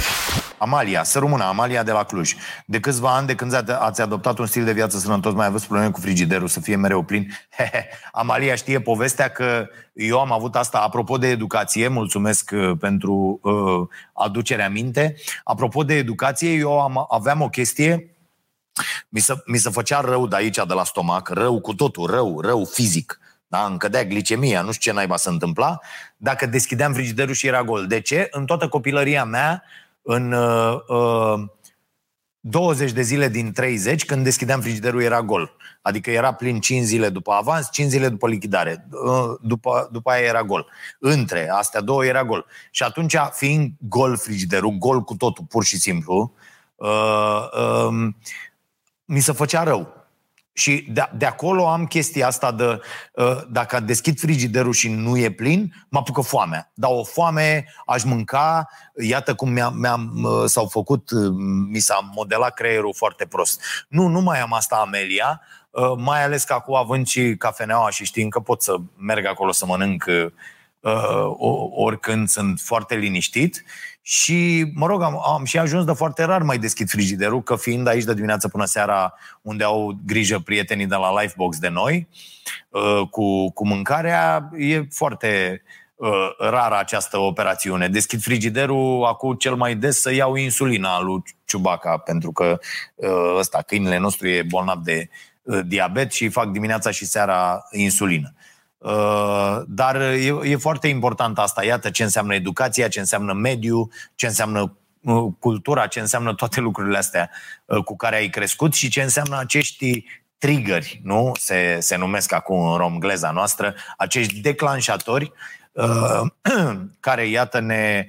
Amalia, 0.63 1.03
să 1.03 1.19
rămână, 1.19 1.45
Amalia 1.45 1.83
de 1.83 1.93
la 1.93 2.05
Cluj. 2.05 2.35
De 2.67 2.81
câțiva 2.81 3.15
ani 3.15 3.27
de 3.27 3.35
când 3.35 3.71
ați 3.71 4.01
adoptat 4.01 4.39
un 4.39 4.47
stil 4.47 4.65
de 4.65 4.73
viață 4.73 4.99
sănătos, 4.99 5.33
mai 5.33 5.47
aveți 5.47 5.67
probleme 5.67 5.91
cu 5.91 6.01
frigiderul, 6.01 6.49
să 6.49 6.61
fie 6.61 6.77
mereu 6.77 7.03
plin? 7.03 7.33
Amalia 8.13 8.55
știe 8.55 8.81
povestea 8.81 9.29
că 9.29 9.67
eu 9.93 10.21
am 10.21 10.33
avut 10.33 10.57
asta, 10.57 10.79
apropo 10.79 11.19
de 11.19 11.29
educație, 11.29 11.89
mulțumesc 11.89 12.51
uh, 12.55 12.73
pentru 12.81 13.41
uh, 13.43 13.89
aducerea 14.13 14.69
minte. 14.69 15.15
Apropo 15.45 15.83
de 15.83 15.95
educație, 15.95 16.53
eu 16.53 16.81
am, 16.81 17.07
aveam 17.09 17.41
o 17.41 17.49
chestie 17.49 18.07
mi 19.09 19.21
se, 19.21 19.35
mi 19.47 19.59
se 19.59 19.71
făcea 19.71 20.01
rău 20.01 20.27
de 20.27 20.37
aici, 20.37 20.57
de 20.57 20.75
la 20.75 20.85
stomac, 20.85 21.29
rău 21.29 21.61
cu 21.61 21.75
totul, 21.75 22.11
rău, 22.11 22.41
rău 22.41 22.65
fizic. 22.65 23.19
Da? 23.47 23.65
Îmi 23.65 23.79
cădea 23.79 24.05
glicemia, 24.05 24.63
nu 24.63 24.73
știu 24.73 24.91
ce 24.91 24.97
naiba 24.97 25.17
se 25.17 25.29
întâmpla, 25.29 25.81
dacă 26.17 26.47
deschideam 26.47 26.93
frigiderul 26.93 27.35
și 27.35 27.47
era 27.47 27.63
gol. 27.63 27.87
De 27.87 28.01
ce? 28.01 28.29
În 28.31 28.47
toată 28.47 28.69
copilăria 28.69 29.25
mea, 29.25 29.63
în 30.03 30.33
uh, 30.33 30.79
uh, 30.89 31.43
20 32.45 32.93
de 32.93 33.03
zile 33.03 33.29
din 33.29 33.53
30, 33.53 34.05
când 34.05 34.25
deschideam 34.25 34.61
frigiderul, 34.61 35.03
era 35.03 35.23
gol. 35.23 35.57
Adică 35.83 36.11
era 36.11 36.33
plin 36.33 36.61
5 36.61 36.85
zile 36.85 37.09
după 37.09 37.33
avans, 37.33 37.69
5 37.71 37.91
zile 37.91 38.09
după 38.09 38.29
lichidare. 38.29 38.89
Uh, 38.91 39.39
după, 39.41 39.89
după 39.93 40.11
aia 40.11 40.27
era 40.27 40.43
gol. 40.43 40.67
Între 40.99 41.49
astea 41.49 41.81
două 41.81 42.05
era 42.05 42.25
gol. 42.25 42.47
Și 42.71 42.83
atunci, 42.83 43.17
fiind 43.33 43.73
gol 43.79 44.17
frigiderul, 44.17 44.71
gol 44.71 45.01
cu 45.01 45.15
totul, 45.15 45.45
pur 45.49 45.65
și 45.65 45.79
simplu, 45.79 46.35
uh, 46.75 47.49
uh, 47.59 48.09
mi 49.05 49.21
se 49.21 49.33
făcea 49.33 49.63
rău. 49.63 50.02
Și 50.53 50.87
de, 50.91 51.11
de 51.17 51.27
acolo 51.27 51.69
am 51.69 51.87
chestia 51.87 52.27
asta 52.27 52.53
de 52.53 52.81
uh, 53.13 53.41
dacă 53.51 53.81
deschid 53.81 54.19
frigiderul 54.19 54.73
și 54.73 54.89
nu 54.89 55.19
e 55.19 55.31
plin, 55.31 55.75
mă 55.89 55.99
apucă 55.99 56.21
foamea. 56.21 56.71
Dar 56.75 56.91
o 56.93 57.05
foame 57.05 57.65
aș 57.87 58.03
mânca, 58.03 58.69
iată 59.03 59.35
cum 59.35 59.51
mi-am, 59.51 59.75
mi-am, 59.79 60.23
uh, 60.25 60.45
s-au 60.47 60.67
făcut, 60.67 61.11
uh, 61.11 61.33
mi 61.69 61.79
s-a 61.79 62.11
modelat 62.15 62.55
creierul 62.55 62.95
foarte 62.97 63.27
prost. 63.27 63.63
Nu, 63.89 64.07
nu 64.07 64.21
mai 64.21 64.41
am 64.41 64.53
asta, 64.53 64.77
Amelia, 64.77 65.41
mai 65.97 66.25
ales 66.25 66.45
că 66.45 66.53
acum 66.53 66.75
având 66.75 67.07
și 67.07 67.37
cafeneaua 67.37 67.91
și 67.91 68.05
știind 68.05 68.31
că 68.31 68.41
pot 68.41 68.63
să 68.63 68.77
merg 68.97 69.27
acolo 69.27 69.53
să 69.53 69.67
mănânc 69.67 70.05
oricând 71.71 72.29
sunt 72.29 72.61
foarte 72.61 72.95
liniștit 72.95 73.65
și, 74.05 74.71
mă 74.75 74.87
rog, 74.87 75.03
am, 75.03 75.23
am 75.27 75.45
și 75.45 75.59
ajuns 75.59 75.85
de 75.85 75.93
foarte 75.93 76.25
rar 76.25 76.43
mai 76.43 76.59
deschid 76.59 76.89
frigiderul, 76.89 77.43
că 77.43 77.57
fiind 77.57 77.87
aici 77.87 78.05
de 78.05 78.15
dimineață 78.15 78.49
până 78.49 78.65
seara, 78.65 79.15
unde 79.43 79.65
au 79.65 79.99
grijă 80.07 80.39
prietenii 80.39 80.87
de 80.87 80.95
la 80.95 81.21
Lifebox 81.21 81.59
de 81.59 81.69
noi, 81.69 82.09
uh, 82.69 83.09
cu, 83.11 83.51
cu 83.53 83.67
mâncarea, 83.67 84.51
e 84.57 84.87
foarte 84.91 85.63
uh, 85.95 86.09
rară 86.39 86.79
această 86.79 87.19
operațiune. 87.19 87.89
Deschid 87.89 88.21
frigiderul 88.21 89.05
acum 89.05 89.35
cel 89.35 89.55
mai 89.55 89.75
des 89.75 90.01
să 90.01 90.13
iau 90.15 90.35
insulina 90.35 91.01
lui 91.01 91.23
Ciubaca, 91.45 91.97
pentru 91.97 92.33
că 92.33 92.59
uh, 92.95 93.35
ăsta, 93.39 93.63
câinele 93.63 93.99
nostru 93.99 94.29
e 94.29 94.43
bolnav 94.43 94.83
de 94.83 95.09
diabet 95.67 96.13
și 96.13 96.29
fac 96.29 96.51
dimineața 96.51 96.91
și 96.91 97.05
seara 97.07 97.67
insulină. 97.71 98.35
Uh, 98.83 99.63
dar 99.67 100.01
e, 100.01 100.39
e 100.43 100.57
foarte 100.57 100.89
important 100.89 101.39
asta. 101.39 101.65
Iată 101.65 101.91
ce 101.91 102.03
înseamnă 102.03 102.35
educația, 102.35 102.89
ce 102.89 102.99
înseamnă 103.01 103.33
mediu, 103.33 103.89
ce 104.15 104.27
înseamnă 104.27 104.77
uh, 105.03 105.33
cultura, 105.39 105.87
ce 105.87 106.01
înseamnă 106.01 106.35
toate 106.35 106.61
lucrurile 106.61 106.99
astea 106.99 107.31
uh, 107.65 107.85
cu 107.85 107.97
care 107.97 108.17
ai 108.17 108.29
crescut 108.29 108.75
și 108.75 108.89
ce 108.89 109.03
înseamnă 109.03 109.39
acești 109.39 110.05
triggeri, 110.39 111.01
nu? 111.05 111.33
Se, 111.39 111.79
se 111.81 111.97
numesc 111.97 112.33
acum 112.33 112.71
în 112.71 112.77
romgleza 112.77 113.31
noastră, 113.31 113.75
acești 113.97 114.41
declanșatori 114.41 115.33
care, 117.01 117.27
iată, 117.27 117.61
ne, 117.61 118.07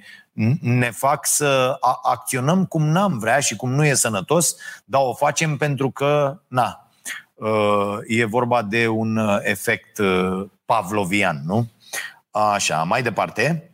ne 0.60 0.90
fac 0.90 1.26
să 1.26 1.76
acționăm 2.02 2.64
cum 2.64 2.82
n-am 2.82 3.18
vrea 3.18 3.40
și 3.40 3.56
cum 3.56 3.70
nu 3.70 3.84
e 3.84 3.94
sănătos, 3.94 4.56
dar 4.84 5.00
o 5.04 5.14
facem 5.14 5.56
pentru 5.56 5.90
că, 5.90 6.40
na, 6.48 6.88
e 8.06 8.24
vorba 8.24 8.62
de 8.62 8.88
un 8.88 9.40
efect 9.42 10.00
pavlovian, 10.64 11.42
nu? 11.44 11.70
Așa, 12.30 12.82
mai 12.82 13.02
departe. 13.02 13.68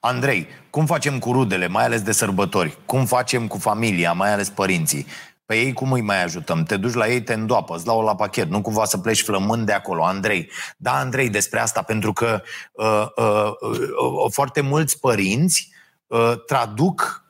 Andrei, 0.00 0.46
cum 0.70 0.86
facem 0.86 1.18
cu 1.18 1.32
rudele, 1.32 1.66
mai 1.66 1.84
ales 1.84 2.02
de 2.02 2.12
sărbători? 2.12 2.78
Cum 2.86 3.06
facem 3.06 3.46
cu 3.46 3.58
familia, 3.58 4.12
mai 4.12 4.32
ales 4.32 4.48
părinții? 4.48 5.06
Pe 5.46 5.56
ei 5.56 5.72
cum 5.72 5.92
îi 5.92 6.00
mai 6.00 6.22
ajutăm? 6.22 6.62
Te 6.62 6.76
duci 6.76 6.92
la 6.92 7.08
ei, 7.08 7.22
te 7.22 7.32
îndoapă, 7.32 7.74
îți 7.74 7.84
dau 7.84 8.02
la 8.02 8.14
pachet, 8.14 8.48
nu 8.48 8.60
cumva 8.60 8.84
să 8.84 8.98
pleci 8.98 9.22
flămând 9.22 9.66
de 9.66 9.72
acolo. 9.72 10.04
Andrei, 10.04 10.50
da, 10.76 10.92
Andrei, 10.98 11.28
despre 11.28 11.60
asta, 11.60 11.82
pentru 11.82 12.12
că 12.12 12.42
uh, 12.72 13.06
uh, 13.16 13.50
uh, 13.60 14.30
foarte 14.32 14.60
mulți 14.60 15.00
părinți 15.00 15.72
uh, 16.06 16.32
traduc 16.46 17.24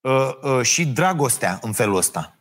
uh, 0.00 0.30
uh, 0.42 0.62
și 0.62 0.86
dragostea 0.86 1.58
în 1.62 1.72
felul 1.72 1.96
ăsta. 1.96 2.37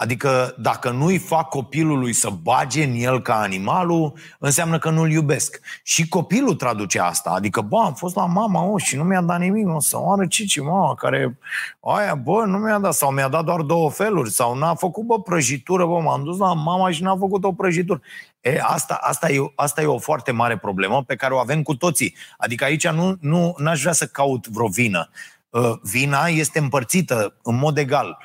Adică 0.00 0.54
dacă 0.58 0.90
nu-i 0.90 1.18
fac 1.18 1.48
copilului 1.48 2.12
să 2.12 2.30
bage 2.42 2.84
în 2.84 2.94
el 2.94 3.22
ca 3.22 3.40
animalul, 3.40 4.12
înseamnă 4.38 4.78
că 4.78 4.90
nu-l 4.90 5.10
iubesc. 5.10 5.60
Și 5.82 6.08
copilul 6.08 6.54
traduce 6.54 7.00
asta. 7.00 7.30
Adică, 7.30 7.60
bă, 7.60 7.82
am 7.84 7.94
fost 7.94 8.16
la 8.16 8.26
mama, 8.26 8.62
o, 8.64 8.78
și 8.78 8.96
nu 8.96 9.04
mi-a 9.04 9.20
dat 9.20 9.38
nimic, 9.38 9.74
o 9.74 9.80
să 9.80 9.98
oară 10.00 10.26
cici, 10.26 10.60
mama, 10.60 10.94
care, 10.94 11.38
aia, 11.80 12.14
bă, 12.14 12.44
nu 12.44 12.58
mi-a 12.58 12.78
dat, 12.78 12.94
sau 12.94 13.10
mi-a 13.10 13.28
dat 13.28 13.44
doar 13.44 13.60
două 13.60 13.90
feluri, 13.90 14.30
sau 14.30 14.54
n-a 14.54 14.74
făcut, 14.74 15.04
bă, 15.04 15.20
prăjitură, 15.20 15.86
bă, 15.86 16.00
m-am 16.00 16.24
dus 16.24 16.38
la 16.38 16.54
mama 16.54 16.90
și 16.90 17.02
n-a 17.02 17.16
făcut 17.16 17.44
o 17.44 17.52
prăjitură. 17.52 18.00
E, 18.40 18.58
asta, 18.62 18.98
asta, 19.00 19.30
e, 19.30 19.52
asta 19.54 19.82
e 19.82 19.86
o 19.86 19.98
foarte 19.98 20.32
mare 20.32 20.58
problemă 20.58 21.02
pe 21.02 21.16
care 21.16 21.34
o 21.34 21.38
avem 21.38 21.62
cu 21.62 21.74
toții. 21.74 22.14
Adică 22.36 22.64
aici 22.64 22.88
nu, 22.88 23.16
nu 23.20 23.54
n-aș 23.56 23.80
vrea 23.80 23.92
să 23.92 24.06
caut 24.06 24.48
vreo 24.48 24.68
vină. 24.68 25.08
Ă, 25.52 25.78
vina 25.82 26.26
este 26.26 26.58
împărțită 26.58 27.34
în 27.42 27.56
mod 27.56 27.78
egal. 27.78 28.18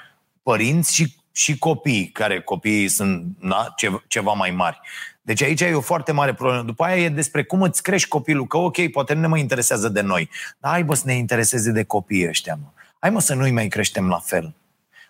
Părinți 0.43 0.95
și 0.95 1.22
și 1.35 1.57
copii, 1.57 2.09
care 2.09 2.41
copiii 2.41 2.87
sunt 2.87 3.25
na, 3.39 3.73
ceva 4.07 4.31
mai 4.31 4.51
mari. 4.51 4.79
Deci 5.21 5.41
aici 5.41 5.61
e 5.61 5.73
o 5.73 5.81
foarte 5.81 6.11
mare 6.11 6.33
problemă. 6.33 6.63
După 6.63 6.83
aia 6.83 7.03
e 7.03 7.09
despre 7.09 7.43
cum 7.43 7.61
îți 7.61 7.83
crești 7.83 8.07
copilul, 8.07 8.47
că 8.47 8.57
ok, 8.57 8.87
poate 8.87 9.13
nu 9.13 9.19
ne 9.19 9.27
mai 9.27 9.39
interesează 9.39 9.89
de 9.89 10.01
noi, 10.01 10.29
dar 10.59 10.71
hai 10.71 10.83
bă 10.83 10.93
să 10.93 11.03
ne 11.05 11.13
intereseze 11.13 11.71
de 11.71 11.83
copiii 11.83 12.27
ăștia, 12.27 12.57
mă. 12.61 12.67
Hai 12.99 13.09
mă 13.09 13.19
să 13.19 13.33
nu-i 13.33 13.51
mai 13.51 13.67
creștem 13.67 14.07
la 14.07 14.19
fel. 14.19 14.55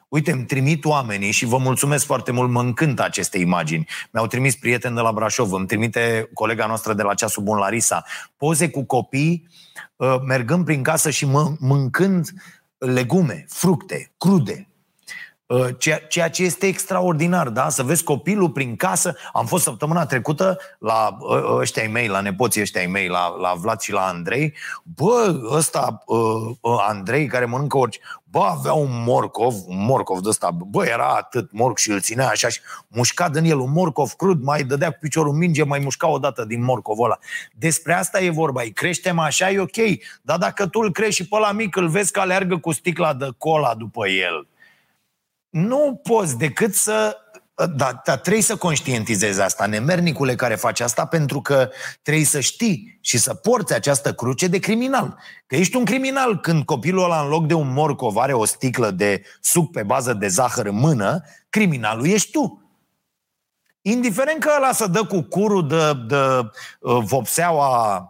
Uite, 0.08 0.32
îmi 0.32 0.46
trimit 0.46 0.86
oamenii 0.86 1.32
și 1.32 1.46
vă 1.46 1.58
mulțumesc 1.58 2.06
foarte 2.06 2.32
mult, 2.32 2.50
mă 2.50 2.62
încântă 2.62 3.04
aceste 3.04 3.38
imagini. 3.38 3.88
Mi-au 4.12 4.28
trimis 4.28 4.56
prieteni 4.56 4.96
de 4.96 5.02
la 5.02 5.12
Brașov, 5.12 5.52
îmi 5.52 5.68
trimite 5.68 6.30
colega 6.34 6.66
noastră 6.66 6.94
de 6.94 7.02
la 7.02 7.14
Ceasul 7.14 7.44
Bun, 7.44 7.58
Larisa, 7.58 8.06
poze 8.38 8.70
cu 8.70 8.84
copii 8.84 9.48
uh, 9.96 10.16
mergând 10.26 10.66
prin 10.66 10.84
casă 10.84 11.10
și 11.10 11.26
mă, 11.26 11.56
mâncând 11.60 12.30
legume, 12.78 13.46
fructe, 13.50 14.12
crude, 14.18 14.68
Uh, 14.68 14.73
ceea, 15.78 15.98
ceea 15.98 16.30
ce 16.30 16.44
este 16.44 16.68
extraordinar, 16.68 17.50
da? 17.50 17.70
Să 17.70 17.84
vezi 17.84 18.04
copilul 18.04 18.50
prin 18.50 18.76
casă. 18.76 19.16
Am 19.34 19.46
fost 19.46 19.64
săptămâna 19.64 20.06
trecută 20.06 20.58
la 20.80 21.18
uh, 21.20 21.58
ăștia 21.60 21.90
mei, 21.90 22.08
la 22.08 22.22
nepoții 22.22 22.62
ăștia 22.62 22.88
mei, 22.88 23.08
la, 23.08 23.36
la 23.38 23.54
Vlad 23.54 23.80
și 23.80 23.92
la 23.92 24.08
Andrei. 24.08 24.54
Bă, 24.84 25.42
ăsta, 25.52 26.04
uh, 26.06 26.78
Andrei, 26.88 27.28
care 27.28 27.46
mănâncă 27.46 27.78
orice, 27.78 28.00
bă, 28.24 28.40
avea 28.40 28.74
un 28.74 29.04
morcov, 29.06 29.54
un 29.66 29.86
morcov 29.86 30.20
de 30.20 30.30
ăsta, 30.30 30.52
bă, 30.52 30.86
era 30.86 31.08
atât 31.08 31.52
morc 31.52 31.78
și 31.78 31.92
îl 31.92 32.00
ținea 32.00 32.28
așa 32.28 32.48
și 32.48 32.60
mușca 32.88 33.30
din 33.30 33.44
el 33.44 33.60
un 33.60 33.72
morcov 33.72 34.12
crud, 34.12 34.44
mai 34.44 34.64
dădea 34.64 34.92
cu 34.92 34.98
piciorul 35.00 35.34
minge, 35.34 35.64
mai 35.64 35.80
mușca 35.80 36.08
o 36.08 36.18
dată 36.18 36.46
din 36.46 36.64
morcovul 36.64 37.06
ăla. 37.06 37.18
Despre 37.52 37.94
asta 37.94 38.22
e 38.22 38.30
vorba, 38.30 38.62
îi 38.62 38.72
creștem 38.72 39.20
așa, 39.20 39.52
e 39.52 39.60
ok, 39.60 39.78
dar 40.22 40.38
dacă 40.38 40.68
tu 40.68 40.80
îl 40.80 40.92
crești 40.92 41.22
și 41.22 41.28
pe 41.28 41.38
la 41.40 41.52
mic, 41.52 41.76
îl 41.76 41.88
vezi 41.88 42.12
că 42.12 42.20
aleargă 42.20 42.58
cu 42.58 42.72
sticla 42.72 43.14
de 43.14 43.30
cola 43.38 43.74
după 43.76 44.08
el, 44.08 44.48
nu 45.54 46.00
poți 46.04 46.38
decât 46.38 46.74
să 46.74 47.18
da, 47.76 48.02
da, 48.06 48.18
trebuie 48.18 48.44
să 48.44 48.56
conștientizezi 48.56 49.42
asta, 49.42 49.66
nemernicule 49.66 50.36
care 50.36 50.56
face 50.56 50.84
asta, 50.84 51.06
pentru 51.06 51.42
că 51.42 51.70
trebuie 52.02 52.26
să 52.26 52.40
știi 52.40 52.98
și 53.02 53.18
să 53.18 53.34
porți 53.34 53.74
această 53.74 54.14
cruce 54.14 54.48
de 54.48 54.60
criminal. 54.60 55.18
Că 55.48 55.56
ești 55.56 55.76
un 55.76 55.86
criminal 55.86 56.40
când 56.40 56.64
copilul 56.64 57.04
ăla, 57.04 57.22
în 57.22 57.28
loc 57.28 57.48
de 57.48 57.54
un 57.54 57.74
morcov, 57.74 58.18
are 58.18 58.34
o 58.34 58.46
sticlă 58.46 58.92
de 58.92 59.24
suc 59.42 59.72
pe 59.72 59.84
bază 59.84 60.14
de 60.14 60.28
zahăr 60.28 60.66
în 60.66 60.76
mână, 60.76 61.24
criminalul 61.50 62.08
ești 62.08 62.32
tu. 62.32 62.62
Indiferent 63.82 64.40
că 64.40 64.52
ăla 64.58 64.72
să 64.72 64.88
dă 64.88 65.04
cu 65.04 65.22
curul 65.22 65.68
de, 65.68 65.94
de 66.08 66.50
uh, 66.80 67.04
vopseaua 67.04 68.08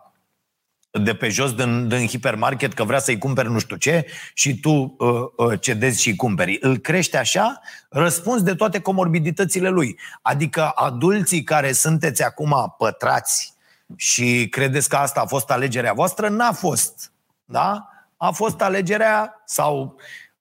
de 1.01 1.13
pe 1.13 1.29
jos 1.29 1.53
din, 1.53 1.87
din 1.87 2.07
hipermarket 2.07 2.73
că 2.73 2.83
vrea 2.83 2.99
să-i 2.99 3.17
cumperi 3.17 3.51
nu 3.51 3.59
știu 3.59 3.75
ce 3.75 4.05
și 4.33 4.59
tu 4.59 4.69
uh, 4.69 5.09
uh, 5.37 5.59
cedezi 5.59 6.01
și 6.01 6.09
îi 6.09 6.15
cumperi. 6.15 6.57
Îl 6.61 6.77
crește 6.77 7.17
așa, 7.17 7.59
răspunzi 7.89 8.43
de 8.43 8.55
toate 8.55 8.79
comorbiditățile 8.79 9.69
lui. 9.69 9.99
Adică 10.21 10.71
adulții 10.75 11.43
care 11.43 11.71
sunteți 11.71 12.23
acum 12.23 12.75
pătrați 12.77 13.53
și 13.95 14.47
credeți 14.49 14.89
că 14.89 14.95
asta 14.95 15.21
a 15.21 15.25
fost 15.25 15.51
alegerea 15.51 15.93
voastră, 15.93 16.29
n-a 16.29 16.51
fost. 16.51 17.11
Da? 17.45 17.87
A 18.17 18.31
fost 18.31 18.61
alegerea 18.61 19.41
sau 19.45 19.95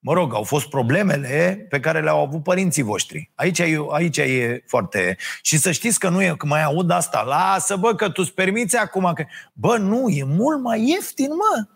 mă 0.04 0.12
rog, 0.12 0.34
au 0.34 0.42
fost 0.42 0.68
problemele 0.68 1.66
pe 1.68 1.80
care 1.80 2.02
le-au 2.02 2.22
avut 2.22 2.42
părinții 2.42 2.82
voștri. 2.82 3.30
Aici 3.34 3.58
e, 3.58 3.78
aici 3.90 4.16
e 4.16 4.64
foarte... 4.66 5.16
Și 5.42 5.58
să 5.58 5.70
știți 5.70 5.98
că 5.98 6.08
nu 6.08 6.22
e, 6.22 6.34
că 6.36 6.46
mai 6.46 6.62
aud 6.62 6.90
asta, 6.90 7.22
lasă 7.22 7.76
bă 7.76 7.94
că 7.94 8.08
tu 8.08 8.22
îți 8.22 8.32
permiți 8.32 8.76
acum 8.76 9.12
că... 9.14 9.24
Bă, 9.52 9.76
nu, 9.76 10.08
e 10.08 10.24
mult 10.24 10.62
mai 10.62 10.88
ieftin, 10.88 11.28
mă. 11.28 11.66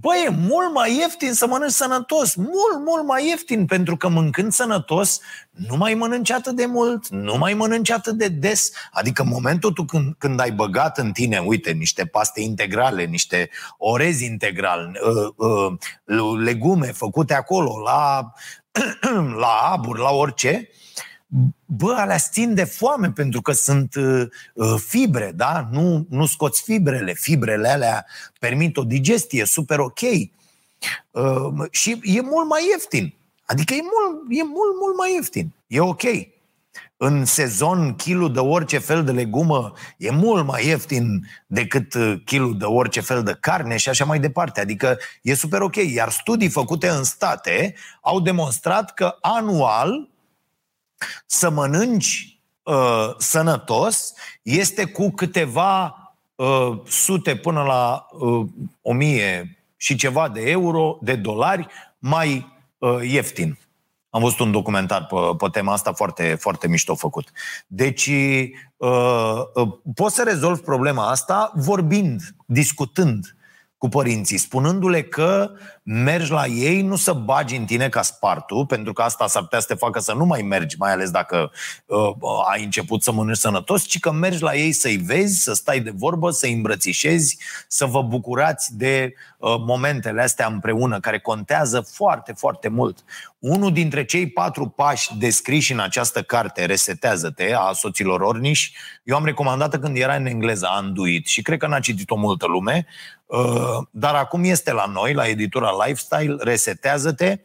Bă, 0.00 0.08
e 0.26 0.28
mult 0.28 0.72
mai 0.74 0.96
ieftin 0.96 1.32
să 1.32 1.46
mănânci 1.46 1.72
sănătos, 1.72 2.34
mult, 2.34 2.84
mult 2.84 3.04
mai 3.06 3.26
ieftin, 3.28 3.66
pentru 3.66 3.96
că 3.96 4.08
mâncând 4.08 4.52
sănătos 4.52 5.20
nu 5.50 5.76
mai 5.76 5.94
mănânci 5.94 6.30
atât 6.30 6.56
de 6.56 6.66
mult, 6.66 7.08
nu 7.08 7.36
mai 7.36 7.54
mănânci 7.54 7.90
atât 7.90 8.14
de 8.14 8.28
des. 8.28 8.70
Adică 8.92 9.22
în 9.22 9.28
momentul 9.28 9.72
tu 9.72 9.84
când, 9.84 10.14
când 10.18 10.40
ai 10.40 10.50
băgat 10.50 10.98
în 10.98 11.12
tine, 11.12 11.38
uite, 11.38 11.70
niște 11.70 12.06
paste 12.06 12.40
integrale, 12.40 13.04
niște 13.04 13.50
orezi 13.78 14.24
integral, 14.24 14.98
uh, 15.36 15.48
uh, 16.06 16.38
legume 16.38 16.86
făcute 16.86 17.34
acolo, 17.34 17.80
la, 17.84 18.32
la 19.42 19.70
abur, 19.72 19.98
la 19.98 20.10
orice, 20.10 20.68
bă, 21.66 21.94
alea 21.98 22.18
țin 22.18 22.54
de 22.54 22.64
foame 22.64 23.10
pentru 23.10 23.40
că 23.40 23.52
sunt 23.52 23.94
uh, 23.94 24.22
uh, 24.54 24.74
fibre, 24.86 25.32
da? 25.36 25.68
Nu, 25.70 26.06
nu 26.10 26.26
scoți 26.26 26.62
fibrele. 26.62 27.12
Fibrele 27.12 27.68
alea 27.68 28.06
permit 28.38 28.76
o 28.76 28.84
digestie 28.84 29.44
super 29.44 29.78
ok. 29.78 30.00
Uh, 31.10 31.68
și 31.70 32.00
e 32.02 32.20
mult 32.20 32.48
mai 32.48 32.66
ieftin. 32.70 33.14
Adică 33.44 33.74
e 33.74 33.80
mult, 33.82 34.22
e 34.28 34.42
mult, 34.42 34.76
mult 34.80 34.96
mai 34.96 35.14
ieftin. 35.14 35.52
E 35.66 35.80
ok. 35.80 36.02
În 36.96 37.24
sezon, 37.24 37.94
kilul 37.94 38.32
de 38.32 38.38
orice 38.38 38.78
fel 38.78 39.04
de 39.04 39.12
legumă 39.12 39.72
e 39.96 40.10
mult 40.10 40.46
mai 40.46 40.66
ieftin 40.66 41.28
decât 41.46 41.94
uh, 41.94 42.14
kilul 42.24 42.58
de 42.58 42.64
orice 42.64 43.00
fel 43.00 43.22
de 43.22 43.36
carne 43.40 43.76
și 43.76 43.88
așa 43.88 44.04
mai 44.04 44.20
departe. 44.20 44.60
Adică 44.60 44.98
e 45.22 45.34
super 45.34 45.60
ok. 45.60 45.76
Iar 45.76 46.10
studii 46.10 46.48
făcute 46.48 46.88
în 46.88 47.04
state 47.04 47.74
au 48.00 48.20
demonstrat 48.20 48.94
că 48.94 49.16
anual 49.20 50.08
să 51.26 51.50
mănânci 51.50 52.40
uh, 52.62 53.14
sănătos 53.18 54.12
este 54.42 54.84
cu 54.84 55.10
câteva 55.10 55.94
uh, 56.34 56.78
sute 56.86 57.36
până 57.36 57.62
la 57.62 58.06
uh, 58.12 58.46
o 58.82 58.92
mie 58.92 59.58
și 59.76 59.96
ceva 59.96 60.28
de 60.28 60.40
euro, 60.40 60.98
de 61.00 61.14
dolari, 61.14 61.66
mai 61.98 62.52
uh, 62.78 62.98
ieftin. 63.02 63.58
Am 64.10 64.22
văzut 64.22 64.38
un 64.38 64.50
documentar 64.50 65.06
pe, 65.06 65.16
pe 65.38 65.46
tema 65.52 65.72
asta 65.72 65.92
foarte, 65.92 66.34
foarte 66.34 66.68
mișto 66.68 66.94
făcut. 66.94 67.32
Deci, 67.66 68.06
uh, 68.76 69.40
uh, 69.54 69.68
poți 69.94 70.14
să 70.14 70.22
rezolvi 70.22 70.60
problema 70.60 71.10
asta 71.10 71.52
vorbind, 71.54 72.20
discutând 72.46 73.36
cu 73.78 73.88
părinții, 73.88 74.38
spunându-le 74.38 75.02
că 75.02 75.50
mergi 75.82 76.30
la 76.30 76.46
ei, 76.46 76.82
nu 76.82 76.96
să 76.96 77.12
bagi 77.12 77.56
în 77.56 77.64
tine 77.64 77.88
ca 77.88 78.02
spartul, 78.02 78.66
pentru 78.66 78.92
că 78.92 79.02
asta 79.02 79.26
s-ar 79.26 79.42
putea 79.42 79.60
să 79.60 79.66
te 79.66 79.74
facă 79.74 79.98
să 79.98 80.12
nu 80.12 80.24
mai 80.24 80.42
mergi, 80.42 80.76
mai 80.78 80.92
ales 80.92 81.10
dacă 81.10 81.50
uh, 81.86 82.10
ai 82.52 82.64
început 82.64 83.02
să 83.02 83.12
mănânci 83.12 83.36
sănătos, 83.36 83.82
ci 83.82 84.00
că 84.00 84.12
mergi 84.12 84.42
la 84.42 84.54
ei 84.54 84.72
să-i 84.72 84.96
vezi, 84.96 85.42
să 85.42 85.52
stai 85.52 85.80
de 85.80 85.92
vorbă, 85.96 86.30
să-i 86.30 86.52
îmbrățișezi, 86.52 87.38
să 87.68 87.84
vă 87.84 88.02
bucurați 88.02 88.76
de 88.76 89.14
uh, 89.38 89.54
momentele 89.58 90.22
astea 90.22 90.46
împreună, 90.46 91.00
care 91.00 91.18
contează 91.18 91.80
foarte, 91.80 92.32
foarte 92.32 92.68
mult. 92.68 93.04
Unul 93.38 93.72
dintre 93.72 94.04
cei 94.04 94.28
patru 94.28 94.68
pași 94.68 95.16
descriși 95.18 95.72
în 95.72 95.80
această 95.80 96.22
carte, 96.22 96.64
Resetează-te, 96.64 97.54
a 97.54 97.72
soților 97.72 98.20
Orniș, 98.20 98.70
eu 99.04 99.16
am 99.16 99.24
recomandat 99.24 99.76
când 99.80 99.96
era 99.96 100.14
în 100.14 100.26
engleză, 100.26 100.66
Anduit, 100.70 101.26
și 101.26 101.42
cred 101.42 101.58
că 101.58 101.66
n-a 101.66 101.80
citit-o 101.80 102.16
multă 102.16 102.46
lume, 102.46 102.86
uh, 102.86 103.17
dar 103.90 104.14
acum 104.14 104.44
este 104.44 104.72
la 104.72 104.86
noi, 104.86 105.14
la 105.14 105.26
editura 105.26 105.70
Lifestyle, 105.86 106.36
Resetează-te, 106.38 107.38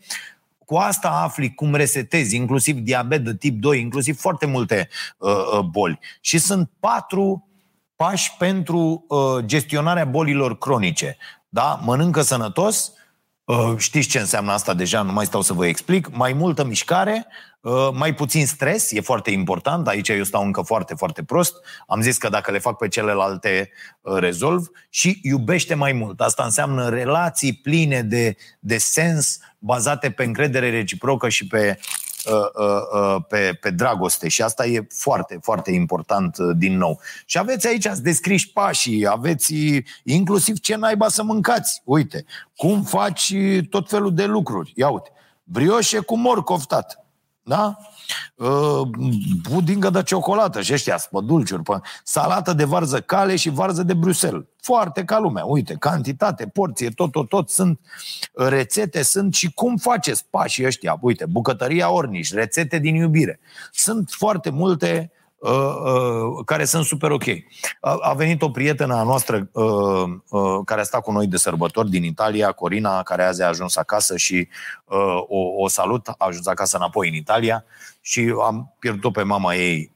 cu 0.66 0.76
asta 0.76 1.10
afli 1.10 1.54
cum 1.54 1.76
resetezi, 1.76 2.36
inclusiv 2.36 2.78
diabet 2.78 3.24
de 3.24 3.36
tip 3.36 3.60
2, 3.60 3.80
inclusiv 3.80 4.20
foarte 4.20 4.46
multe 4.46 4.90
uh, 5.18 5.32
uh, 5.32 5.60
boli. 5.60 6.00
Și 6.22 6.38
sunt 6.38 6.70
patru 6.80 7.48
pași 7.96 8.36
pentru 8.38 9.06
uh, 9.08 9.46
gestionarea 9.46 10.06
bolilor 10.06 10.58
cronice. 10.58 11.18
Da? 11.50 11.80
Mănâncă 11.84 12.22
sănătos, 12.22 12.92
Uh, 13.46 13.74
știți 13.78 14.08
ce 14.08 14.20
înseamnă 14.20 14.52
asta 14.52 14.74
deja, 14.74 15.02
nu 15.02 15.12
mai 15.12 15.26
stau 15.26 15.42
să 15.42 15.54
vă 15.54 15.66
explic. 15.66 16.16
Mai 16.16 16.34
multă 16.34 16.66
mișcare, 16.66 17.26
uh, 17.26 17.34
mai 17.94 18.14
puțin 18.14 18.46
stres, 18.46 18.92
e 18.92 19.02
foarte 19.02 19.32
important. 19.32 19.88
Aici 19.88 20.10
eu 20.10 20.24
stau 20.24 20.44
încă 20.44 20.62
foarte, 20.62 20.94
foarte 20.94 21.24
prost. 21.24 21.56
Am 21.88 22.02
zis 22.02 22.18
că 22.18 22.30
dacă 22.30 22.52
le 22.52 22.60
fac 22.60 22.78
pe 22.78 22.88
celelalte, 22.88 23.70
uh, 24.02 24.18
rezolv. 24.18 24.68
Și 24.90 25.20
iubește 25.22 25.74
mai 25.74 25.92
mult. 25.92 26.22
Asta 26.22 26.44
înseamnă 26.44 26.90
relații 26.90 27.54
pline 27.54 28.02
de, 28.02 28.36
de 28.60 28.78
sens, 28.78 29.40
bazate 29.60 30.12
pe 30.12 30.24
încredere 30.24 30.70
reciprocă 30.70 31.30
și 31.30 31.48
pe 31.48 31.80
Uh, 32.26 32.34
uh, 32.34 33.02
uh, 33.02 33.24
pe, 33.28 33.58
pe 33.62 33.70
dragoste 33.70 34.28
și 34.28 34.42
asta 34.42 34.66
e 34.66 34.88
foarte, 34.90 35.40
foarte 35.42 35.72
important 35.72 36.38
din 36.38 36.78
nou. 36.78 37.00
Și 37.26 37.38
aveți 37.38 37.68
aici, 37.68 37.86
ați 37.86 38.04
descris 38.04 38.46
pașii, 38.46 39.08
aveți 39.08 39.54
inclusiv 40.04 40.60
ce 40.60 40.76
naiba 40.76 41.08
să 41.08 41.24
mâncați. 41.24 41.82
Uite, 41.84 42.26
cum 42.56 42.84
faci 42.84 43.34
tot 43.70 43.90
felul 43.90 44.14
de 44.14 44.26
lucruri. 44.26 44.74
Ia 44.76 44.90
uite, 44.90 45.12
brioșe 45.44 46.00
cu 46.00 46.18
morcov, 46.18 46.64
tată. 46.64 47.03
Da? 47.46 47.78
Uh, 48.36 48.90
pudingă 49.44 49.90
de 49.90 50.04
ciocolată 50.04 50.62
și 50.62 50.74
ăștia 50.74 50.98
spădulciuri, 50.98 51.64
salată 52.04 52.54
de 52.54 52.64
varză 52.64 53.02
cale 53.02 53.36
și 53.36 53.50
varză 53.50 53.84
de 53.84 53.94
Bruxelles. 53.94 54.44
Foarte 54.62 55.04
ca 55.04 55.20
lumea. 55.20 55.44
Uite, 55.44 55.76
cantitate, 55.80 56.48
porție, 56.48 56.90
tot, 56.90 57.12
tot, 57.12 57.30
tot 57.30 57.50
sunt 57.50 57.80
rețete, 58.34 59.02
sunt 59.02 59.34
și 59.34 59.54
cum 59.54 59.78
faceți 59.78 60.26
pașii 60.30 60.66
ăștia. 60.66 60.98
Uite, 61.02 61.26
bucătăria 61.26 61.92
Orniș, 61.92 62.32
rețete 62.32 62.80
din 62.80 62.96
iubire. 62.96 63.40
Sunt 63.72 64.10
foarte 64.10 64.50
multe 64.50 65.12
care 66.46 66.66
sunt 66.66 66.86
super 66.86 67.12
ok. 67.12 67.24
A 67.80 68.14
venit 68.14 68.42
o 68.42 68.50
prietenă 68.50 68.96
a 68.96 69.04
noastră 69.04 69.50
care 70.66 70.82
a 70.82 70.84
stat 70.84 71.02
cu 71.02 71.12
noi 71.12 71.28
de 71.28 71.38
sărbători 71.38 71.90
din 71.90 72.04
Italia, 72.04 72.52
Corina, 72.52 73.04
care 73.04 73.24
azi 73.24 73.42
a 73.42 73.48
ajuns 73.48 73.76
acasă 73.76 74.18
și 74.18 74.48
o, 75.28 75.40
o 75.58 75.68
salut, 75.68 76.08
a 76.08 76.16
ajuns 76.18 76.48
acasă 76.48 76.78
înapoi 76.78 77.08
în 77.08 77.16
Italia 77.16 77.64
și 78.02 78.34
am 78.46 78.74
pierdut-o 78.80 79.12
pe 79.12 79.24
mama 79.24 79.56
ei 79.56 79.92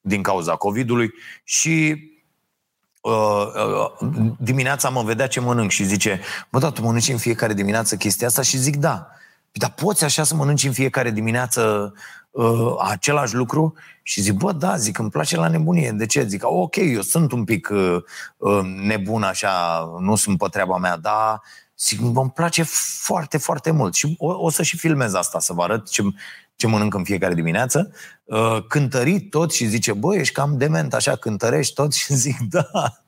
din 0.00 0.22
cauza 0.22 0.56
COVID-ului 0.56 1.12
și 1.44 2.12
Uh, 3.04 3.46
uh, 4.00 4.34
dimineața 4.38 4.88
mă 4.88 5.02
vedea 5.02 5.26
ce 5.26 5.40
mănânc 5.40 5.70
și 5.70 5.84
zice, 5.84 6.20
bă, 6.50 6.58
da, 6.58 6.70
tu 6.70 6.82
mănânci 6.82 7.08
în 7.08 7.18
fiecare 7.18 7.54
dimineață 7.54 7.96
chestia 7.96 8.26
asta? 8.26 8.42
Și 8.42 8.56
zic, 8.56 8.76
da. 8.76 9.06
Păi, 9.50 9.60
dar 9.60 9.70
poți 9.70 10.04
așa 10.04 10.22
să 10.22 10.34
mănânci 10.34 10.64
în 10.64 10.72
fiecare 10.72 11.10
dimineață 11.10 11.94
uh, 12.34 12.74
același 12.78 13.34
lucru? 13.34 13.74
Și 14.02 14.20
zic, 14.20 14.32
bă, 14.32 14.52
da, 14.52 14.76
zic, 14.76 14.98
îmi 14.98 15.10
place 15.10 15.36
la 15.36 15.48
nebunie. 15.48 15.90
De 15.90 16.06
ce? 16.06 16.26
Zic, 16.26 16.42
ok, 16.44 16.76
eu 16.76 17.00
sunt 17.00 17.32
un 17.32 17.44
pic 17.44 17.68
uh, 17.72 17.96
uh, 18.36 18.60
nebun 18.62 19.22
așa, 19.22 19.84
nu 20.00 20.14
sunt 20.14 20.38
pe 20.38 20.46
treaba 20.50 20.78
mea, 20.78 20.96
dar 20.96 21.40
zic, 21.78 22.00
îmi 22.00 22.30
place 22.34 22.62
foarte, 23.02 23.38
foarte 23.38 23.70
mult. 23.70 23.94
Și 23.94 24.14
o, 24.18 24.44
o 24.44 24.50
să 24.50 24.62
și 24.62 24.76
filmez 24.76 25.14
asta, 25.14 25.38
să 25.38 25.52
vă 25.52 25.62
arăt 25.62 25.88
ce, 25.88 26.02
ce 26.56 26.66
mănânc 26.66 26.94
în 26.94 27.04
fiecare 27.04 27.34
dimineață, 27.34 27.92
uh, 28.24 28.64
cântărit 28.68 29.30
tot 29.30 29.52
și 29.52 29.66
zice, 29.66 29.92
băi, 29.92 30.18
ești 30.18 30.34
cam 30.34 30.56
dement, 30.56 30.94
așa, 30.94 31.16
cântărești 31.16 31.74
tot 31.74 31.92
și 32.00 32.14
zic, 32.14 32.38
da. 32.40 33.04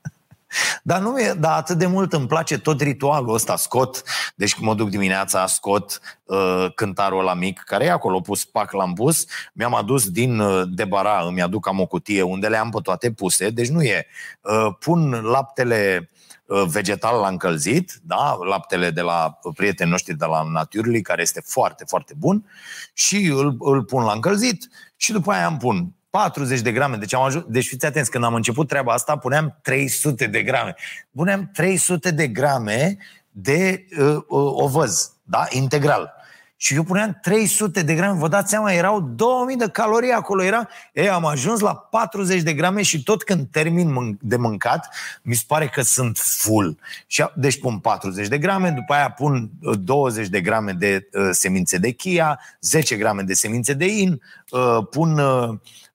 Dar 0.83 1.01
nu 1.01 1.21
e, 1.21 1.35
dar 1.39 1.57
atât 1.57 1.79
de 1.79 1.87
mult 1.87 2.13
îmi 2.13 2.27
place 2.27 2.59
tot 2.59 2.81
ritualul 2.81 3.35
ăsta, 3.35 3.57
scot, 3.57 4.03
deci 4.35 4.55
când 4.55 4.67
mă 4.67 4.75
duc 4.75 4.89
dimineața, 4.89 5.47
scot 5.47 6.01
uh, 6.25 6.67
cântarul 6.75 7.25
la 7.25 7.35
mic, 7.35 7.59
care 7.59 7.85
e 7.85 7.91
acolo 7.91 8.21
pus, 8.21 8.45
pac 8.45 8.73
l-am 8.73 8.93
pus, 8.93 9.25
mi-am 9.53 9.75
adus 9.75 10.11
din 10.11 10.39
uh, 10.39 10.63
debara, 10.69 11.21
îmi 11.27 11.43
aduc 11.43 11.69
am 11.69 11.81
o 11.81 11.87
cutie 11.87 12.23
unde 12.23 12.49
le 12.49 12.57
am 12.57 12.71
pe 12.71 12.81
toate 12.83 13.13
puse, 13.13 13.51
deci 13.51 13.69
nu 13.69 13.83
e, 13.83 14.07
uh, 14.41 14.75
pun 14.79 15.11
laptele 15.11 16.11
Uh, 16.47 16.63
vegetal 16.67 17.21
la 17.21 17.29
încălzit, 17.29 17.93
da? 18.03 18.39
laptele 18.49 18.91
de 18.91 19.01
la 19.01 19.39
prietenii 19.55 19.91
noștri 19.93 20.15
de 20.15 20.25
la 20.25 20.43
Naturally, 20.43 21.03
care 21.03 21.23
este 21.23 21.41
foarte, 21.45 21.85
foarte 21.85 22.15
bun, 22.17 22.45
și 22.93 23.17
îl, 23.17 23.57
îl 23.59 23.85
pun 23.85 24.05
la 24.05 24.13
încălzit. 24.13 24.69
Și 24.97 25.13
după 25.13 25.33
aia 25.33 25.47
îmi 25.47 25.59
pun 25.59 25.95
40 26.17 26.61
de 26.61 26.73
grame. 26.73 26.97
Deci, 26.97 27.15
am 27.15 27.23
ajuns, 27.23 27.45
deci 27.49 27.67
fiți 27.67 27.87
atenți, 27.87 28.11
când 28.11 28.25
am 28.25 28.35
început 28.35 28.69
treaba 28.69 28.93
asta, 28.93 29.17
puneam 29.17 29.59
300 29.63 30.27
de 30.27 30.43
grame. 30.43 30.75
Puneam 31.15 31.51
300 31.53 32.11
de 32.11 32.29
grame 32.29 32.97
de 33.31 33.87
uh, 33.99 34.07
uh, 34.07 34.23
ovăz, 34.29 35.13
da? 35.23 35.47
integral. 35.51 36.15
Și 36.57 36.75
eu 36.75 36.83
puneam 36.83 37.19
300 37.23 37.83
de 37.83 37.95
grame, 37.95 38.19
vă 38.19 38.29
dați 38.29 38.51
seama, 38.51 38.73
erau 38.73 39.01
2000 39.01 39.57
de 39.57 39.69
calorii 39.69 40.11
acolo. 40.11 40.43
Era, 40.43 40.69
ei, 40.93 41.09
am 41.09 41.25
ajuns 41.25 41.61
la 41.61 41.75
40 41.75 42.43
de 42.43 42.53
grame 42.53 42.83
și 42.83 43.03
tot 43.03 43.23
când 43.23 43.47
termin 43.51 44.19
de 44.21 44.37
mâncat, 44.37 44.89
mi 45.23 45.35
se 45.35 45.45
pare 45.47 45.67
că 45.67 45.83
sunt 45.83 46.19
full. 46.19 46.79
Și, 47.07 47.25
deci 47.35 47.61
pun 47.61 47.79
40 47.79 48.29
de 48.29 48.39
grame, 48.39 48.71
după 48.71 48.93
aia 48.93 49.11
pun 49.11 49.51
20 49.81 50.25
uh, 50.25 50.31
de 50.31 50.41
grame 50.41 50.73
de 50.73 51.09
uh, 51.13 51.29
semințe 51.33 51.79
de 51.79 51.91
chia, 51.91 52.41
10 52.61 52.97
grame 52.97 53.23
de 53.23 53.35
semințe 53.35 53.73
de 53.73 53.87
in, 53.87 54.21
uh, 54.51 54.87
pun... 54.91 55.19
Uh, 55.19 55.49
Uh, 55.49 55.86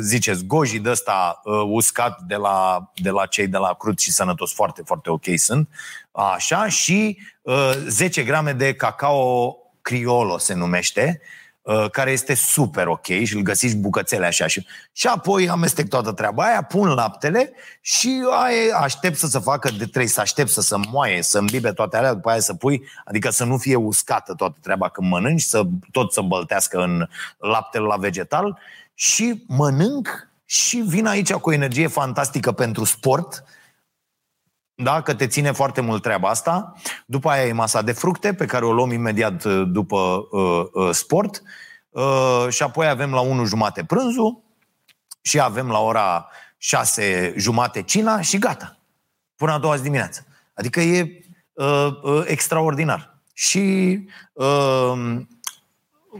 ziceți, 0.00 0.44
goji 0.44 0.78
de 0.78 0.90
ăsta 0.90 1.40
uh, 1.44 1.62
uscat 1.66 2.20
de 2.20 2.34
la, 2.34 2.90
de 2.94 3.10
la 3.10 3.26
cei 3.26 3.46
de 3.46 3.56
la 3.56 3.74
Crut 3.74 3.98
și 3.98 4.12
Sănătos, 4.12 4.52
foarte, 4.52 4.82
foarte 4.84 5.10
ok 5.10 5.24
sunt, 5.36 5.68
așa, 6.12 6.68
și 6.68 7.18
uh, 7.42 7.72
10 7.86 8.22
grame 8.22 8.52
de 8.52 8.74
cacao 8.74 9.56
Criolo 9.82 10.38
se 10.38 10.54
numește, 10.54 11.20
uh, 11.62 11.90
care 11.90 12.10
este 12.10 12.34
super 12.34 12.86
ok 12.86 13.06
și 13.06 13.36
îl 13.36 13.42
găsiți 13.42 13.76
bucățele 13.76 14.26
așa. 14.26 14.46
Și, 14.46 14.66
și 14.92 15.06
apoi 15.06 15.48
amestec 15.48 15.88
toată 15.88 16.12
treaba 16.12 16.44
aia, 16.44 16.62
pun 16.62 16.88
laptele 16.88 17.52
și 17.80 18.22
aia 18.30 18.76
aștept 18.76 19.16
să 19.16 19.26
se 19.26 19.38
facă 19.38 19.68
de 19.68 19.76
trebuie 19.76 20.06
să 20.06 20.20
aștept 20.20 20.50
să 20.50 20.60
se 20.60 20.76
moaie, 20.90 21.22
să 21.22 21.38
îmbibe 21.38 21.72
toate 21.72 21.96
alea, 21.96 22.14
după 22.14 22.30
aia 22.30 22.40
să 22.40 22.54
pui, 22.54 22.88
adică 23.04 23.30
să 23.30 23.44
nu 23.44 23.56
fie 23.58 23.76
uscată 23.76 24.34
toată 24.34 24.58
treaba 24.62 24.88
când 24.88 25.10
mănânci, 25.10 25.40
să 25.40 25.62
tot 25.90 26.12
să 26.12 26.20
băltească 26.20 26.78
în 26.78 27.08
laptele 27.38 27.84
la 27.84 27.96
vegetal 27.96 28.58
și 29.00 29.44
mănânc 29.46 30.30
și 30.44 30.76
vin 30.76 31.06
aici 31.06 31.32
cu 31.32 31.48
o 31.48 31.52
energie 31.52 31.86
fantastică 31.86 32.52
pentru 32.52 32.84
sport, 32.84 33.44
da, 34.74 35.02
că 35.02 35.14
te 35.14 35.26
ține 35.26 35.52
foarte 35.52 35.80
mult 35.80 36.02
treaba 36.02 36.28
asta. 36.28 36.72
După 37.06 37.28
aia 37.28 37.46
e 37.46 37.52
masa 37.52 37.82
de 37.82 37.92
fructe, 37.92 38.34
pe 38.34 38.46
care 38.46 38.64
o 38.64 38.72
luăm 38.72 38.90
imediat 38.90 39.44
uh, 39.44 39.62
după 39.66 40.28
uh, 40.30 40.66
uh, 40.72 40.90
sport. 40.92 41.42
Uh, 41.88 42.46
și 42.48 42.62
apoi 42.62 42.88
avem 42.88 43.12
la 43.12 43.20
1 43.20 43.44
jumate 43.44 43.84
prânzul 43.84 44.42
și 45.20 45.40
avem 45.40 45.68
la 45.70 45.78
ora 45.78 46.28
6 46.56 47.34
jumate 47.36 47.82
cina 47.82 48.20
și 48.20 48.38
gata. 48.38 48.78
Până 49.36 49.52
a 49.52 49.58
doua 49.58 49.76
zi 49.76 49.82
dimineață. 49.82 50.26
Adică 50.54 50.80
e 50.80 51.24
uh, 51.52 51.88
uh, 52.02 52.22
extraordinar. 52.26 53.18
Și 53.32 53.98
uh, 54.32 55.16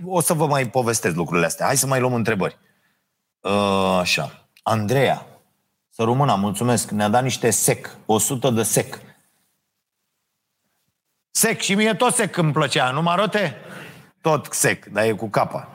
o 0.05 0.21
să 0.21 0.33
vă 0.35 0.47
mai 0.47 0.71
povestesc 0.71 1.17
lucrurile 1.17 1.47
astea. 1.47 1.67
Hai 1.67 1.77
să 1.77 1.87
mai 1.87 2.01
luăm 2.01 2.15
întrebări. 2.15 2.67
Uh, 3.41 3.99
așa. 4.01 4.49
Andreea. 4.63 5.27
Să 5.89 6.03
rămână, 6.03 6.35
mulțumesc. 6.35 6.91
Ne-a 6.91 7.09
dat 7.09 7.23
niște 7.23 7.51
sec. 7.51 7.97
100 8.07 8.51
de 8.51 8.63
sec. 8.63 8.99
Sec. 11.31 11.61
Și 11.61 11.75
mie 11.75 11.95
tot 11.95 12.15
sec 12.15 12.37
îmi 12.37 12.53
plăcea. 12.53 12.91
Nu 12.91 13.03
mă 13.03 13.11
arote? 13.11 13.57
Tot 14.21 14.49
sec, 14.51 14.85
dar 14.85 15.05
e 15.05 15.13
cu 15.13 15.29
capa. 15.29 15.69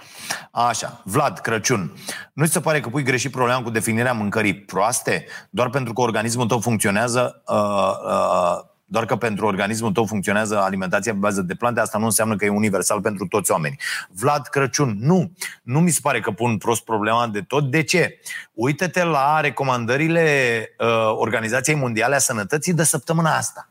Așa, 0.52 1.02
Vlad 1.04 1.40
Crăciun. 1.40 1.94
Nu 2.34 2.46
ți 2.46 2.52
se 2.52 2.60
pare 2.60 2.80
că 2.80 2.90
pui 2.90 3.04
greșit 3.04 3.32
problema 3.32 3.64
cu 3.64 3.70
definirea 3.70 4.14
mâncării 4.14 4.56
proaste? 4.56 5.26
Doar 5.50 5.70
pentru 5.70 5.94
că 5.94 6.02
organismul 6.02 6.48
tău 6.48 6.60
funcționează 6.60 7.44
uh, 7.46 7.92
uh, 8.06 8.73
doar 8.86 9.06
că 9.06 9.16
pentru 9.16 9.46
organismul 9.46 9.92
tău 9.92 10.06
funcționează 10.06 10.60
alimentația 10.60 11.12
pe 11.12 11.18
bază 11.18 11.42
de 11.42 11.56
plante, 11.56 11.80
asta 11.80 11.98
nu 11.98 12.06
înseamnă 12.06 12.36
că 12.36 12.46
e 12.46 12.50
universal 12.50 13.02
pentru 13.02 13.28
toți 13.28 13.52
oamenii. 13.52 13.80
Vlad 14.10 14.48
Crăciun, 14.48 14.98
nu. 15.00 15.32
Nu 15.64 15.80
mi 15.80 15.90
se 15.90 16.00
pare 16.02 16.20
că 16.20 16.32
pun 16.32 16.58
prost 16.58 16.84
problema 16.84 17.28
de 17.28 17.42
tot. 17.42 17.72
De 17.72 17.84
ce? 17.84 18.20
Uită-te 18.54 19.04
la 19.04 19.40
recomandările 19.40 20.68
uh, 20.80 20.88
Organizației 21.16 21.76
Mondiale 21.76 22.16
a 22.16 22.20
Sănătății 22.20 22.74
de 22.74 22.84
săptămâna 22.84 23.36
asta. 23.36 23.70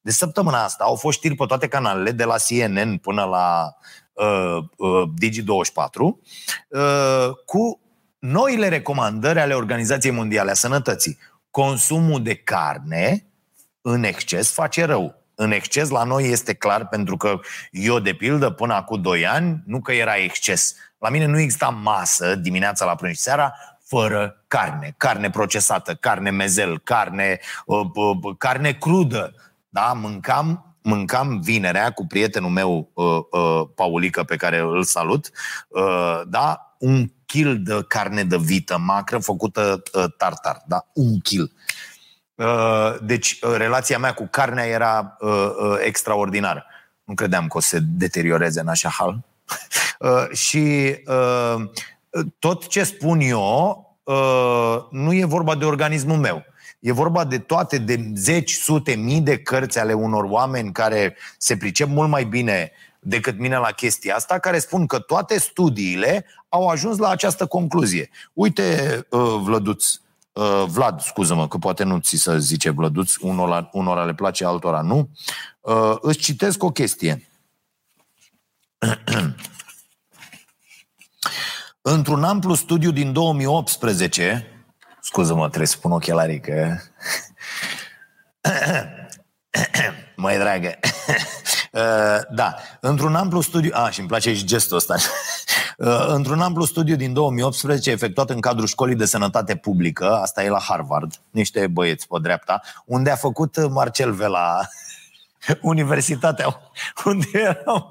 De 0.00 0.10
săptămâna 0.10 0.64
asta 0.64 0.84
au 0.84 0.94
fost 0.94 1.18
știri 1.18 1.34
pe 1.34 1.44
toate 1.46 1.68
canalele, 1.68 2.10
de 2.10 2.24
la 2.24 2.34
CNN 2.48 2.96
până 2.96 3.24
la 3.24 3.76
uh, 4.12 4.64
uh, 4.76 5.02
Digi24, 5.22 5.98
uh, 5.98 7.30
cu 7.46 7.80
noile 8.18 8.68
recomandări 8.68 9.40
ale 9.40 9.54
Organizației 9.54 10.12
Mondiale 10.12 10.50
a 10.50 10.54
Sănătății. 10.54 11.18
Consumul 11.50 12.22
de 12.22 12.34
carne, 12.34 13.27
în 13.92 14.04
exces 14.04 14.52
face 14.52 14.84
rău. 14.84 15.14
În 15.34 15.50
exces 15.50 15.88
la 15.88 16.04
noi 16.04 16.30
este 16.30 16.54
clar 16.54 16.88
pentru 16.88 17.16
că 17.16 17.40
eu, 17.70 17.98
de 17.98 18.12
pildă, 18.12 18.50
până 18.50 18.74
acum 18.74 19.00
2 19.00 19.26
ani, 19.26 19.62
nu 19.66 19.80
că 19.80 19.92
era 19.92 20.16
exces. 20.16 20.74
La 20.98 21.08
mine 21.08 21.26
nu 21.26 21.38
exista 21.38 21.68
masă 21.68 22.34
dimineața 22.34 22.84
la 22.84 22.94
prânz 22.94 23.14
și 23.14 23.22
seara 23.22 23.54
fără 23.84 24.44
carne. 24.48 24.94
Carne 24.96 25.30
procesată, 25.30 25.94
carne 25.94 26.30
mezel, 26.30 26.78
carne, 26.78 27.40
uh, 27.66 27.86
uh, 27.94 28.34
carne 28.38 28.72
crudă. 28.72 29.34
Da? 29.68 29.92
Mâncam, 29.92 30.76
mâncam 30.82 31.40
vinerea 31.40 31.90
cu 31.90 32.06
prietenul 32.06 32.50
meu, 32.50 32.90
uh, 32.94 33.18
uh, 33.30 33.68
Paulică, 33.74 34.22
pe 34.22 34.36
care 34.36 34.58
îl 34.58 34.82
salut, 34.82 35.30
uh, 35.68 36.20
da? 36.26 36.62
un 36.78 37.12
kil 37.26 37.62
de 37.62 37.84
carne 37.88 38.24
de 38.24 38.36
vită 38.36 38.78
macră 38.78 39.18
făcută 39.18 39.82
uh, 39.92 40.04
tartar. 40.16 40.62
Da? 40.66 40.86
Un 40.94 41.20
kil. 41.20 41.52
Uh, 42.38 42.96
deci, 43.02 43.38
uh, 43.42 43.54
relația 43.56 43.98
mea 43.98 44.14
cu 44.14 44.28
carnea 44.30 44.64
era 44.64 45.16
uh, 45.20 45.30
extraordinară. 45.84 46.64
Nu 47.04 47.14
credeam 47.14 47.48
că 47.48 47.56
o 47.56 47.60
să 47.60 47.68
se 47.68 47.78
deterioreze 47.82 48.60
în 48.60 48.68
așa 48.68 48.88
hal. 48.88 49.20
și 50.46 50.96
tot 52.38 52.66
ce 52.66 52.84
spun 52.84 53.20
eu 53.20 53.86
nu 54.90 55.12
e 55.12 55.24
vorba 55.24 55.54
de 55.54 55.64
organismul 55.64 56.16
meu. 56.16 56.44
E 56.80 56.92
vorba 56.92 57.24
de 57.24 57.38
toate, 57.38 57.78
de 57.78 58.10
zeci, 58.14 58.52
sute, 58.52 58.94
mii 58.94 59.20
de 59.20 59.38
cărți 59.38 59.78
ale 59.78 59.92
unor 59.92 60.24
oameni 60.24 60.72
care 60.72 61.16
se 61.38 61.56
pricep 61.56 61.88
mult 61.88 62.08
mai 62.08 62.24
bine 62.24 62.72
decât 63.00 63.38
mine 63.38 63.56
la 63.56 63.70
chestia 63.70 64.14
asta, 64.14 64.38
care 64.38 64.58
spun 64.58 64.86
că 64.86 64.98
toate 64.98 65.38
studiile 65.38 66.24
au 66.48 66.68
ajuns 66.68 66.98
la 66.98 67.08
această 67.08 67.46
concluzie. 67.46 68.10
Uite, 68.32 69.06
Vlăduț, 69.42 69.84
Uh, 70.38 70.64
Vlad, 70.66 71.00
scuză-mă, 71.00 71.48
că 71.48 71.58
poate 71.58 71.84
nu 71.84 71.98
ți 71.98 72.16
se 72.16 72.38
zice 72.38 72.70
Vlăduț, 72.70 73.14
unora, 73.20 73.68
unora 73.72 74.04
le 74.04 74.14
place, 74.14 74.44
altora 74.44 74.80
nu. 74.80 75.10
Uh, 75.60 75.96
îți 76.00 76.18
citesc 76.18 76.62
o 76.62 76.70
chestie. 76.70 77.28
Într-un 81.82 82.24
amplu 82.24 82.54
studiu 82.54 82.90
din 82.90 83.12
2018, 83.12 84.46
scuză-mă, 85.00 85.46
trebuie 85.46 85.66
să 85.66 85.76
spun 85.76 85.92
ochelarii 85.92 86.40
că... 86.40 86.76
Mai 90.16 90.38
dragă. 90.38 90.78
Uh, 91.78 92.20
da, 92.30 92.54
într-un 92.80 93.14
amplu 93.14 93.40
studiu... 93.40 93.70
A, 93.74 93.90
și 93.90 93.98
îmi 93.98 94.08
place 94.08 94.34
și 94.34 94.44
gestul 94.44 94.76
ăsta. 94.76 94.94
Uh, 95.78 96.06
într-un 96.08 96.40
amplu 96.40 96.64
studiu 96.64 96.96
din 96.96 97.12
2018 97.12 97.90
efectuat 97.90 98.30
în 98.30 98.40
cadrul 98.40 98.66
școlii 98.66 98.94
de 98.94 99.04
sănătate 99.04 99.56
publică, 99.56 100.16
asta 100.16 100.42
e 100.42 100.48
la 100.48 100.60
Harvard, 100.60 101.12
niște 101.30 101.66
băieți 101.66 102.06
pe 102.06 102.18
dreapta, 102.22 102.60
unde 102.84 103.10
a 103.10 103.16
făcut 103.16 103.70
Marcel 103.70 104.12
Vela 104.12 104.60
universitatea, 105.60 106.60
unde 107.04 107.26
erau 107.32 107.90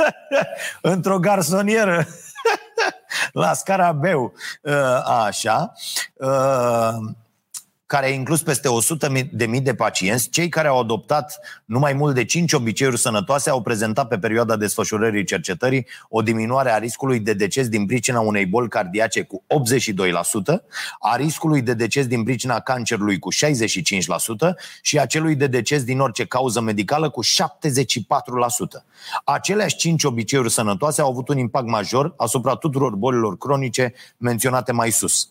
într-o 0.92 1.18
garsonieră 1.18 2.06
la 3.32 3.52
Scarabeu, 3.52 4.32
uh, 4.62 5.02
așa, 5.26 5.72
care 7.88 8.06
a 8.06 8.08
inclus 8.08 8.42
peste 8.42 8.68
100 8.68 9.12
de 9.32 9.46
mii 9.46 9.60
de 9.60 9.74
pacienți, 9.74 10.28
cei 10.28 10.48
care 10.48 10.68
au 10.68 10.80
adoptat 10.80 11.40
numai 11.64 11.92
mult 11.92 12.14
de 12.14 12.24
5 12.24 12.52
obiceiuri 12.52 12.98
sănătoase 12.98 13.50
au 13.50 13.62
prezentat 13.62 14.08
pe 14.08 14.18
perioada 14.18 14.56
desfășurării 14.56 15.24
cercetării 15.24 15.86
o 16.08 16.22
diminuare 16.22 16.70
a 16.70 16.78
riscului 16.78 17.20
de 17.20 17.32
deces 17.32 17.68
din 17.68 17.86
pricina 17.86 18.20
unei 18.20 18.46
boli 18.46 18.68
cardiace 18.68 19.22
cu 19.22 19.44
82%, 20.54 20.60
a 21.00 21.16
riscului 21.16 21.62
de 21.62 21.74
deces 21.74 22.06
din 22.06 22.24
pricina 22.24 22.60
cancerului 22.60 23.18
cu 23.18 23.32
65% 23.32 23.36
și 24.82 24.98
a 24.98 25.06
celui 25.06 25.34
de 25.34 25.46
deces 25.46 25.84
din 25.84 26.00
orice 26.00 26.24
cauză 26.24 26.60
medicală 26.60 27.10
cu 27.10 27.24
74%. 27.24 27.28
Aceleași 29.24 29.76
5 29.76 30.04
obiceiuri 30.04 30.50
sănătoase 30.50 31.00
au 31.00 31.08
avut 31.10 31.28
un 31.28 31.38
impact 31.38 31.66
major 31.68 32.14
asupra 32.16 32.54
tuturor 32.54 32.94
bolilor 32.94 33.38
cronice 33.38 33.94
menționate 34.16 34.72
mai 34.72 34.90
sus. 34.90 35.28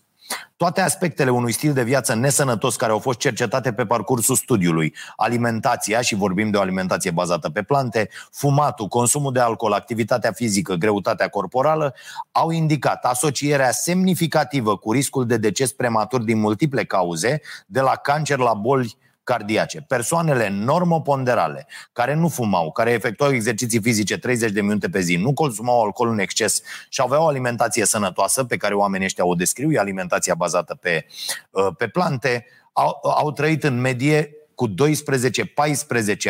Toate 0.57 0.81
aspectele 0.81 1.29
unui 1.29 1.51
stil 1.51 1.73
de 1.73 1.83
viață 1.83 2.15
nesănătos 2.15 2.75
care 2.75 2.91
au 2.91 2.99
fost 2.99 3.19
cercetate 3.19 3.73
pe 3.73 3.85
parcursul 3.85 4.35
studiului, 4.35 4.95
alimentația, 5.15 6.01
și 6.01 6.15
vorbim 6.15 6.49
de 6.49 6.57
o 6.57 6.61
alimentație 6.61 7.11
bazată 7.11 7.49
pe 7.49 7.61
plante, 7.61 8.09
fumatul, 8.31 8.87
consumul 8.87 9.33
de 9.33 9.39
alcool, 9.39 9.73
activitatea 9.73 10.31
fizică, 10.31 10.73
greutatea 10.73 11.27
corporală, 11.27 11.95
au 12.31 12.49
indicat 12.49 13.05
asocierea 13.05 13.71
semnificativă 13.71 14.77
cu 14.77 14.91
riscul 14.91 15.25
de 15.25 15.37
deces 15.37 15.71
prematur 15.71 16.21
din 16.21 16.39
multiple 16.39 16.83
cauze, 16.83 17.41
de 17.65 17.79
la 17.79 17.95
cancer 17.95 18.37
la 18.37 18.53
boli 18.53 18.97
cardiace. 19.27 19.81
Persoanele 19.81 20.49
normoponderale, 20.49 21.67
care 21.93 22.13
nu 22.13 22.27
fumau, 22.27 22.71
care 22.71 22.91
efectuau 22.91 23.31
exerciții 23.33 23.81
fizice 23.81 24.17
30 24.17 24.51
de 24.51 24.61
minute 24.61 24.89
pe 24.89 24.99
zi, 24.99 25.15
nu 25.15 25.33
consumau 25.33 25.83
alcool 25.83 26.09
în 26.09 26.19
exces 26.19 26.61
și 26.89 27.01
aveau 27.03 27.23
o 27.23 27.27
alimentație 27.27 27.85
sănătoasă, 27.85 28.43
pe 28.43 28.57
care 28.57 28.73
oamenii 28.73 29.05
ăștia 29.05 29.25
o 29.25 29.33
descriu, 29.33 29.71
e 29.71 29.79
alimentația 29.79 30.35
bazată 30.35 30.75
pe, 30.75 31.05
uh, 31.49 31.67
pe 31.77 31.87
plante, 31.87 32.45
au, 32.73 32.99
au 33.03 33.31
trăit 33.31 33.63
în 33.63 33.79
medie 33.79 34.31
cu 34.55 34.67
12-14 34.69 34.73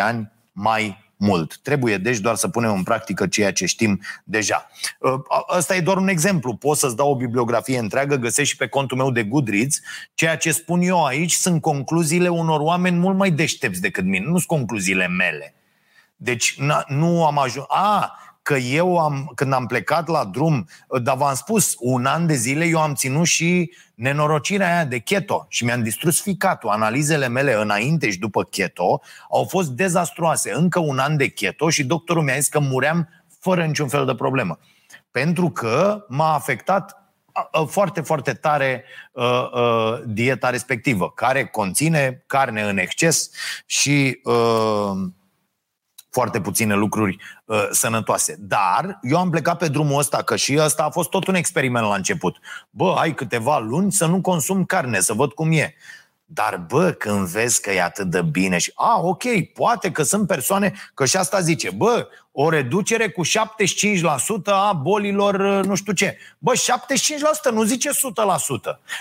ani 0.02 0.32
mai 0.52 1.07
mult. 1.18 1.58
Trebuie 1.58 1.98
deci 1.98 2.18
doar 2.18 2.36
să 2.36 2.48
punem 2.48 2.74
în 2.74 2.84
practică 2.84 3.28
ceea 3.28 3.52
ce 3.54 3.66
știm 3.66 4.02
deja. 4.24 4.70
Ăsta 5.58 5.76
e 5.76 5.82
doar 5.82 5.98
un 5.98 6.08
exemplu. 6.08 6.56
Pot 6.56 6.78
să-ți 6.78 6.96
dau 6.96 7.10
o 7.10 7.16
bibliografie 7.16 7.78
întreagă, 7.78 8.16
găsești 8.16 8.52
și 8.52 8.58
pe 8.58 8.68
contul 8.68 8.98
meu 8.98 9.12
de 9.12 9.24
Goodreads. 9.24 9.80
Ceea 10.14 10.38
ce 10.38 10.52
spun 10.52 10.82
eu 10.82 11.06
aici 11.06 11.34
sunt 11.34 11.62
concluziile 11.62 12.30
unor 12.30 12.60
oameni 12.60 12.98
mult 12.98 13.18
mai 13.18 13.32
deștepți 13.32 13.82
decât 13.82 14.04
mine. 14.04 14.26
Nu 14.26 14.32
sunt 14.32 14.48
concluziile 14.48 15.08
mele. 15.08 15.54
Deci 16.16 16.60
nu 16.88 17.26
am 17.26 17.40
ajuns... 17.40 17.66
A, 17.70 18.20
că 18.48 18.56
eu 18.56 18.98
am, 18.98 19.32
când 19.36 19.54
am 19.54 19.66
plecat 19.66 20.08
la 20.08 20.26
drum, 20.26 20.68
dar 21.02 21.18
v-am 21.18 21.36
spus, 21.36 21.76
un 21.80 22.06
an 22.06 22.28
de 22.28 22.34
zile 22.34 22.66
eu 22.66 22.82
am 22.82 22.94
ținut 22.94 23.26
și 23.26 23.72
nenorocirea 23.96 24.74
aia 24.74 24.86
de 24.86 25.00
keto 25.00 25.46
și 25.50 25.64
mi-am 25.64 25.84
distrus 25.84 26.22
ficatul. 26.22 26.70
Analizele 26.70 27.28
mele 27.28 27.54
înainte 27.54 28.10
și 28.12 28.20
după 28.20 28.44
keto 28.44 29.02
au 29.30 29.44
fost 29.44 29.70
dezastruoase. 29.70 30.54
Încă 30.54 30.80
un 30.80 30.98
an 31.00 31.18
de 31.18 31.28
keto 31.28 31.70
și 31.70 31.84
doctorul 31.84 32.24
mi-a 32.24 32.36
zis 32.36 32.48
că 32.48 32.60
muream 32.60 33.10
fără 33.40 33.66
niciun 33.66 33.88
fel 33.88 34.06
de 34.06 34.16
problemă. 34.16 34.60
Pentru 35.12 35.50
că 35.50 36.06
m-a 36.08 36.34
afectat 36.34 37.08
foarte, 37.68 38.02
foarte 38.02 38.34
tare 38.34 38.84
uh, 39.12 39.50
uh, 39.54 40.02
dieta 40.06 40.50
respectivă, 40.50 41.12
care 41.12 41.46
conține 41.46 42.24
carne 42.28 42.62
în 42.62 42.78
exces 42.78 43.30
și 43.66 44.20
uh, 44.24 44.92
foarte 46.18 46.42
puține 46.42 46.76
lucruri 46.76 47.18
uh, 47.46 47.68
sănătoase. 47.72 48.36
Dar 48.40 49.00
eu 49.02 49.18
am 49.18 49.30
plecat 49.30 49.58
pe 49.58 49.68
drumul 49.68 50.00
ăsta, 50.00 50.18
că 50.18 50.36
și 50.36 50.58
ăsta 50.60 50.84
a 50.84 50.90
fost 50.90 51.10
tot 51.10 51.28
un 51.28 51.36
experiment 51.36 51.86
la 51.86 51.96
început. 51.96 52.38
Bă, 52.70 52.96
ai 52.98 53.14
câteva 53.14 53.60
luni 53.60 53.92
să 53.92 54.06
nu 54.06 54.22
consum 54.22 54.66
carne, 54.66 55.00
să 55.00 55.14
văd 55.14 55.32
cum 55.32 55.52
e. 55.52 55.74
Dar, 56.30 56.66
bă, 56.68 56.92
când 56.92 57.28
vezi 57.28 57.62
că 57.62 57.72
e 57.72 57.84
atât 57.84 58.10
de 58.10 58.22
bine 58.22 58.58
și, 58.58 58.72
a, 58.76 59.00
ok, 59.00 59.24
poate 59.54 59.92
că 59.92 60.04
sunt 60.04 60.28
persoane, 60.28 60.74
că 60.94 61.06
și 61.06 61.18
asta 61.18 61.40
zice, 61.40 61.70
bă, 61.70 62.08
o 62.32 62.50
reducere 62.50 63.10
cu 63.10 63.26
75% 63.26 63.30
a 64.46 64.74
bolilor 64.74 65.66
nu 65.66 65.76
știu 65.76 65.94
ce. 65.94 66.18
Bă, 66.38 66.54
75% 67.50 67.52
nu 67.52 67.64
zice 67.64 67.90
100%. 67.90 67.94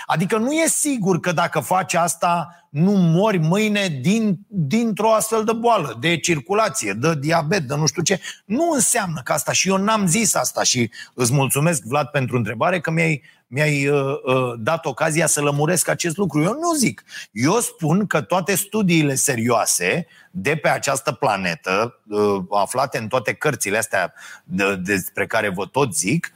Adică 0.05 0.37
nu 0.37 0.51
e 0.51 0.67
sigur 0.67 1.19
că 1.19 1.31
dacă 1.31 1.59
faci 1.59 1.93
asta 1.93 2.47
nu 2.69 2.91
mori 2.91 3.37
mâine 3.37 3.99
din, 4.01 4.37
dintr-o 4.47 5.13
astfel 5.13 5.43
de 5.43 5.53
boală, 5.53 5.97
de 5.99 6.17
circulație, 6.17 6.93
de 6.93 7.15
diabet, 7.19 7.61
de 7.61 7.75
nu 7.75 7.85
știu 7.85 8.01
ce. 8.01 8.19
Nu 8.45 8.71
înseamnă 8.73 9.21
că 9.23 9.33
asta 9.33 9.51
și 9.51 9.69
eu 9.69 9.77
n-am 9.77 10.07
zis 10.07 10.35
asta 10.35 10.63
și 10.63 10.89
îți 11.13 11.33
mulțumesc, 11.33 11.83
Vlad, 11.83 12.07
pentru 12.07 12.37
întrebare 12.37 12.79
că 12.79 12.91
mi-ai, 12.91 13.23
mi-ai 13.47 13.87
uh, 13.87 14.21
uh, 14.23 14.53
dat 14.57 14.85
ocazia 14.85 15.27
să 15.27 15.41
lămuresc 15.41 15.87
acest 15.87 16.17
lucru. 16.17 16.41
Eu 16.41 16.53
nu 16.53 16.73
zic. 16.73 17.03
Eu 17.31 17.59
spun 17.59 18.07
că 18.07 18.21
toate 18.21 18.55
studiile 18.55 19.15
serioase 19.15 20.07
de 20.31 20.55
pe 20.55 20.69
această 20.69 21.11
planetă, 21.11 22.01
uh, 22.07 22.43
aflate 22.49 22.97
în 22.97 23.07
toate 23.07 23.33
cărțile 23.33 23.77
astea 23.77 24.13
de, 24.43 24.75
despre 24.75 25.27
care 25.27 25.49
vă 25.49 25.65
tot 25.65 25.95
zic, 25.95 26.31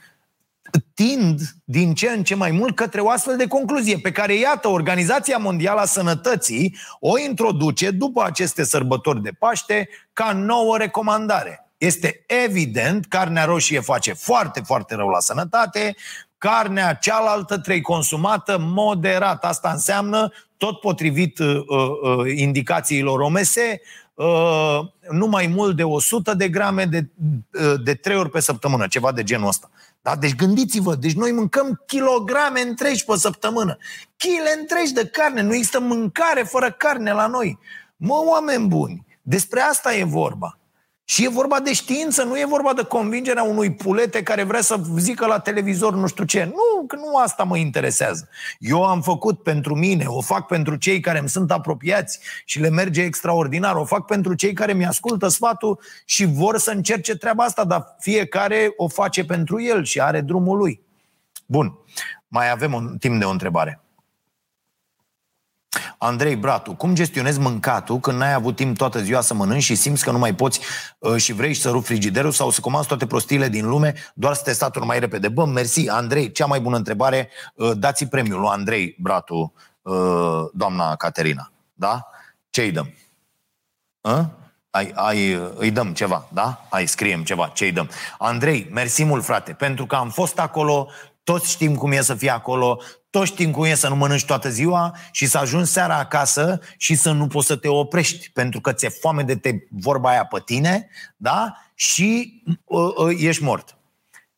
tind 0.94 1.40
din 1.64 1.94
ce 1.94 2.08
în 2.08 2.24
ce 2.24 2.34
mai 2.34 2.50
mult 2.50 2.76
către 2.76 3.00
o 3.00 3.10
astfel 3.10 3.36
de 3.36 3.46
concluzie 3.46 3.98
pe 3.98 4.12
care, 4.12 4.34
iată, 4.34 4.68
Organizația 4.68 5.36
Mondială 5.36 5.80
a 5.80 5.84
Sănătății 5.84 6.76
o 7.00 7.18
introduce 7.18 7.90
după 7.90 8.24
aceste 8.24 8.64
sărbători 8.64 9.22
de 9.22 9.30
Paște 9.38 9.88
ca 10.12 10.32
nouă 10.32 10.76
recomandare. 10.76 11.66
Este 11.78 12.24
evident, 12.26 13.06
carnea 13.06 13.44
roșie 13.44 13.80
face 13.80 14.12
foarte, 14.12 14.60
foarte 14.60 14.94
rău 14.94 15.08
la 15.08 15.20
sănătate, 15.20 15.94
carnea 16.42 16.94
cealaltă 16.94 17.58
trebuie 17.58 17.82
consumată 17.82 18.58
moderat. 18.60 19.44
Asta 19.44 19.70
înseamnă, 19.70 20.32
tot 20.56 20.80
potrivit 20.80 21.38
uh, 21.38 21.46
uh, 21.56 22.32
indicațiilor 22.36 23.20
OMS, 23.20 23.54
uh, 24.14 24.78
nu 25.10 25.26
mai 25.26 25.46
mult 25.46 25.76
de 25.76 25.84
100 25.84 26.34
de 26.34 26.48
grame 26.48 26.84
de, 26.84 27.10
uh, 27.52 27.74
de 27.84 27.94
3 27.94 28.16
ori 28.16 28.30
pe 28.30 28.40
săptămână, 28.40 28.86
ceva 28.86 29.12
de 29.12 29.22
genul 29.22 29.48
ăsta. 29.48 29.70
Da? 30.02 30.16
Deci 30.16 30.34
gândiți-vă, 30.34 30.94
deci 30.94 31.14
noi 31.14 31.32
mâncăm 31.32 31.82
kilograme 31.86 32.60
întregi 32.60 33.04
pe 33.04 33.16
săptămână. 33.16 33.76
Chile 34.16 34.56
întregi 34.60 34.92
de 34.92 35.06
carne, 35.06 35.42
nu 35.42 35.54
există 35.54 35.80
mâncare 35.80 36.42
fără 36.42 36.70
carne 36.70 37.12
la 37.12 37.26
noi. 37.26 37.58
Mă, 37.96 38.24
oameni 38.30 38.66
buni, 38.66 39.06
despre 39.22 39.60
asta 39.60 39.94
e 39.94 40.04
vorba. 40.04 40.58
Și 41.12 41.24
e 41.24 41.28
vorba 41.28 41.60
de 41.60 41.72
știință, 41.72 42.22
nu 42.22 42.38
e 42.38 42.44
vorba 42.48 42.72
de 42.72 42.82
convingerea 42.82 43.42
unui 43.42 43.72
pulete 43.72 44.22
care 44.22 44.42
vrea 44.42 44.60
să 44.60 44.80
zică 44.96 45.26
la 45.26 45.38
televizor 45.38 45.94
nu 45.94 46.06
știu 46.06 46.24
ce. 46.24 46.44
Nu, 46.44 46.86
că 46.86 46.96
nu 46.96 47.16
asta 47.16 47.42
mă 47.42 47.56
interesează. 47.56 48.28
Eu 48.58 48.84
am 48.84 49.02
făcut 49.02 49.42
pentru 49.42 49.74
mine, 49.74 50.04
o 50.06 50.20
fac 50.20 50.46
pentru 50.46 50.76
cei 50.76 51.00
care 51.00 51.18
îmi 51.18 51.28
sunt 51.28 51.50
apropiați 51.50 52.18
și 52.44 52.60
le 52.60 52.68
merge 52.68 53.02
extraordinar, 53.02 53.74
o 53.74 53.84
fac 53.84 54.06
pentru 54.06 54.34
cei 54.34 54.52
care 54.52 54.72
mi-ascultă 54.72 55.28
sfatul 55.28 55.80
și 56.04 56.24
vor 56.24 56.58
să 56.58 56.70
încerce 56.70 57.16
treaba 57.16 57.44
asta, 57.44 57.64
dar 57.64 57.96
fiecare 57.98 58.72
o 58.76 58.88
face 58.88 59.24
pentru 59.24 59.62
el 59.62 59.84
și 59.84 60.00
are 60.00 60.20
drumul 60.20 60.58
lui. 60.58 60.80
Bun, 61.46 61.78
mai 62.28 62.50
avem 62.50 62.72
un 62.72 62.96
timp 62.98 63.18
de 63.18 63.24
o 63.24 63.30
întrebare. 63.30 63.81
Andrei 65.98 66.36
Bratu, 66.36 66.74
cum 66.74 66.94
gestionezi 66.94 67.38
mâncatul 67.38 67.98
când 67.98 68.18
n-ai 68.18 68.32
avut 68.32 68.56
timp 68.56 68.76
toată 68.76 69.02
ziua 69.02 69.20
să 69.20 69.34
mănânci 69.34 69.62
și 69.62 69.74
simți 69.74 70.04
că 70.04 70.10
nu 70.10 70.18
mai 70.18 70.34
poți 70.34 70.60
uh, 70.98 71.16
și 71.16 71.32
vrei 71.32 71.54
să 71.54 71.70
rupi 71.70 71.86
frigiderul 71.86 72.32
sau 72.32 72.50
să 72.50 72.60
comanzi 72.60 72.88
toate 72.88 73.06
prostiile 73.06 73.48
din 73.48 73.68
lume 73.68 73.94
doar 74.14 74.34
să 74.34 74.42
te 74.42 74.52
staturi 74.52 74.86
mai 74.86 74.98
repede? 74.98 75.28
Bă, 75.28 75.44
mersi, 75.44 75.88
Andrei, 75.88 76.32
cea 76.32 76.46
mai 76.46 76.60
bună 76.60 76.76
întrebare, 76.76 77.30
uh, 77.54 77.70
dați 77.76 78.06
premiul 78.06 78.40
lui 78.40 78.48
Andrei 78.48 78.96
Bratu, 78.98 79.52
uh, 79.82 80.44
doamna 80.52 80.96
Caterina. 80.96 81.52
Da? 81.72 82.06
Ce 82.50 82.62
îi 82.62 82.72
dăm? 82.72 82.94
Uh? 84.00 84.24
Ai, 84.70 84.92
ai, 84.94 85.32
îi 85.54 85.70
dăm 85.70 85.92
ceva, 85.92 86.28
da? 86.32 86.66
Ai, 86.70 86.86
scriem 86.86 87.22
ceva, 87.24 87.46
ce 87.46 87.64
îi 87.64 87.72
dăm? 87.72 87.90
Andrei, 88.18 88.68
mersi 88.70 89.04
mult, 89.04 89.24
frate, 89.24 89.52
pentru 89.52 89.86
că 89.86 89.94
am 89.94 90.10
fost 90.10 90.38
acolo, 90.38 90.88
toți 91.24 91.50
știm 91.50 91.74
cum 91.74 91.92
e 91.92 92.00
să 92.00 92.14
fie 92.14 92.30
acolo, 92.30 92.80
toți 93.12 93.30
știm 93.30 93.50
cum 93.50 93.64
e 93.64 93.74
să 93.74 93.88
nu 93.88 93.96
mănânci 93.96 94.24
toată 94.24 94.50
ziua 94.50 94.96
și 95.10 95.26
să 95.26 95.38
ajungi 95.38 95.70
seara 95.70 95.98
acasă 95.98 96.60
și 96.76 96.94
să 96.94 97.12
nu 97.12 97.26
poți 97.26 97.46
să 97.46 97.56
te 97.56 97.68
oprești 97.68 98.30
pentru 98.30 98.60
că 98.60 98.72
ți-e 98.72 98.88
foame 98.88 99.22
de 99.22 99.36
te 99.36 99.54
vorba 99.70 100.10
aia 100.10 100.24
pe 100.24 100.42
tine, 100.44 100.88
da? 101.16 101.56
Și 101.74 102.42
uh, 102.64 102.94
uh, 102.96 103.16
ești 103.18 103.42
mort. 103.42 103.76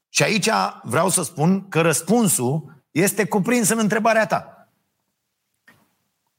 Și 0.08 0.22
aici 0.22 0.48
vreau 0.82 1.08
să 1.08 1.22
spun 1.22 1.68
că 1.68 1.80
răspunsul 1.80 2.82
este 2.90 3.24
cuprins 3.24 3.68
în 3.68 3.78
întrebarea 3.78 4.26
ta. 4.26 4.68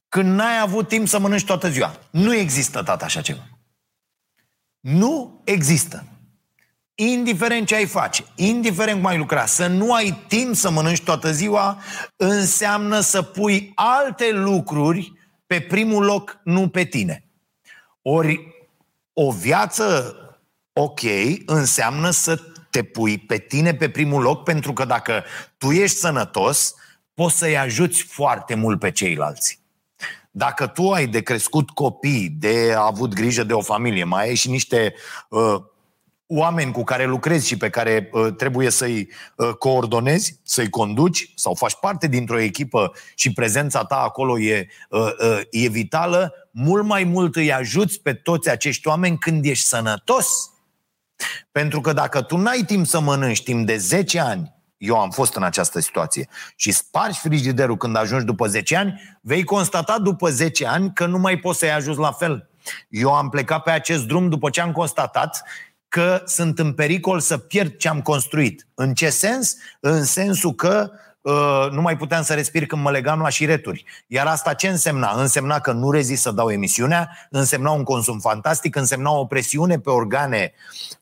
Când 0.08 0.34
n-ai 0.34 0.60
avut 0.60 0.88
timp 0.88 1.08
să 1.08 1.18
mănânci 1.18 1.44
toată 1.44 1.68
ziua. 1.68 1.98
Nu 2.10 2.34
există, 2.34 2.82
tata, 2.82 3.04
așa 3.04 3.20
ceva. 3.20 3.48
Nu 4.80 5.40
există. 5.44 6.04
Indiferent 6.96 7.66
ce 7.66 7.74
ai 7.74 7.86
face, 7.86 8.24
indiferent 8.34 8.96
cum 8.96 9.06
ai 9.06 9.18
lucra, 9.18 9.46
să 9.46 9.66
nu 9.66 9.92
ai 9.92 10.24
timp 10.28 10.54
să 10.54 10.70
mănânci 10.70 11.02
toată 11.02 11.32
ziua, 11.32 11.78
înseamnă 12.16 13.00
să 13.00 13.22
pui 13.22 13.72
alte 13.74 14.30
lucruri 14.32 15.12
pe 15.46 15.60
primul 15.60 16.04
loc, 16.04 16.40
nu 16.44 16.68
pe 16.68 16.84
tine. 16.84 17.24
Ori 18.02 18.54
o 19.12 19.30
viață 19.30 20.16
ok 20.72 21.00
înseamnă 21.46 22.10
să 22.10 22.40
te 22.70 22.82
pui 22.82 23.18
pe 23.18 23.38
tine 23.38 23.74
pe 23.74 23.88
primul 23.88 24.22
loc, 24.22 24.42
pentru 24.42 24.72
că 24.72 24.84
dacă 24.84 25.24
tu 25.58 25.70
ești 25.70 25.96
sănătos, 25.96 26.74
poți 27.14 27.38
să-i 27.38 27.58
ajuți 27.58 28.02
foarte 28.02 28.54
mult 28.54 28.78
pe 28.78 28.90
ceilalți. 28.90 29.60
Dacă 30.30 30.66
tu 30.66 30.92
ai 30.92 31.06
de 31.06 31.20
crescut 31.20 31.70
copii, 31.70 32.28
de 32.28 32.74
avut 32.78 33.14
grijă 33.14 33.44
de 33.44 33.52
o 33.52 33.60
familie, 33.60 34.04
mai 34.04 34.28
ai 34.28 34.34
și 34.34 34.50
niște 34.50 34.94
uh, 35.28 35.62
oameni 36.26 36.72
cu 36.72 36.84
care 36.84 37.04
lucrezi 37.04 37.46
și 37.46 37.56
pe 37.56 37.70
care 37.70 38.08
uh, 38.12 38.34
trebuie 38.36 38.70
să-i 38.70 39.08
uh, 39.36 39.48
coordonezi, 39.48 40.40
să-i 40.42 40.70
conduci 40.70 41.32
sau 41.34 41.54
faci 41.54 41.74
parte 41.80 42.06
dintr-o 42.06 42.38
echipă 42.38 42.92
și 43.14 43.32
prezența 43.32 43.84
ta 43.84 43.96
acolo 43.96 44.40
e, 44.40 44.68
uh, 44.90 45.00
uh, 45.00 45.40
e 45.50 45.68
vitală, 45.68 46.32
mult 46.50 46.84
mai 46.84 47.04
mult 47.04 47.36
îi 47.36 47.52
ajuți 47.52 48.00
pe 48.00 48.12
toți 48.12 48.50
acești 48.50 48.88
oameni 48.88 49.18
când 49.18 49.44
ești 49.44 49.66
sănătos. 49.66 50.50
Pentru 51.52 51.80
că 51.80 51.92
dacă 51.92 52.22
tu 52.22 52.36
n-ai 52.36 52.62
timp 52.66 52.86
să 52.86 53.00
mănânci 53.00 53.42
timp 53.42 53.66
de 53.66 53.76
10 53.76 54.20
ani, 54.20 54.54
eu 54.76 55.00
am 55.00 55.10
fost 55.10 55.34
în 55.34 55.42
această 55.42 55.80
situație, 55.80 56.28
și 56.56 56.72
spargi 56.72 57.18
frigiderul 57.18 57.76
când 57.76 57.96
ajungi 57.96 58.24
după 58.24 58.46
10 58.46 58.76
ani, 58.76 59.18
vei 59.20 59.44
constata 59.44 59.98
după 59.98 60.30
10 60.30 60.66
ani 60.66 60.92
că 60.94 61.06
nu 61.06 61.18
mai 61.18 61.36
poți 61.36 61.58
să-i 61.58 61.72
ajuns 61.72 61.96
la 61.96 62.12
fel. 62.12 62.50
Eu 62.88 63.14
am 63.14 63.28
plecat 63.28 63.62
pe 63.62 63.70
acest 63.70 64.04
drum 64.04 64.28
după 64.28 64.50
ce 64.50 64.60
am 64.60 64.72
constatat 64.72 65.42
că 65.88 66.22
sunt 66.24 66.58
în 66.58 66.72
pericol 66.72 67.20
să 67.20 67.38
pierd 67.38 67.76
ce 67.76 67.88
am 67.88 68.02
construit. 68.02 68.66
În 68.74 68.94
ce 68.94 69.10
sens? 69.10 69.56
În 69.80 70.04
sensul 70.04 70.54
că 70.54 70.90
uh, 71.20 71.68
nu 71.70 71.80
mai 71.80 71.96
puteam 71.96 72.22
să 72.22 72.34
respir 72.34 72.66
când 72.66 72.82
mă 72.82 72.90
legam 72.90 73.20
la 73.20 73.28
șireturi. 73.28 73.84
Iar 74.06 74.26
asta 74.26 74.54
ce 74.54 74.68
însemna? 74.68 75.12
Însemna 75.16 75.60
că 75.60 75.72
nu 75.72 75.90
rezist 75.90 76.22
să 76.22 76.30
dau 76.30 76.50
emisiunea, 76.50 77.10
însemna 77.30 77.70
un 77.70 77.82
consum 77.82 78.18
fantastic, 78.18 78.76
însemna 78.76 79.10
o 79.10 79.26
presiune 79.26 79.78
pe 79.78 79.90
organe 79.90 80.52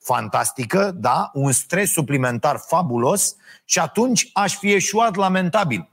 fantastică, 0.02 0.90
da? 0.94 1.30
un 1.32 1.52
stres 1.52 1.90
suplimentar 1.90 2.62
fabulos 2.66 3.36
și 3.64 3.78
atunci 3.78 4.30
aș 4.32 4.56
fi 4.56 4.72
eșuat 4.72 5.14
lamentabil. 5.14 5.88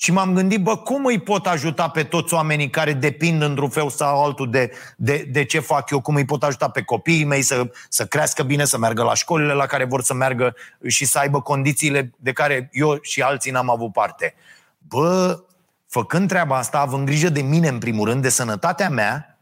Și 0.00 0.12
m-am 0.12 0.34
gândit, 0.34 0.62
bă, 0.62 0.76
cum 0.76 1.04
îi 1.04 1.20
pot 1.20 1.46
ajuta 1.46 1.88
pe 1.88 2.02
toți 2.02 2.34
oamenii 2.34 2.70
care 2.70 2.92
depind 2.92 3.42
într-un 3.42 3.68
fel 3.68 3.90
sau 3.90 4.24
altul 4.24 4.50
de, 4.50 4.70
de, 4.96 5.28
de 5.30 5.44
ce 5.44 5.60
fac 5.60 5.90
eu, 5.90 6.00
cum 6.00 6.14
îi 6.14 6.24
pot 6.24 6.42
ajuta 6.42 6.68
pe 6.68 6.82
copiii 6.82 7.24
mei 7.24 7.42
să, 7.42 7.70
să 7.88 8.06
crească 8.06 8.42
bine, 8.42 8.64
să 8.64 8.78
meargă 8.78 9.02
la 9.02 9.14
școlile 9.14 9.52
la 9.52 9.66
care 9.66 9.84
vor 9.84 10.02
să 10.02 10.14
meargă 10.14 10.54
și 10.86 11.04
să 11.04 11.18
aibă 11.18 11.40
condițiile 11.40 12.12
de 12.16 12.32
care 12.32 12.68
eu 12.72 12.98
și 13.02 13.22
alții 13.22 13.50
n-am 13.50 13.70
avut 13.70 13.92
parte. 13.92 14.34
Bă, 14.78 15.40
făcând 15.88 16.28
treaba 16.28 16.56
asta, 16.56 16.78
având 16.78 17.06
grijă 17.06 17.28
de 17.28 17.42
mine 17.42 17.68
în 17.68 17.78
primul 17.78 18.08
rând, 18.08 18.22
de 18.22 18.28
sănătatea 18.28 18.88
mea, 18.90 19.38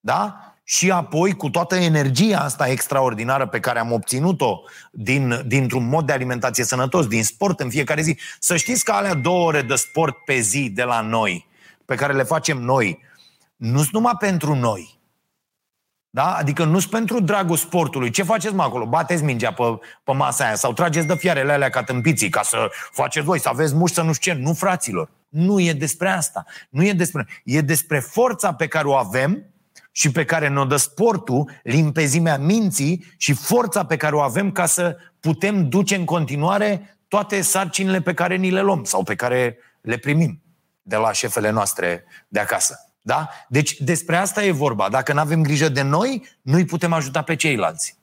da? 0.00 0.51
Și 0.64 0.90
apoi 0.90 1.32
cu 1.32 1.50
toată 1.50 1.74
energia 1.74 2.38
asta 2.38 2.68
extraordinară 2.68 3.46
pe 3.46 3.60
care 3.60 3.78
am 3.78 3.92
obținut-o 3.92 4.62
din, 4.90 5.42
dintr-un 5.46 5.88
mod 5.88 6.06
de 6.06 6.12
alimentație 6.12 6.64
sănătos, 6.64 7.06
din 7.06 7.24
sport 7.24 7.60
în 7.60 7.70
fiecare 7.70 8.02
zi. 8.02 8.18
Să 8.38 8.56
știți 8.56 8.84
că 8.84 8.92
alea 8.92 9.14
două 9.14 9.46
ore 9.46 9.62
de 9.62 9.74
sport 9.74 10.16
pe 10.24 10.40
zi 10.40 10.70
de 10.70 10.82
la 10.82 11.00
noi, 11.00 11.46
pe 11.84 11.94
care 11.94 12.12
le 12.12 12.22
facem 12.22 12.58
noi, 12.58 12.98
nu 13.56 13.78
sunt 13.78 13.92
numai 13.92 14.16
pentru 14.18 14.54
noi. 14.54 15.00
Da? 16.14 16.34
Adică 16.34 16.64
nu 16.64 16.78
sunt 16.78 16.90
pentru 16.90 17.20
dragul 17.20 17.56
sportului. 17.56 18.10
Ce 18.10 18.22
faceți 18.22 18.54
mă 18.54 18.62
acolo? 18.62 18.86
Bateți 18.86 19.22
mingea 19.22 19.52
pe, 19.52 19.62
pe 20.04 20.12
masa 20.12 20.44
aia 20.44 20.54
sau 20.54 20.72
trageți 20.72 21.06
de 21.06 21.14
fiarele 21.14 21.52
alea 21.52 21.68
ca 21.68 21.82
tâmpiții 21.82 22.28
ca 22.28 22.42
să 22.42 22.70
faceți 22.90 23.26
voi, 23.26 23.40
să 23.40 23.48
aveți 23.48 23.74
mușchi 23.74 23.94
să 23.94 24.02
nu 24.02 24.12
știu 24.12 24.32
ce. 24.32 24.38
Nu, 24.38 24.52
fraților. 24.52 25.10
Nu 25.28 25.60
e 25.60 25.72
despre 25.72 26.08
asta. 26.08 26.44
Nu 26.70 26.84
e 26.84 26.92
despre... 26.92 27.26
E 27.44 27.60
despre 27.60 27.98
forța 27.98 28.54
pe 28.54 28.66
care 28.66 28.86
o 28.86 28.94
avem 28.94 29.51
și 29.92 30.10
pe 30.10 30.24
care 30.24 30.48
ne-o 30.48 30.64
dă 30.64 30.76
sportul, 30.76 31.50
limpezimea 31.62 32.38
minții 32.38 33.04
și 33.16 33.32
forța 33.32 33.84
pe 33.84 33.96
care 33.96 34.14
o 34.14 34.20
avem 34.20 34.52
ca 34.52 34.66
să 34.66 34.96
putem 35.20 35.68
duce 35.68 35.94
în 35.94 36.04
continuare 36.04 36.98
toate 37.08 37.40
sarcinile 37.40 38.00
pe 38.00 38.14
care 38.14 38.36
ni 38.36 38.50
le 38.50 38.60
luăm 38.60 38.84
sau 38.84 39.02
pe 39.02 39.14
care 39.14 39.58
le 39.80 39.96
primim 39.96 40.42
de 40.82 40.96
la 40.96 41.12
șefele 41.12 41.50
noastre 41.50 42.04
de 42.28 42.40
acasă. 42.40 42.76
Da? 43.00 43.28
Deci 43.48 43.80
despre 43.80 44.16
asta 44.16 44.44
e 44.44 44.50
vorba. 44.50 44.88
Dacă 44.88 45.12
nu 45.12 45.20
avem 45.20 45.42
grijă 45.42 45.68
de 45.68 45.82
noi, 45.82 46.26
nu-i 46.42 46.64
putem 46.64 46.92
ajuta 46.92 47.22
pe 47.22 47.36
ceilalți. 47.36 48.01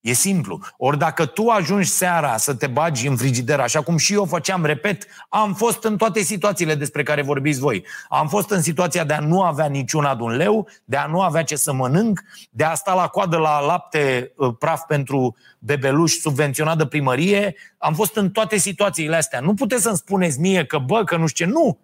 E 0.00 0.12
simplu. 0.12 0.60
Ori 0.76 0.98
dacă 0.98 1.26
tu 1.26 1.48
ajungi 1.48 1.88
seara 1.88 2.36
să 2.36 2.54
te 2.54 2.66
bagi 2.66 3.06
în 3.06 3.16
frigider, 3.16 3.60
așa 3.60 3.82
cum 3.82 3.96
și 3.96 4.12
eu 4.12 4.24
făceam, 4.24 4.64
repet, 4.64 5.06
am 5.28 5.54
fost 5.54 5.84
în 5.84 5.96
toate 5.96 6.20
situațiile 6.20 6.74
despre 6.74 7.02
care 7.02 7.22
vorbiți 7.22 7.60
voi. 7.60 7.86
Am 8.08 8.28
fost 8.28 8.50
în 8.50 8.62
situația 8.62 9.04
de 9.04 9.12
a 9.12 9.20
nu 9.20 9.42
avea 9.42 9.66
niciuna 9.66 10.14
de 10.14 10.22
un 10.22 10.30
leu, 10.30 10.68
de 10.84 10.96
a 10.96 11.06
nu 11.06 11.20
avea 11.20 11.42
ce 11.42 11.56
să 11.56 11.72
mănânc, 11.72 12.22
de 12.50 12.64
a 12.64 12.74
sta 12.74 12.94
la 12.94 13.06
coadă 13.06 13.36
la 13.36 13.60
lapte 13.60 14.32
uh, 14.36 14.54
praf 14.58 14.82
pentru 14.86 15.36
bebeluși 15.58 16.20
subvenționat 16.20 16.76
de 16.76 16.86
primărie. 16.86 17.54
Am 17.78 17.94
fost 17.94 18.16
în 18.16 18.30
toate 18.30 18.56
situațiile 18.56 19.16
astea. 19.16 19.40
Nu 19.40 19.54
puteți 19.54 19.82
să-mi 19.82 19.96
spuneți 19.96 20.40
mie 20.40 20.64
că, 20.64 20.78
bă, 20.78 21.04
că 21.04 21.16
nu 21.16 21.26
știu 21.26 21.44
ce. 21.44 21.50
Nu! 21.50 21.78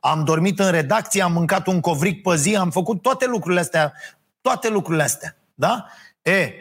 Am 0.00 0.24
dormit 0.24 0.58
în 0.58 0.70
redacție, 0.70 1.22
am 1.22 1.32
mâncat 1.32 1.66
un 1.66 1.80
covric 1.80 2.22
pe 2.22 2.36
zi, 2.36 2.56
am 2.56 2.70
făcut 2.70 3.02
toate 3.02 3.26
lucrurile 3.26 3.60
astea. 3.60 3.92
Toate 4.40 4.68
lucrurile 4.68 5.02
astea. 5.02 5.36
Da? 5.54 5.86
E, 6.22 6.52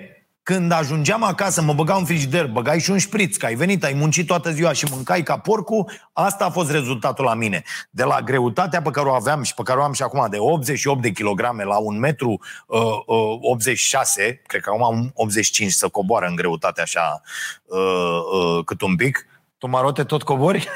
când 0.47 0.71
ajungeam 0.71 1.23
acasă, 1.23 1.61
mă 1.61 1.73
băgau 1.73 1.99
în 1.99 2.05
frigider, 2.05 2.47
băgai 2.47 2.79
și 2.79 2.91
un 2.91 2.97
șpriț, 2.97 3.35
că 3.35 3.45
ai 3.45 3.55
venit, 3.55 3.83
ai 3.83 3.93
muncit 3.93 4.27
toată 4.27 4.51
ziua 4.51 4.73
și 4.73 4.85
mâncai 4.91 5.23
ca 5.23 5.37
porcu, 5.37 5.85
asta 6.13 6.45
a 6.45 6.49
fost 6.49 6.71
rezultatul 6.71 7.25
la 7.25 7.33
mine. 7.33 7.63
De 7.89 8.03
la 8.03 8.21
greutatea 8.21 8.81
pe 8.81 8.89
care 8.89 9.07
o 9.07 9.13
aveam 9.13 9.43
și 9.43 9.53
pe 9.53 9.61
care 9.63 9.79
o 9.79 9.83
am 9.83 9.93
și 9.93 10.01
acum, 10.01 10.27
de 10.29 10.37
88 10.39 11.01
de 11.01 11.11
kilograme 11.11 11.63
la 11.63 11.77
un 11.77 11.99
metru 11.99 12.39
uh, 12.67 12.79
uh, 13.05 13.37
86, 13.41 14.41
cred 14.45 14.61
că 14.61 14.69
acum 14.69 14.83
am 14.83 15.11
85 15.13 15.71
să 15.71 15.87
coboară 15.87 16.25
în 16.25 16.35
greutate 16.35 16.81
așa 16.81 17.21
uh, 17.65 17.79
uh, 17.79 18.63
cât 18.65 18.81
un 18.81 18.95
pic. 18.95 19.25
Tu, 19.57 19.67
Marote, 19.67 20.03
tot 20.03 20.23
cobori? 20.23 20.67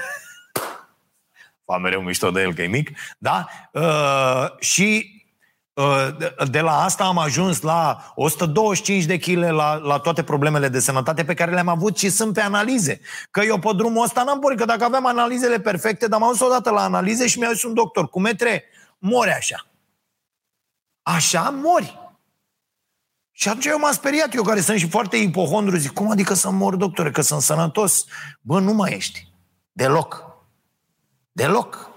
Fa 1.66 1.78
mereu 1.78 2.02
mișto 2.02 2.32
de 2.32 2.42
el 2.42 2.54
că 2.54 2.62
e 2.62 2.68
mic. 2.68 2.90
Da? 3.18 3.48
Uh, 3.72 4.60
și 4.60 5.16
Uh, 5.16 5.21
de 6.50 6.60
la 6.60 6.84
asta 6.84 7.04
am 7.04 7.18
ajuns 7.18 7.62
la 7.62 8.12
125 8.16 9.04
de 9.04 9.18
kg 9.18 9.38
la, 9.38 9.76
la 9.76 10.00
toate 10.00 10.24
problemele 10.24 10.68
de 10.68 10.80
sănătate 10.80 11.26
pe 11.26 11.34
care 11.34 11.52
le-am 11.52 11.68
avut 11.68 11.98
și 11.98 12.10
sunt 12.10 12.34
pe 12.34 12.42
analize. 12.42 13.02
Că 13.32 13.42
eu 13.42 13.60
pe 13.60 13.70
drumul 13.76 14.04
ăsta 14.04 14.24
n-am 14.24 14.40
pornit, 14.40 14.60
că 14.60 14.66
dacă 14.66 14.84
aveam 14.84 15.06
analizele 15.06 15.60
perfecte, 15.60 16.08
dar 16.08 16.20
m-am 16.20 16.30
dus 16.32 16.40
odată 16.40 16.70
la 16.70 16.84
analize 16.84 17.28
și 17.28 17.40
mi-a 17.40 17.52
zis 17.52 17.64
un 17.64 17.74
doctor, 17.74 18.10
cu 18.10 18.20
metre, 18.20 18.64
mori 18.98 19.32
așa. 19.32 19.68
Așa 21.02 21.50
mori. 21.50 22.00
Și 23.32 23.48
atunci 23.48 23.66
eu 23.66 23.80
m-am 23.80 23.94
speriat, 23.94 24.34
eu 24.34 24.44
care 24.44 24.62
sunt 24.62 24.80
și 24.80 24.90
foarte 24.90 25.18
ipohondru, 25.18 25.76
zic, 25.76 25.92
cum 25.92 26.12
adică 26.12 26.34
să 26.34 26.50
mor, 26.50 26.76
doctore, 26.76 27.12
că 27.12 27.22
sunt 27.22 27.42
sănătos? 27.42 28.06
Bă, 28.42 28.60
nu 28.60 28.74
mai 28.74 28.94
ești. 28.94 29.28
Deloc. 29.72 30.26
Deloc 31.32 31.91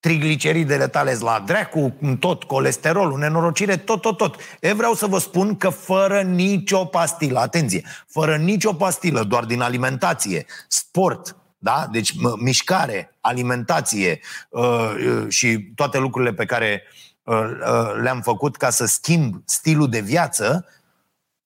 trigliceridele 0.00 0.88
tale 0.88 1.16
la 1.20 1.42
dracu, 1.46 1.94
tot, 2.18 2.44
colesterolul, 2.44 3.18
nenorocire, 3.18 3.76
tot, 3.76 4.00
tot, 4.00 4.16
tot. 4.16 4.36
E 4.60 4.72
vreau 4.72 4.94
să 4.94 5.06
vă 5.06 5.18
spun 5.18 5.56
că 5.56 5.68
fără 5.68 6.22
nicio 6.22 6.84
pastilă, 6.84 7.38
atenție, 7.38 7.84
fără 8.06 8.36
nicio 8.36 8.72
pastilă, 8.72 9.22
doar 9.22 9.44
din 9.44 9.60
alimentație, 9.60 10.46
sport, 10.68 11.36
da? 11.58 11.86
Deci 11.90 12.12
mișcare, 12.38 13.16
alimentație 13.20 14.20
uh, 14.50 14.62
uh, 14.62 15.28
și 15.28 15.72
toate 15.74 15.98
lucrurile 15.98 16.32
pe 16.32 16.44
care 16.44 16.82
uh, 17.22 17.36
uh, 17.36 17.94
le-am 18.02 18.20
făcut 18.20 18.56
ca 18.56 18.70
să 18.70 18.86
schimb 18.86 19.42
stilul 19.44 19.88
de 19.88 20.00
viață, 20.00 20.66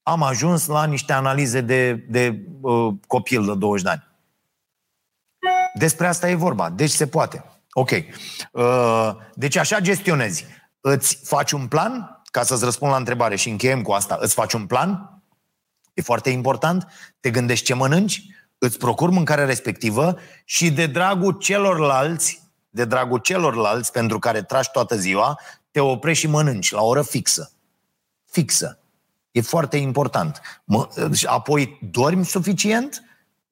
am 0.02 0.22
ajuns 0.22 0.66
la 0.66 0.84
niște 0.84 1.12
analize 1.12 1.60
de, 1.60 1.92
de 1.92 2.40
uh, 2.60 2.94
copil 3.06 3.44
de 3.44 3.54
20 3.54 3.84
de 3.84 3.90
ani. 3.90 4.12
Despre 5.74 6.06
asta 6.06 6.30
e 6.30 6.34
vorba. 6.34 6.70
Deci 6.70 6.90
se 6.90 7.06
poate. 7.06 7.53
Ok. 7.76 7.90
Uh, 8.52 9.10
deci 9.34 9.56
așa 9.56 9.80
gestionezi. 9.80 10.46
Îți 10.80 11.18
faci 11.22 11.52
un 11.52 11.66
plan, 11.66 12.22
ca 12.24 12.42
să-ți 12.42 12.64
răspund 12.64 12.90
la 12.90 12.96
întrebare 12.96 13.36
și 13.36 13.48
încheiem 13.48 13.82
cu 13.82 13.92
asta, 13.92 14.18
îți 14.20 14.34
faci 14.34 14.52
un 14.52 14.66
plan, 14.66 15.22
e 15.94 16.02
foarte 16.02 16.30
important, 16.30 16.86
te 17.20 17.30
gândești 17.30 17.64
ce 17.64 17.74
mănânci, 17.74 18.26
îți 18.58 18.78
procuri 18.78 19.12
mâncarea 19.12 19.44
respectivă 19.44 20.18
și 20.44 20.70
de 20.70 20.86
dragul 20.86 21.32
celorlalți, 21.32 22.42
de 22.68 22.84
dragul 22.84 23.18
celorlalți 23.18 23.92
pentru 23.92 24.18
care 24.18 24.42
tragi 24.42 24.70
toată 24.72 24.96
ziua, 24.96 25.40
te 25.70 25.80
oprești 25.80 26.24
și 26.24 26.30
mănânci 26.30 26.70
la 26.70 26.82
o 26.82 26.86
oră 26.86 27.02
fixă. 27.02 27.52
Fixă. 28.24 28.78
E 29.30 29.40
foarte 29.40 29.76
important. 29.76 30.40
Apoi 31.24 31.78
dormi 31.90 32.24
suficient, 32.24 33.02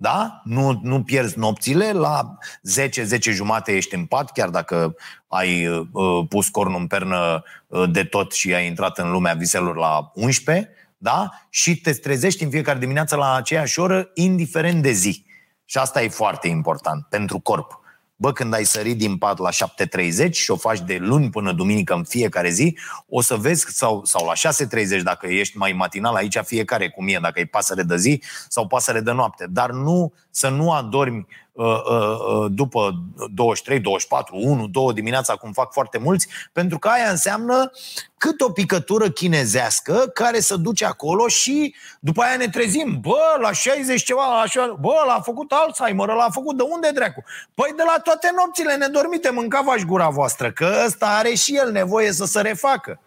da? 0.02 0.40
Nu, 0.44 0.80
nu 0.82 1.02
pierzi 1.02 1.38
nopțile, 1.38 1.92
la 1.92 2.38
10, 2.62 3.04
10 3.04 3.30
jumate 3.32 3.72
ești 3.72 3.94
în 3.94 4.04
pat, 4.04 4.32
chiar 4.32 4.48
dacă 4.48 4.94
ai 5.28 5.66
uh, 5.66 6.26
pus 6.28 6.48
cornul 6.48 6.80
în 6.80 6.86
pernă 6.86 7.42
uh, 7.66 7.90
de 7.90 8.04
tot 8.04 8.32
și 8.32 8.54
ai 8.54 8.66
intrat 8.66 8.98
în 8.98 9.10
lumea 9.10 9.34
viselor 9.34 9.76
la 9.76 10.12
11, 10.14 10.70
da? 10.98 11.30
Și 11.50 11.76
te 11.76 11.92
trezești 11.92 12.42
în 12.42 12.50
fiecare 12.50 12.78
dimineață 12.78 13.16
la 13.16 13.34
aceeași 13.34 13.80
oră, 13.80 14.10
indiferent 14.14 14.82
de 14.82 14.92
zi. 14.92 15.24
Și 15.64 15.78
asta 15.78 16.02
e 16.02 16.08
foarte 16.08 16.48
important 16.48 17.06
pentru 17.08 17.38
corp. 17.38 17.80
Bă, 18.22 18.32
când 18.32 18.54
ai 18.54 18.64
sărit 18.64 18.98
din 18.98 19.16
pat 19.16 19.38
la 19.38 19.48
7.30 19.50 20.30
și 20.30 20.50
o 20.50 20.56
faci 20.56 20.80
de 20.80 20.96
luni 21.00 21.30
până 21.30 21.52
duminică 21.52 21.94
în 21.94 22.04
fiecare 22.04 22.50
zi, 22.50 22.76
o 23.08 23.20
să 23.20 23.36
vezi, 23.36 23.66
sau, 23.68 24.04
sau 24.04 24.26
la 24.26 24.50
6.30 24.52 25.02
dacă 25.02 25.26
ești 25.26 25.56
mai 25.56 25.72
matinal, 25.72 26.14
aici 26.14 26.36
fiecare 26.44 26.90
cum 26.90 27.08
e, 27.08 27.18
dacă 27.22 27.40
e 27.40 27.44
pasăre 27.44 27.82
de 27.82 27.96
zi 27.96 28.22
sau 28.48 28.66
pasăre 28.66 29.00
de 29.00 29.12
noapte. 29.12 29.46
Dar 29.50 29.70
nu 29.70 30.12
să 30.30 30.48
nu 30.48 30.72
adormi 30.72 31.16
Uh, 31.16 31.28
uh, 31.28 31.28
uh, 31.28 31.41
după 32.48 32.94
23, 33.34 33.80
24, 33.80 34.36
1, 34.36 34.66
2 34.66 34.92
dimineața, 34.92 35.34
cum 35.34 35.52
fac 35.52 35.72
foarte 35.72 35.98
mulți, 35.98 36.26
pentru 36.52 36.78
că 36.78 36.88
aia 36.88 37.10
înseamnă 37.10 37.70
cât 38.16 38.40
o 38.40 38.50
picătură 38.50 39.10
chinezească 39.10 39.94
care 40.14 40.40
să 40.40 40.56
duce 40.56 40.84
acolo 40.84 41.28
și 41.28 41.74
după 42.00 42.22
aia 42.22 42.36
ne 42.36 42.48
trezim. 42.48 42.98
Bă, 43.00 43.38
la 43.40 43.52
60 43.52 44.02
ceva, 44.02 44.26
la 44.26 44.40
așa, 44.40 44.76
bă, 44.80 44.94
l-a 45.06 45.20
făcut 45.20 45.52
Alzheimer, 45.52 46.08
l-a 46.08 46.28
făcut 46.30 46.56
de 46.56 46.62
unde 46.62 46.90
dracu? 46.94 47.24
Păi 47.54 47.72
de 47.76 47.82
la 47.86 48.00
toate 48.02 48.32
nopțile 48.36 48.74
nedormite 48.74 49.30
mâncava-și 49.30 49.84
gura 49.84 50.08
voastră, 50.08 50.52
că 50.52 50.82
ăsta 50.86 51.06
are 51.06 51.34
și 51.34 51.56
el 51.56 51.70
nevoie 51.70 52.12
să 52.12 52.24
se 52.24 52.40
refacă. 52.40 53.00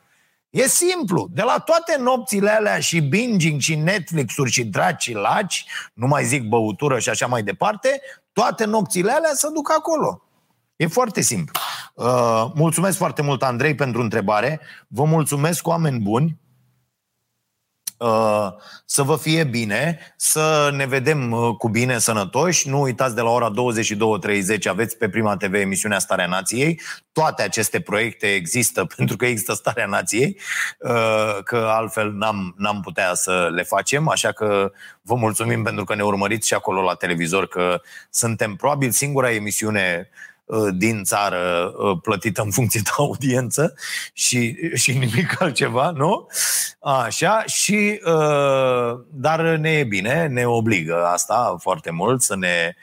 E 0.50 0.68
simplu. 0.68 1.28
De 1.32 1.42
la 1.42 1.60
toate 1.66 1.98
nopțile 2.00 2.50
alea 2.50 2.80
și 2.80 3.00
binging 3.00 3.60
și 3.60 3.76
Netflix-uri 3.76 4.52
și 4.52 4.64
draci 4.64 5.02
și 5.02 5.14
laci, 5.14 5.66
nu 5.94 6.08
mai 6.08 6.24
zic 6.24 6.44
băutură 6.44 7.00
și 7.00 7.10
așa 7.10 7.28
mai 7.28 7.44
departe, 7.44 8.02
toate 8.36 8.66
nopțile 8.66 9.12
alea 9.12 9.32
să 9.34 9.50
duc 9.54 9.72
acolo. 9.78 10.22
E 10.76 10.88
foarte 10.88 11.22
simplu. 11.22 11.60
Uh, 11.94 12.52
mulțumesc 12.54 12.98
foarte 12.98 13.22
mult, 13.22 13.44
Andrei, 13.44 13.76
pentru 13.76 14.02
întrebare. 14.02 14.62
Vă 14.88 15.04
mulțumesc, 15.04 15.68
oameni 15.68 16.00
buni. 16.00 16.38
Uh, 17.98 18.48
să 18.86 19.04
vă 19.04 19.18
fie 19.18 19.44
bine, 19.44 20.00
să 20.18 20.70
ne 20.74 20.86
vedem 20.86 21.32
uh, 21.32 21.56
cu 21.58 21.70
bine 21.70 21.98
sănătoși. 21.98 22.70
Nu 22.70 22.82
uitați 22.82 23.16
de 23.16 23.22
la 23.22 23.30
ora 23.30 23.52
22.30 23.52 24.58
aveți 24.64 24.98
pe 24.98 25.10
Prima 25.10 25.38
TV 25.38 25.54
emisiunea 25.54 26.00
Starea 26.00 26.28
Nației. 26.28 26.82
Toate 27.12 27.42
aceste 27.42 27.80
proiecte 27.80 28.34
există 28.34 28.86
pentru 28.96 29.16
că 29.16 29.26
există 29.26 29.54
Starea 29.54 29.86
Nației, 29.86 30.40
uh, 30.80 31.38
că 31.44 31.58
altfel 31.58 32.12
n-am, 32.12 32.54
n-am 32.58 32.82
putea 32.82 33.14
să 33.14 33.50
le 33.52 33.64
facem, 33.64 34.10
așa 34.10 34.32
că 34.32 34.72
vă 35.02 35.16
mulțumim 35.16 35.64
pentru 35.64 35.84
că 35.84 35.96
ne 35.96 36.04
urmăriți 36.04 36.48
și 36.48 36.54
acolo 36.54 36.82
la 36.82 36.94
televizor, 36.94 37.48
că 37.48 37.82
suntem 38.10 38.56
probabil 38.56 38.92
singura 38.92 39.32
emisiune 39.32 40.10
Uh, 40.10 40.35
din 40.74 41.04
țară 41.04 41.74
uh, 41.78 41.98
plătită 42.02 42.42
în 42.42 42.52
funcție 42.52 42.82
de 42.84 42.90
audiență 42.98 43.74
și, 44.14 44.58
și 44.74 44.92
nimic 44.92 45.42
altceva, 45.42 45.90
nu? 45.90 46.28
Așa, 46.80 47.44
și 47.46 48.02
uh, 48.06 49.00
dar 49.10 49.42
ne 49.42 49.70
e 49.70 49.84
bine, 49.84 50.28
ne 50.28 50.46
obligă 50.46 51.06
asta 51.06 51.56
foarte 51.60 51.92
mult, 51.92 52.22
să 52.22 52.36
ne, 52.36 52.76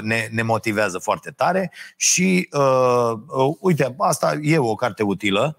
ne, 0.00 0.28
ne 0.30 0.42
motivează 0.42 0.98
foarte 0.98 1.30
tare 1.30 1.72
și 1.96 2.48
uite, 3.60 3.94
asta 3.98 4.38
e 4.42 4.58
o 4.58 4.74
carte 4.74 5.02
utilă, 5.02 5.56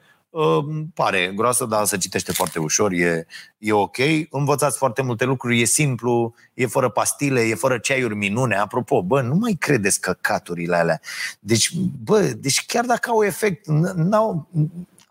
pare 0.93 1.31
groasă, 1.35 1.65
dar 1.65 1.85
se 1.85 1.97
citește 1.97 2.31
foarte 2.31 2.59
ușor, 2.59 2.91
e, 2.91 3.25
e 3.57 3.71
ok. 3.71 3.97
Învățați 4.29 4.77
foarte 4.77 5.01
multe 5.01 5.25
lucruri, 5.25 5.61
e 5.61 5.65
simplu, 5.65 6.33
e 6.53 6.65
fără 6.65 6.89
pastile, 6.89 7.41
e 7.41 7.55
fără 7.55 7.77
ceaiuri 7.77 8.15
minune. 8.15 8.55
Apropo, 8.55 9.01
bă, 9.01 9.21
nu 9.21 9.35
mai 9.35 9.55
credeți 9.59 10.01
căcaturile 10.01 10.75
alea. 10.75 11.01
Deci, 11.39 11.71
bă, 12.03 12.19
deci 12.19 12.65
chiar 12.65 12.85
dacă 12.85 13.09
au 13.09 13.23
efect, 13.23 13.67
n-au, 13.95 14.49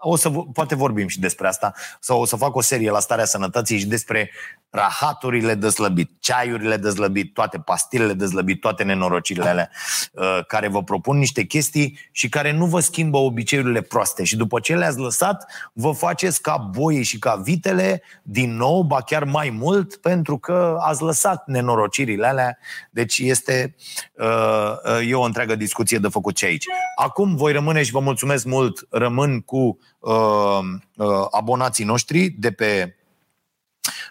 o 0.05 0.17
să, 0.17 0.31
poate 0.31 0.75
vorbim 0.75 1.09
și 1.09 1.21
despre 1.21 1.47
asta, 1.47 1.73
sau 2.01 2.21
o 2.21 2.25
să 2.25 2.37
fac 2.37 2.55
o 2.55 2.61
serie 2.61 2.91
la 2.91 3.01
starea 3.01 3.25
sănătății 3.25 3.79
și 3.79 3.87
despre 3.87 4.31
rahaturile 4.71 5.55
de 5.55 5.69
slăbit, 5.69 6.11
ceaiurile 6.21 6.77
de 6.77 6.91
slăbit, 6.91 7.35
toate 7.35 7.59
pastilele 7.59 8.13
de 8.13 8.27
slăbit, 8.27 8.61
toate 8.61 8.83
nenorocirile 8.83 9.49
alea 9.49 9.71
uh, 10.13 10.45
care 10.47 10.69
vă 10.69 10.83
propun 10.83 11.19
niște 11.19 11.45
chestii 11.45 11.99
și 12.13 12.29
care 12.29 12.53
nu 12.53 12.67
vă 12.67 12.81
schimbă 12.81 13.19
obiceiurile 13.19 13.81
proaste 13.81 14.25
și 14.25 14.37
după 14.37 14.61
ce 14.61 14.77
le-ați 14.77 14.99
lăsat, 14.99 15.53
vă 15.73 15.93
faceți 15.93 16.43
ca 16.43 16.57
boii 16.57 17.03
și 17.03 17.19
ca 17.19 17.35
vitele 17.35 18.03
din 18.23 18.57
nou, 18.57 18.83
ba 18.83 19.01
chiar 19.01 19.25
mai 19.25 19.51
mult, 19.51 19.97
pentru 19.97 20.39
că 20.39 20.77
ați 20.81 21.03
lăsat 21.03 21.47
nenorocirile 21.47 22.27
alea. 22.27 22.59
Deci 22.91 23.19
este 23.19 23.75
uh, 24.13 24.73
uh, 24.99 25.09
e 25.11 25.15
o 25.15 25.23
întreagă 25.23 25.57
discuție 25.57 25.99
de 25.99 26.09
făcut 26.09 26.35
ce 26.35 26.47
aici. 26.47 26.65
Acum 26.97 27.37
voi 27.37 27.53
rămâne 27.53 27.83
și 27.83 27.91
vă 27.91 28.01
mulțumesc 28.01 28.45
mult, 28.45 28.87
rămân 28.91 29.41
cu 29.41 29.79
uh, 30.03 30.59
uh, 30.97 31.27
abonații 31.31 31.85
noștri 31.85 32.29
de 32.29 32.51
pe 32.51 32.97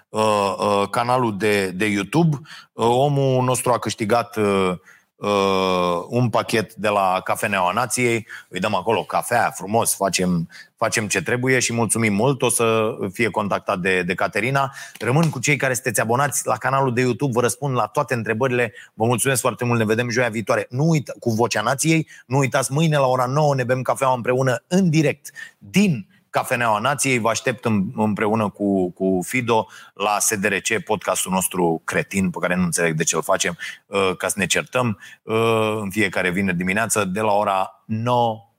uh, 0.09 0.55
uh, 0.57 0.89
canalul 0.89 1.37
de, 1.37 1.71
de 1.71 1.85
YouTube. 1.85 2.37
Uh, 2.73 2.85
omul 2.85 3.43
nostru 3.43 3.71
a 3.71 3.79
câștigat 3.79 4.35
uh, 4.35 4.73
uh, 5.21 6.05
un 6.07 6.29
pachet 6.29 6.73
de 6.73 6.87
la 6.87 7.21
Cafeneaua 7.23 7.71
Nației, 7.71 8.27
îi 8.49 8.59
dăm 8.59 8.75
acolo 8.75 9.03
cafea, 9.03 9.51
frumos, 9.55 9.95
facem, 9.95 10.49
facem 10.77 11.07
ce 11.07 11.21
trebuie 11.21 11.59
și 11.59 11.73
mulțumim 11.73 12.13
mult. 12.13 12.41
O 12.41 12.49
să 12.49 12.97
fie 13.13 13.29
contactat 13.29 13.79
de, 13.79 14.01
de 14.01 14.13
Caterina. 14.13 14.73
Rămân 14.99 15.29
cu 15.29 15.39
cei 15.39 15.55
care 15.55 15.73
sunteți 15.73 16.01
abonați 16.01 16.47
la 16.47 16.57
canalul 16.57 16.93
de 16.93 17.01
YouTube, 17.01 17.31
vă 17.33 17.41
răspund 17.41 17.75
la 17.75 17.85
toate 17.85 18.13
întrebările. 18.13 18.73
Vă 18.93 19.05
mulțumesc 19.05 19.41
foarte 19.41 19.65
mult, 19.65 19.79
ne 19.79 19.85
vedem 19.85 20.09
joia 20.09 20.29
viitoare. 20.29 20.65
Nu 20.69 20.89
uita, 20.89 21.13
cu 21.19 21.29
Vocea 21.29 21.61
Nației, 21.61 22.07
nu 22.25 22.37
uitați, 22.37 22.71
mâine 22.71 22.97
la 22.97 23.07
ora 23.07 23.25
9 23.25 23.55
ne 23.55 23.63
bem 23.63 23.81
cafea 23.81 24.09
împreună 24.09 24.63
în 24.67 24.89
direct 24.89 25.31
din 25.57 26.05
Cafeneaua 26.31 26.79
Nației. 26.79 27.17
Vă 27.17 27.29
aștept 27.29 27.65
împreună 27.95 28.49
cu, 28.49 28.91
cu 28.91 29.19
Fido 29.23 29.67
la 29.93 30.19
SDRC, 30.19 30.83
podcastul 30.85 31.31
nostru 31.31 31.81
cretin, 31.85 32.29
pe 32.29 32.37
care 32.39 32.55
nu 32.55 32.63
înțeleg 32.63 32.93
de 32.93 33.03
ce 33.03 33.15
îl 33.15 33.23
facem, 33.23 33.57
uh, 33.85 34.11
ca 34.17 34.27
să 34.27 34.35
ne 34.37 34.45
certăm 34.45 34.99
uh, 35.23 35.77
în 35.81 35.89
fiecare 35.89 36.29
vineri 36.29 36.57
dimineață 36.57 37.05
de 37.05 37.21
la 37.21 37.31
ora 37.31 37.83
9. 37.85 38.49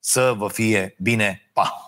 Să 0.00 0.34
vă 0.36 0.48
fie 0.48 0.94
bine! 0.98 1.50
Pa! 1.52 1.87